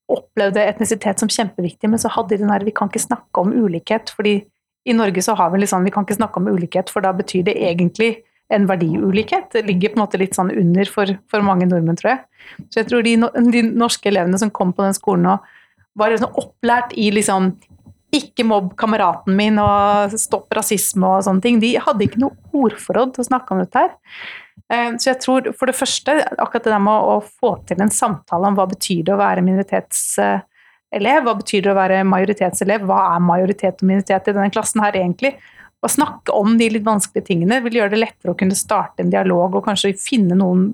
opplevde 0.08 0.63
etnisitet 0.63 1.20
som 1.20 1.30
kjempeviktig, 1.30 1.89
men 1.91 2.00
så 2.00 2.10
hadde 2.13 2.36
de 2.36 2.46
den 2.46 2.54
der 2.54 2.63
Vi 2.63 2.72
kan 2.72 2.88
ikke 2.88 3.04
snakke 3.04 3.43
om 3.43 3.52
ulikhet, 3.52 4.13
fordi 4.15 4.39
i 4.88 4.96
Norge 4.96 5.22
så 5.22 5.36
har 5.36 5.52
vi 5.52 5.60
litt 5.60 5.72
sånn 5.74 5.84
Vi 5.84 5.91
kan 5.91 6.08
ikke 6.08 6.15
snakke 6.22 6.39
om 6.39 6.48
ulikhet, 6.48 6.89
for 6.93 7.04
da 7.04 7.12
betyr 7.12 7.43
det 7.50 7.58
egentlig 7.60 8.22
en 8.54 8.68
verdiulikhet. 8.70 9.50
Det 9.52 9.66
ligger 9.68 9.94
på 9.94 10.00
en 10.00 10.06
måte 10.06 10.20
litt 10.22 10.38
sånn 10.38 10.52
under 10.56 10.90
for, 10.92 11.12
for 11.32 11.46
mange 11.46 11.68
nordmenn, 11.68 12.00
tror 12.00 12.14
jeg. 12.14 12.22
Så 12.72 12.82
jeg 12.82 12.90
tror 12.90 13.06
de, 13.06 13.16
de, 13.52 13.64
norske 13.68 14.10
elevene 14.12 14.40
som 14.40 14.54
kom 14.54 14.74
på 14.76 14.86
den 14.86 14.96
skolen 14.96 15.28
og 15.34 15.48
var 15.98 16.14
liksom 16.14 16.36
opplært 16.40 16.94
i 16.96 17.10
liksom 17.12 17.56
ikke 18.16 18.46
mobb 18.48 18.72
kameraten 18.80 19.36
min 19.36 19.58
og 19.60 20.14
stopp 20.20 20.54
rasisme 20.56 21.10
og 21.18 21.26
sånne 21.26 21.44
ting. 21.44 21.58
De 21.60 21.74
hadde 21.82 22.06
ikke 22.06 22.22
noe 22.24 22.38
ordforråd 22.56 23.16
til 23.16 23.26
å 23.26 23.28
snakke 23.28 23.54
om 23.54 23.64
dette 23.64 23.84
her. 23.84 23.96
Eh, 24.72 24.94
så 24.96 25.12
jeg 25.12 25.20
tror 25.24 25.50
for 25.58 25.70
det 25.70 25.76
første 25.78 26.16
akkurat 26.38 26.68
det 26.68 26.74
der 26.74 26.86
med 26.86 27.10
å 27.12 27.18
få 27.26 27.58
til 27.68 27.84
en 27.84 27.92
samtale 27.94 28.48
om 28.48 28.56
hva 28.58 28.68
betyr 28.72 29.04
det 29.08 29.16
å 29.16 29.20
være 29.20 29.44
minoritetselev, 29.44 31.28
hva 31.28 31.36
betyr 31.42 31.68
det 31.68 31.74
å 31.74 31.78
være 31.78 32.02
majoritetselev, 32.08 32.88
hva 32.88 33.04
er 33.18 33.28
majoritet 33.28 33.84
og 33.84 33.92
minoritet 33.92 34.32
i 34.32 34.38
denne 34.38 34.56
klassen 34.56 34.84
her 34.86 34.96
egentlig? 34.96 35.36
Å 35.86 35.90
snakke 35.92 36.34
om 36.34 36.58
de 36.58 36.70
litt 36.74 36.86
vanskelige 36.86 37.30
tingene 37.30 37.60
vil 37.66 37.80
gjøre 37.80 37.94
det 37.94 38.02
lettere 38.02 38.34
å 38.34 38.38
kunne 38.38 38.58
starte 38.58 39.04
en 39.04 39.12
dialog 39.13 39.60
og 39.60 39.66
kanskje 39.68 39.94
finne 40.02 40.38
noen 40.38 40.72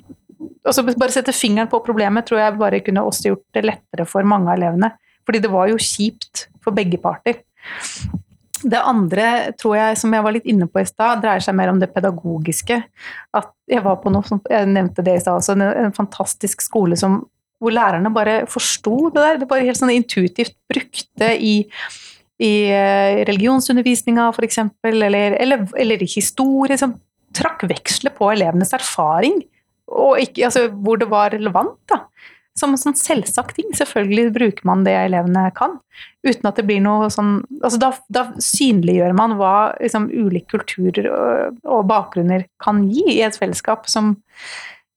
altså 0.64 0.84
Bare 0.84 1.12
sette 1.14 1.36
fingeren 1.36 1.70
på 1.72 1.80
problemet 1.86 2.28
tror 2.28 2.42
jeg 2.42 2.60
bare 2.60 2.82
kunne 2.84 3.04
også 3.08 3.30
gjort 3.32 3.46
det 3.56 3.64
lettere 3.64 4.06
for 4.08 4.28
mange 4.28 4.50
av 4.52 4.58
elevene. 4.58 4.90
Fordi 5.28 5.40
det 5.44 5.52
var 5.52 5.70
jo 5.72 5.80
kjipt 5.80 6.48
for 6.64 6.76
begge 6.76 7.00
parter. 7.04 7.42
Det 8.64 8.80
andre 8.80 9.54
tror 9.60 9.76
jeg, 9.76 10.00
som 10.00 10.14
jeg 10.16 10.24
var 10.24 10.36
litt 10.36 10.48
inne 10.48 10.70
på 10.72 10.80
i 10.80 10.88
stad, 10.88 11.22
dreier 11.24 11.44
seg 11.44 11.56
mer 11.58 11.72
om 11.72 11.80
det 11.82 11.92
pedagogiske. 11.92 12.80
At 13.36 13.52
jeg 13.72 13.84
var 13.84 14.00
på 14.04 14.12
noe 14.14 14.24
som 14.28 14.40
jeg 14.52 14.70
nevnte 14.72 15.04
det 15.04 15.18
i 15.18 15.24
stad 15.24 15.40
også, 15.42 15.58
en, 15.58 15.66
en, 15.88 15.96
fantastisk 15.96 16.64
skole 16.64 17.00
som, 17.00 17.22
hvor 17.64 17.76
lærerne 17.76 18.12
bare 18.16 18.38
forsto 18.52 19.10
det 19.12 19.20
der. 19.20 19.42
Det 19.42 19.50
bare 19.52 19.68
helt 19.68 19.80
sånn 19.80 19.96
intuitivt 19.96 20.56
brukte 20.72 21.34
i 21.36 21.56
i 22.44 22.54
eh, 22.74 23.24
religionsundervisninga 23.30 24.28
f.eks., 24.34 24.62
eller, 24.90 25.38
eller, 25.40 25.66
eller 25.80 26.04
i 26.04 26.10
historie, 26.10 26.78
som 26.80 26.98
trakk 27.34 27.66
veksler 27.70 28.14
på 28.16 28.30
elevenes 28.34 28.74
erfaring, 28.76 29.42
ikke, 30.20 30.46
altså, 30.48 30.68
hvor 30.72 31.00
det 31.02 31.10
var 31.12 31.34
relevant. 31.34 31.78
da. 31.90 32.04
Som 32.58 32.76
en 32.76 32.82
sånn 32.82 32.98
selvsagt 32.98 33.56
ting. 33.58 33.72
Selvfølgelig 33.74 34.34
bruker 34.36 34.68
man 34.70 34.84
det 34.86 34.94
elevene 34.94 35.48
kan, 35.58 35.80
uten 36.26 36.50
at 36.50 36.60
det 36.60 36.68
blir 36.68 36.84
noe 36.86 37.08
sånn 37.14 37.40
altså 37.64 37.80
Da, 37.82 37.90
da 38.14 38.24
synliggjør 38.38 39.16
man 39.18 39.34
hva 39.40 39.54
liksom, 39.80 40.06
ulike 40.14 40.52
kulturer 40.54 41.10
og, 41.10 41.58
og, 41.66 41.88
bakgrunner 41.90 42.46
kan 42.62 42.84
gi 42.92 43.08
i 43.16 43.24
et 43.26 43.40
fellesskap, 43.40 43.90
som, 43.90 44.14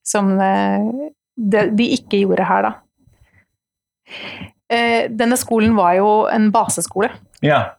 som 0.05 0.35
eh, 0.37 1.09
det, 1.37 1.71
de 1.81 1.89
ikke 1.97 2.21
gjorde 2.27 2.51
her, 2.51 2.69
da. 2.69 2.75
Eh, 4.73 5.07
denne 5.15 5.39
skolen 5.39 5.77
var 5.79 5.97
jo 5.97 6.11
en 6.29 6.51
baseskole. 6.53 7.09
Ja. 7.45 7.77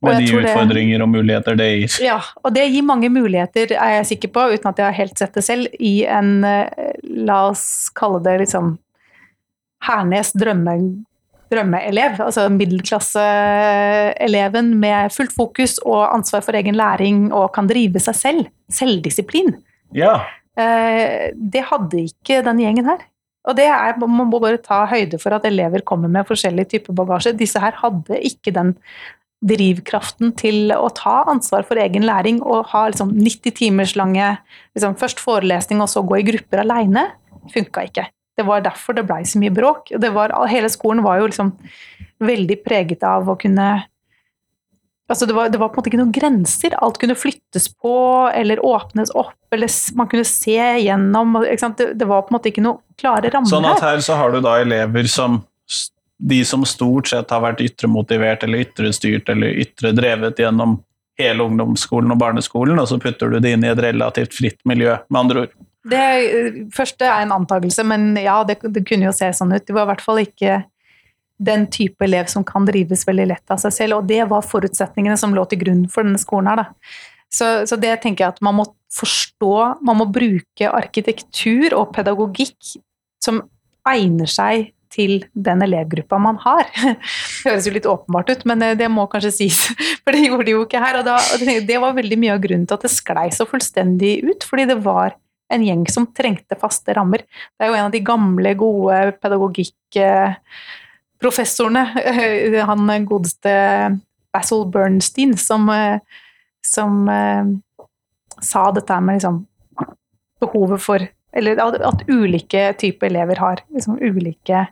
Med 0.00 0.16
de 0.16 0.32
utfordringer 0.32 0.96
det, 0.96 1.04
og 1.04 1.12
muligheter 1.12 1.52
det 1.60 1.68
gir. 1.74 1.92
Ja, 2.06 2.16
og 2.40 2.54
det 2.56 2.64
gir 2.72 2.80
mange 2.88 3.10
muligheter, 3.12 3.74
er 3.76 3.90
jeg 3.98 4.08
sikker 4.14 4.30
på, 4.32 4.40
uten 4.54 4.70
at 4.70 4.78
jeg 4.80 4.88
har 4.88 4.96
helt 4.96 5.18
sett 5.20 5.36
det 5.36 5.44
selv, 5.44 5.68
i 5.76 6.08
en 6.08 6.40
eh, 6.48 6.72
La 7.28 7.42
oss 7.50 7.92
kalle 7.96 8.20
det 8.24 8.38
liksom 8.46 8.66
Hernes 9.84 10.32
drømme, 10.36 10.74
drømmeelev. 11.52 12.20
Altså 12.24 12.48
middelklasseeleven 12.54 14.66
med 14.80 15.12
fullt 15.12 15.34
fokus 15.36 15.78
og 15.84 16.14
ansvar 16.14 16.40
for 16.46 16.54
egen 16.56 16.76
læring 16.78 17.32
og 17.32 17.54
kan 17.56 17.66
drive 17.68 18.00
seg 18.00 18.14
selv. 18.16 18.46
Selvdisiplin. 18.72 19.64
Ja. 19.96 20.20
Eh, 20.56 21.30
det 21.34 21.62
hadde 21.72 21.98
ikke 22.08 22.42
denne 22.46 22.62
gjengen 22.64 22.86
her. 22.92 23.00
Og 23.48 23.56
det 23.56 23.66
er, 23.72 23.96
Man 23.98 24.28
må 24.28 24.40
bare 24.40 24.60
ta 24.60 24.84
høyde 24.86 25.18
for 25.20 25.32
at 25.32 25.46
elever 25.48 25.80
kommer 25.86 26.08
med 26.12 26.28
forskjellig 26.28 26.68
type 26.68 26.92
bagasje. 26.92 27.32
Disse 27.36 27.60
her 27.62 27.72
hadde 27.80 28.20
ikke 28.20 28.52
den 28.52 28.74
drivkraften 29.40 30.34
til 30.36 30.72
å 30.74 30.90
ta 30.92 31.22
ansvar 31.32 31.64
for 31.64 31.80
egen 31.80 32.04
læring 32.04 32.42
og 32.44 32.68
ha 32.74 32.86
liksom 32.90 33.14
90 33.16 33.56
timers 33.56 33.94
lange 33.96 34.34
liksom 34.76 34.98
først 35.00 35.22
forelesning 35.24 35.80
og 35.80 35.88
så 35.88 36.04
gå 36.04 36.20
i 36.20 36.26
grupper 36.28 36.60
aleine. 36.60 37.06
Funka 37.54 37.86
ikke. 37.88 38.04
Det 38.36 38.44
var 38.48 38.64
derfor 38.64 38.96
det 38.96 39.06
blei 39.08 39.22
så 39.28 39.40
mye 39.40 39.52
bråk. 39.52 39.94
Var, 39.96 40.36
hele 40.52 40.68
skolen 40.72 41.02
var 41.04 41.20
jo 41.20 41.30
liksom 41.30 41.54
veldig 42.20 42.60
preget 42.64 43.04
av 43.06 43.28
å 43.28 43.38
kunne 43.40 43.70
Altså 45.10 45.26
det, 45.26 45.34
var, 45.34 45.48
det, 45.50 45.58
var, 45.58 45.72
på 45.72 45.78
en 45.78 45.82
måte 45.82 45.90
ikke 45.90 45.98
noen 45.98 46.14
grenser. 46.14 46.74
Alt 46.78 47.00
kunne 47.02 47.16
flyttes 47.18 47.66
på 47.74 47.94
eller 48.30 48.62
åpnes 48.62 49.10
opp, 49.18 49.34
eller 49.54 49.72
man 49.98 50.10
kunne 50.10 50.26
se 50.28 50.58
gjennom. 50.58 51.38
Det, 51.42 51.88
det, 51.98 52.06
var 52.06 52.22
på 52.22 52.30
en 52.30 52.38
måte 52.38 52.52
ikke 52.52 52.62
noen 52.62 52.78
klare 53.00 53.32
rammer 53.32 53.50
Sånn 53.50 53.66
at 53.66 53.82
her 53.82 54.02
så 54.06 54.18
har 54.20 54.30
du 54.30 54.38
da 54.44 54.60
elever 54.62 55.10
som 55.10 55.40
de 56.20 56.44
som 56.44 56.66
stort 56.68 57.08
sett 57.08 57.32
har 57.32 57.42
vært 57.42 57.62
ytremotivert 57.64 58.44
eller 58.44 58.66
ytrestyrt 58.66 59.30
eller 59.32 59.56
ytredrevet 59.64 60.38
gjennom 60.38 60.76
hele 61.20 61.46
ungdomsskolen 61.48 62.12
og 62.12 62.20
barneskolen, 62.20 62.78
og 62.80 62.88
så 62.88 62.98
putter 63.00 63.32
du 63.32 63.40
det 63.40 63.54
inn 63.54 63.64
i 63.64 63.70
et 63.72 63.82
relativt 63.82 64.36
fritt 64.36 64.60
miljø, 64.68 64.94
med 65.08 65.20
andre 65.20 65.44
ord. 65.44 65.54
Det 65.90 66.68
første 66.76 67.08
er 67.08 67.24
en 67.24 67.32
antakelse, 67.40 67.84
men 67.88 68.12
ja, 68.20 68.42
det, 68.44 68.58
det 68.62 68.84
kunne 68.88 69.08
jo 69.08 69.16
se 69.16 69.30
sånn 69.36 69.54
ut. 69.56 69.64
Det 69.64 69.74
var 69.76 69.88
i 69.88 69.92
hvert 69.94 70.04
fall 70.04 70.20
ikke 70.22 70.60
den 71.40 71.66
type 71.72 72.04
elev 72.04 72.28
som 72.28 72.44
kan 72.46 72.66
drives 72.68 73.06
veldig 73.08 73.26
lett 73.32 73.52
av 73.52 73.60
seg 73.62 73.74
selv. 73.74 74.00
Og 74.00 74.10
det 74.10 74.22
var 74.30 74.46
forutsetningene 74.46 75.16
som 75.20 75.34
lå 75.36 75.46
til 75.48 75.62
grunn 75.62 75.86
for 75.92 76.06
denne 76.06 76.20
skolen 76.20 76.52
her. 76.52 76.66
Så, 77.30 77.46
så, 77.70 77.78
det 77.78 77.94
tenker 78.02 78.26
jeg 78.26 78.34
at 78.34 78.42
man 78.44 78.58
må 78.58 78.66
forstå, 78.92 79.54
man 79.86 80.00
må 80.00 80.08
bruke 80.10 80.68
arkitektur 80.74 81.76
og 81.78 81.94
pedagogikk 81.94 82.74
som 83.22 83.44
egner 83.88 84.28
seg 84.30 84.72
til 84.90 85.20
den 85.38 85.62
elevgruppa 85.62 86.18
man 86.18 86.40
har. 86.42 86.66
Det 86.74 86.96
høres 87.46 87.68
jo 87.68 87.74
litt 87.76 87.86
åpenbart 87.86 88.32
ut, 88.32 88.44
men 88.50 88.64
det 88.78 88.88
må 88.90 89.06
kanskje 89.10 89.32
sies, 89.36 89.62
for 90.02 90.16
det 90.16 90.26
gjorde 90.26 90.48
de 90.48 90.56
jo 90.56 90.64
ikke 90.66 90.82
her. 90.82 90.98
Og, 91.00 91.06
da, 91.06 91.16
og 91.22 91.66
det 91.70 91.80
var 91.86 91.96
veldig 91.96 92.18
mye 92.20 92.34
av 92.34 92.42
grunnen 92.42 92.66
til 92.66 92.80
at 92.80 92.86
det 92.88 92.92
sklei 92.92 93.28
så 93.34 93.46
fullstendig 93.48 94.16
ut, 94.26 94.46
fordi 94.50 94.66
det 94.72 94.80
var 94.82 95.14
en 95.50 95.64
gjeng 95.66 95.86
som 95.90 96.10
trengte 96.14 96.58
faste 96.58 96.94
rammer. 96.94 97.24
Det 97.54 97.66
er 97.66 97.70
jo 97.70 97.78
en 97.78 97.88
av 97.88 97.94
de 97.94 98.02
gamle, 98.06 98.54
gode 98.58 98.98
pedagogikk 99.22 99.98
professorene, 101.20 101.84
eh, 102.00 102.58
han 102.66 103.06
godeste 103.08 103.52
Basil 104.32 104.66
Bernstein, 104.72 105.36
som, 105.36 105.68
eh, 105.68 106.00
som 106.66 107.08
uh, 107.08 107.86
sa 108.40 108.70
dette 108.72 109.00
med 109.00 109.18
liksom 109.20 109.44
behovet 110.40 110.82
for 110.82 111.08
Eller 111.32 111.60
at, 111.62 112.00
ulike 112.10 112.72
typer 112.74 113.06
elever 113.06 113.38
har 113.38 113.60
liksom 113.70 114.00
ulike 114.02 114.64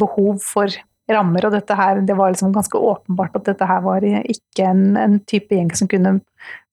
behov 0.00 0.40
for 0.42 0.72
rammer, 1.06 1.44
og 1.46 1.52
dette 1.54 1.76
her, 1.78 2.00
det 2.02 2.16
var 2.18 2.32
liksom 2.34 2.50
ganske 2.52 2.74
åpenbart 2.74 3.36
at 3.38 3.46
dette 3.46 3.68
her 3.68 3.84
var 3.84 4.02
ikke 4.02 4.66
en, 4.66 4.96
en 4.98 5.14
type 5.22 5.54
gjeng 5.54 5.70
som 5.78 5.86
kunne 5.86 6.16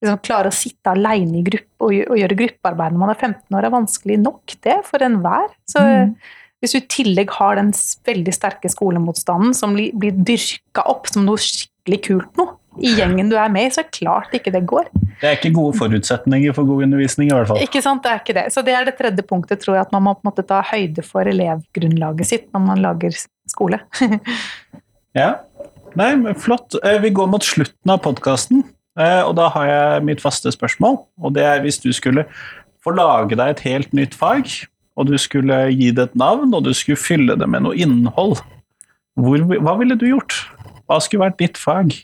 liksom 0.02 0.18
klare 0.26 0.50
å 0.50 0.56
sitte 0.56 0.90
alene 0.90 1.38
i 1.38 1.44
gruppe 1.46 1.86
og, 1.86 1.94
og 2.10 2.18
gjøre 2.18 2.40
gruppearbeid 2.40 2.96
når 2.96 3.04
man 3.04 3.14
er 3.14 3.20
15 3.20 3.58
år, 3.60 3.68
er 3.68 3.76
vanskelig 3.76 4.18
nok, 4.24 4.56
det, 4.66 4.80
for 4.90 5.06
enhver. 5.06 5.54
Så 5.70 5.84
mm 5.84 6.16
hvis 6.64 6.74
du 6.74 6.80
i 6.80 6.88
tillegg 6.88 7.32
har 7.36 7.58
den 7.60 7.70
veldig 8.08 8.32
sterke 8.34 8.70
skolemotstanden 8.72 9.52
som 9.56 9.76
blir 9.76 10.16
dyrka 10.24 10.86
opp 10.88 11.10
som 11.10 11.26
noe 11.28 11.40
skikkelig 11.40 12.00
kult 12.08 12.40
noe, 12.40 12.56
i 12.82 12.90
gjengen 12.98 13.28
du 13.30 13.36
er 13.38 13.52
med 13.54 13.68
i, 13.68 13.70
så 13.70 13.82
er 13.82 13.86
det 13.86 13.98
klart 14.00 14.32
ikke 14.34 14.50
det 14.54 14.64
går. 14.66 14.88
Det 15.20 15.28
er 15.28 15.36
ikke 15.36 15.52
gode 15.54 15.76
forutsetninger 15.78 16.54
for 16.56 16.66
god 16.66 16.88
undervisning, 16.88 17.28
i 17.30 17.34
hvert 17.36 17.46
fall. 17.52 17.60
Ikke 17.62 17.82
sant, 17.84 18.02
det 18.02 18.10
er 18.10 18.22
ikke 18.22 18.34
det. 18.34 18.44
Så 18.50 18.64
det 18.66 18.74
er 18.74 18.88
det 18.88 18.96
tredje 18.98 19.22
punktet, 19.28 19.60
tror 19.62 19.76
jeg, 19.76 19.86
at 19.86 19.94
man 19.94 20.02
må 20.08 20.16
på 20.16 20.24
en 20.24 20.30
måte 20.32 20.42
ta 20.48 20.58
høyde 20.72 21.04
for 21.06 21.28
elevgrunnlaget 21.30 22.30
sitt 22.32 22.48
når 22.50 22.64
man 22.66 22.84
lager 22.84 23.14
skole. 23.50 23.82
Ja. 25.14 25.28
Nei, 25.94 26.08
men 26.18 26.34
flott. 26.34 26.74
Eh, 26.82 26.96
Vi 26.98 27.12
går 27.14 27.28
mot 27.30 27.44
slutten 27.46 27.92
av 27.94 28.00
podkasten, 28.02 28.64
og 28.98 29.32
da 29.38 29.44
har 29.54 29.68
jeg 29.68 30.06
mitt 30.08 30.22
faste 30.22 30.50
spørsmål. 30.50 30.96
Og 31.22 31.36
det 31.36 31.44
er 31.46 31.62
hvis 31.62 31.78
du 31.78 31.92
skulle 31.94 32.24
få 32.82 32.96
lage 32.98 33.38
deg 33.38 33.52
et 33.52 33.62
helt 33.68 33.94
nytt 33.94 34.16
fag, 34.18 34.50
og 34.94 35.08
du 35.10 35.16
skulle 35.18 35.56
gi 35.74 35.90
det 35.94 36.10
et 36.10 36.18
navn, 36.18 36.54
og 36.54 36.64
du 36.66 36.72
skulle 36.76 37.00
fylle 37.00 37.36
det 37.38 37.48
med 37.50 37.66
noe 37.66 37.78
innhold, 37.78 38.38
hvor, 39.18 39.42
hva 39.46 39.76
ville 39.78 39.96
du 39.98 40.08
gjort? 40.08 40.36
Hva 40.88 40.98
skulle 41.02 41.26
vært 41.26 41.40
ditt 41.40 41.58
fag? 41.60 41.94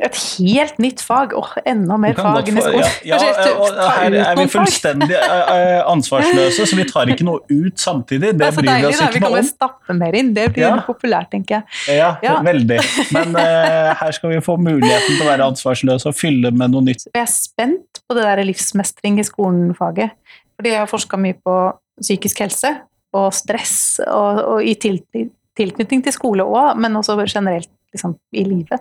Et 0.00 0.16
helt 0.40 0.78
nytt 0.80 1.02
fag. 1.04 1.34
Åh, 1.36 1.50
enda 1.68 1.96
mer 2.00 2.14
fag 2.16 2.48
enn 2.48 2.56
i 2.56 2.62
skolen. 2.64 2.92
Ja, 3.04 3.18
ja, 3.26 3.50
og 3.60 3.76
her 3.76 4.16
er 4.22 4.38
vi 4.38 4.46
fullstendig 4.48 5.16
eh, 5.16 5.50
eh, 5.52 5.80
ansvarsløse, 5.90 6.64
så 6.70 6.78
vi 6.78 6.86
tar 6.88 7.12
ikke 7.12 7.26
noe 7.28 7.42
ut 7.50 7.80
samtidig. 7.80 8.32
Det 8.32 8.38
Det 8.40 8.46
er 8.48 8.54
så 8.56 8.62
bryr 8.62 8.70
vi 8.70 8.72
deilig, 8.72 8.92
oss 8.94 9.02
da. 9.02 9.08
Vi 9.12 9.20
kan 9.20 9.34
bare 9.36 9.48
stappe 9.50 9.96
mer 10.00 10.16
inn. 10.16 10.32
Det 10.36 10.46
blir 10.54 10.66
Ja. 10.66 10.72
populært, 10.86 11.30
tenker 11.34 11.58
jeg. 11.60 11.98
Ja, 11.98 12.10
Ja. 12.24 12.38
veldig. 12.46 12.80
Men 13.12 13.36
uh, 13.36 13.94
her 14.00 14.12
skal 14.16 14.32
vi 14.32 14.40
få 14.44 14.56
muligheten 14.56 15.16
til 15.18 15.26
å 15.26 15.30
være 15.30 15.48
ansvarsløse 15.52 16.08
og 16.08 16.16
fylle 16.16 16.50
med 16.50 16.72
noe 16.72 16.86
nytt. 16.88 17.06
Jeg 17.12 17.22
er 17.22 17.32
spent 17.32 18.00
på 18.08 18.16
det 18.16 18.24
der 18.24 18.44
livsmestring 18.48 19.20
i 19.20 19.26
skolen-faget. 19.26 20.16
Fordi 20.56 20.72
jeg 20.74 20.80
har 20.80 20.88
forska 20.88 21.16
mye 21.20 21.36
på 21.44 21.56
psykisk 22.00 22.40
helse 22.40 22.72
og 23.16 23.32
stress, 23.34 24.00
og, 24.06 24.40
og 24.54 24.64
i 24.64 24.74
til, 24.80 25.00
tilknytning 25.58 26.04
til 26.04 26.14
skole 26.14 26.44
òg, 26.46 26.76
men 26.80 26.96
også 26.96 27.16
generelt 27.26 27.68
liksom, 27.92 28.14
i 28.32 28.44
livet. 28.46 28.80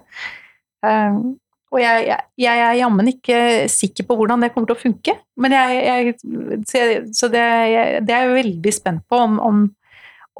Um, 0.85 1.37
og 1.69 1.77
jeg, 1.83 2.05
jeg, 2.07 2.23
jeg 2.41 2.61
er 2.65 2.77
jammen 2.79 3.09
ikke 3.11 3.39
sikker 3.69 4.05
på 4.09 4.15
hvordan 4.17 4.41
det 4.41 4.47
kommer 4.55 4.71
til 4.71 4.77
å 4.77 4.81
funke. 4.81 5.13
Men 5.37 5.53
jeg, 5.53 6.15
så- 6.65 7.03
så 7.13 7.29
det, 7.29 7.43
det 8.07 8.15
er 8.15 8.23
jeg 8.25 8.37
veldig 8.39 8.73
spent 8.73 9.03
på, 9.07 9.19
om, 9.21 9.35
om, 9.39 9.59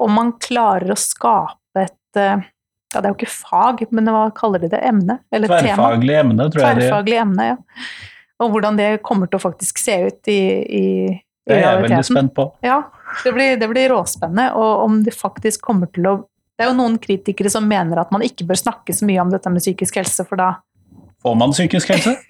om 0.02 0.10
man 0.16 0.32
klarer 0.42 0.90
å 0.90 0.98
skape 0.98 1.84
et 1.86 2.18
eh, 2.18 2.40
Ja, 2.90 2.98
det 2.98 3.06
er 3.06 3.12
jo 3.12 3.18
ikke 3.20 3.30
fag, 3.30 3.84
men 3.94 4.08
hva 4.10 4.24
kaller 4.34 4.58
de 4.64 4.72
det? 4.72 4.80
Emne? 4.82 5.20
Eller 5.30 5.46
tema? 5.46 5.62
Tverrfaglig 5.76 6.16
emne, 6.24 6.48
tror 6.50 6.64
jeg 6.64 6.74
det 6.80 6.86
Tverrfaglig 6.88 7.18
emne, 7.22 7.44
ja. 7.52 7.56
Og 8.42 8.50
hvordan 8.56 8.80
det 8.80 8.88
kommer 9.06 9.30
til 9.30 9.38
å 9.38 9.44
faktisk 9.44 9.78
se 9.78 9.94
ut 10.08 10.30
i, 10.32 10.40
i, 10.80 10.82
Det 11.46 11.54
er 11.60 11.62
jeg 11.68 11.84
veldig 11.84 12.00
spent 12.08 12.34
på. 12.34 12.48
Ja, 12.66 12.80
det 13.22 13.32
blir, 13.36 13.54
det 13.60 13.68
blir 13.70 13.92
råspennende. 13.94 14.48
Og 14.58 14.82
om 14.88 14.96
det 15.06 15.14
faktisk 15.14 15.62
kommer 15.68 15.86
til 15.94 16.08
å 16.10 16.14
Det 16.60 16.66
er 16.66 16.74
jo 16.74 16.76
noen 16.76 16.98
kritikere 17.00 17.48
som 17.48 17.64
mener 17.64 17.96
at 18.02 18.10
man 18.12 18.20
ikke 18.20 18.44
bør 18.44 18.58
snakke 18.60 18.92
så 18.92 19.06
mye 19.08 19.22
om 19.22 19.30
dette 19.32 19.48
med 19.48 19.64
psykisk 19.64 19.96
helse, 19.96 20.26
for 20.28 20.36
da 20.36 20.58
Får 21.24 21.34
man 21.40 21.54
psykisk 21.56 21.88
helse? 21.94 22.12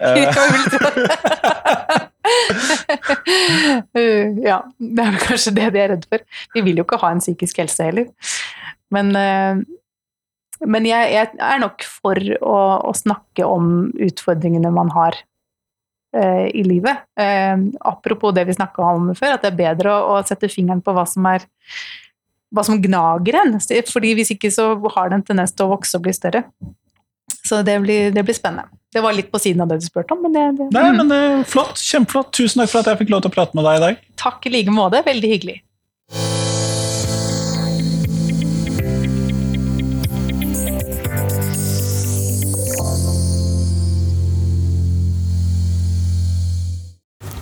Eh, 3.91 4.39
Ja, 4.47 4.61
det. 4.77 5.03
Er 5.03 5.11
vel 5.11 5.19
kanskje 5.19 5.51
det 5.57 5.67
de 5.75 5.81
er 5.81 5.89
redd 5.91 6.05
for. 6.07 6.23
De 6.55 6.63
vil 6.63 6.79
jo 6.79 6.85
ikke 6.85 6.99
ha 7.01 7.09
en 7.11 7.19
psykisk 7.19 7.59
helse 7.59 7.87
heller. 7.89 8.07
Men, 8.93 9.11
uh, 9.15 9.59
men 10.63 10.87
jeg, 10.87 11.11
jeg 11.11 11.31
er 11.35 11.59
nok 11.59 11.83
for 11.87 12.15
å, 12.39 12.55
å 12.87 12.93
snakke 12.95 13.43
om 13.47 13.89
utfordringene 13.99 14.71
man 14.71 14.91
har 14.95 15.17
eh, 16.15 16.47
i 16.55 16.63
livet. 16.63 17.03
Eh, 17.19 17.57
apropos 17.91 18.31
det 18.37 18.45
vi 18.47 18.53
snakka 18.55 18.85
om 18.93 19.11
før, 19.17 19.35
at 19.35 19.43
det 19.43 19.51
er 19.51 19.59
bedre 19.63 19.95
å, 19.95 20.15
å 20.15 20.23
sette 20.27 20.51
fingeren 20.51 20.83
på 20.85 20.93
hva 20.95 21.07
som 21.09 21.25
er 21.31 21.47
hva 22.51 22.65
som 22.67 22.81
gnager 22.83 23.39
en. 23.41 23.57
Fordi 23.89 24.13
hvis 24.17 24.33
ikke 24.35 24.51
så 24.53 24.73
har 24.95 25.11
den 25.13 25.25
tendens 25.27 25.55
til 25.55 25.67
å 25.67 25.73
vokse 25.73 25.97
og 25.97 26.05
bli 26.05 26.13
større. 26.15 26.45
Så 27.47 27.61
det 27.65 27.79
blir, 27.83 28.11
det 28.15 28.23
blir 28.27 28.37
spennende. 28.37 28.69
Det 28.91 28.99
var 29.03 29.15
litt 29.15 29.31
på 29.31 29.39
siden 29.39 29.63
av 29.63 29.71
det 29.71 29.79
du 29.79 29.85
spurte 29.87 30.11
om, 30.13 30.19
men 30.25 30.33
det, 30.35 30.43
det 30.59 30.67
Nei, 30.75 30.89
men 30.97 31.11
eh, 31.15 31.43
flott. 31.47 31.79
Kjempeflott. 31.79 32.33
Tusen 32.35 32.59
takk 32.59 32.73
for 32.73 32.83
at 32.83 32.91
jeg 32.91 33.01
fikk 33.05 33.13
lov 33.13 33.23
til 33.23 33.31
å 33.31 33.35
prate 33.37 33.55
med 33.57 33.67
deg 33.67 33.79
i 33.79 33.83
dag. 33.85 34.01
Takk 34.19 34.47
i 34.47 34.51
like 34.51 34.73
måte. 34.75 34.99
Veldig 35.05 35.29
hyggelig. 35.31 35.61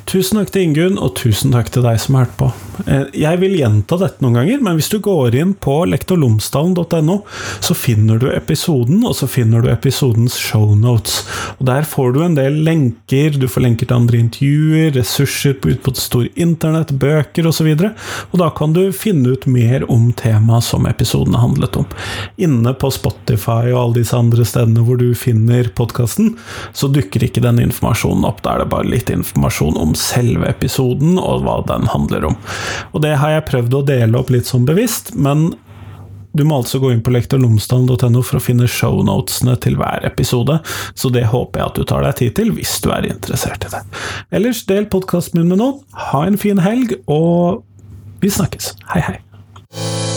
Tusen 0.09 0.39
takk 0.39 0.49
til 0.49 0.63
Ingunn, 0.65 0.95
og 0.97 1.11
tusen 1.19 1.51
takk 1.53 1.67
til 1.69 1.83
deg 1.85 1.99
som 2.01 2.15
har 2.17 2.25
hørt 2.25 2.37
på. 2.39 2.47
Eh, 2.89 3.03
Jeg 3.13 3.37
vil 3.43 3.59
gjenta 3.59 3.97
dette 4.01 4.23
noen 4.23 4.39
ganger, 4.39 4.61
men 4.65 4.79
hvis 4.79 4.89
du 4.89 4.97
går 5.05 5.35
inn 5.37 5.51
på 5.53 5.83
lektorlomsdalen.no, 5.85 7.17
så 7.61 7.75
finner 7.77 8.17
du 8.17 8.25
episoden, 8.33 9.03
og 9.05 9.13
så 9.19 9.27
finner 9.29 9.61
du 9.61 9.69
episodens 9.69 10.33
shownotes. 10.33 11.19
Der 11.61 11.85
får 11.85 12.15
du 12.15 12.23
en 12.25 12.37
del 12.39 12.57
lenker, 12.65 13.37
du 13.37 13.45
får 13.45 13.67
lenker 13.67 13.85
til 13.85 13.99
andre 13.99 14.17
intervjuer, 14.23 14.95
ressurser 14.97 15.59
ut 15.61 15.83
på 15.85 15.93
det 15.93 16.01
store 16.01 16.33
internett, 16.41 16.95
bøker 16.97 17.45
osv. 17.51 17.69
Og, 17.75 17.85
og 18.31 18.41
da 18.41 18.49
kan 18.57 18.73
du 18.73 18.81
finne 18.89 19.35
ut 19.35 19.45
mer 19.45 19.85
om 19.91 20.09
temaet 20.17 20.65
som 20.65 20.89
episoden 20.89 21.37
handlet 21.37 21.77
om. 21.83 21.85
Inne 22.41 22.73
på 22.73 22.89
Spotify 22.95 23.69
og 23.75 23.81
alle 23.83 23.99
disse 24.01 24.17
andre 24.17 24.47
stedene 24.47 24.87
hvor 24.87 24.97
du 24.97 25.11
finner 25.13 25.69
podkasten, 25.77 26.33
så 26.73 26.89
dukker 26.89 27.29
ikke 27.29 27.45
den 27.45 27.61
informasjonen 27.67 28.25
opp. 28.25 28.41
Da 28.41 28.55
er 28.57 28.65
det 28.65 28.71
bare 28.73 28.89
litt 28.89 29.13
informasjon 29.13 29.77
om 29.77 29.93
selve 29.99 30.49
episoden 30.49 31.17
og 31.21 31.45
hva 31.45 31.59
den 31.69 31.89
handler 31.91 32.31
om. 32.31 32.37
Og 32.93 33.03
det 33.05 33.17
har 33.21 33.35
jeg 33.35 33.49
prøvd 33.49 33.79
å 33.79 33.87
dele 33.89 34.19
opp 34.19 34.31
litt 34.33 34.49
sånn 34.49 34.67
bevisst, 34.67 35.13
men 35.15 35.51
du 36.31 36.43
må 36.45 36.59
altså 36.59 36.79
gå 36.79 36.91
inn 36.93 37.01
på 37.03 37.13
lektorlomsdalen.no 37.15 38.21
for 38.25 38.37
å 38.37 38.43
finne 38.43 38.69
shownotene 38.69 39.55
til 39.63 39.79
hver 39.79 40.05
episode, 40.07 40.59
så 40.93 41.11
det 41.13 41.25
håper 41.31 41.61
jeg 41.61 41.71
at 41.71 41.79
du 41.79 41.87
tar 41.89 42.05
deg 42.05 42.19
tid 42.21 42.35
til 42.37 42.53
hvis 42.57 42.75
du 42.85 42.91
er 42.93 43.09
interessert 43.09 43.65
i 43.65 43.73
det. 43.73 43.81
Ellers, 44.37 44.61
del 44.69 44.85
podkasten 44.91 45.41
min 45.41 45.55
med 45.55 45.63
noen, 45.63 45.81
ha 46.11 46.25
en 46.27 46.37
fin 46.39 46.61
helg, 46.61 46.99
og 47.09 47.65
vi 48.21 48.31
snakkes. 48.33 48.75
Hei, 48.93 49.03
hei. 49.09 50.08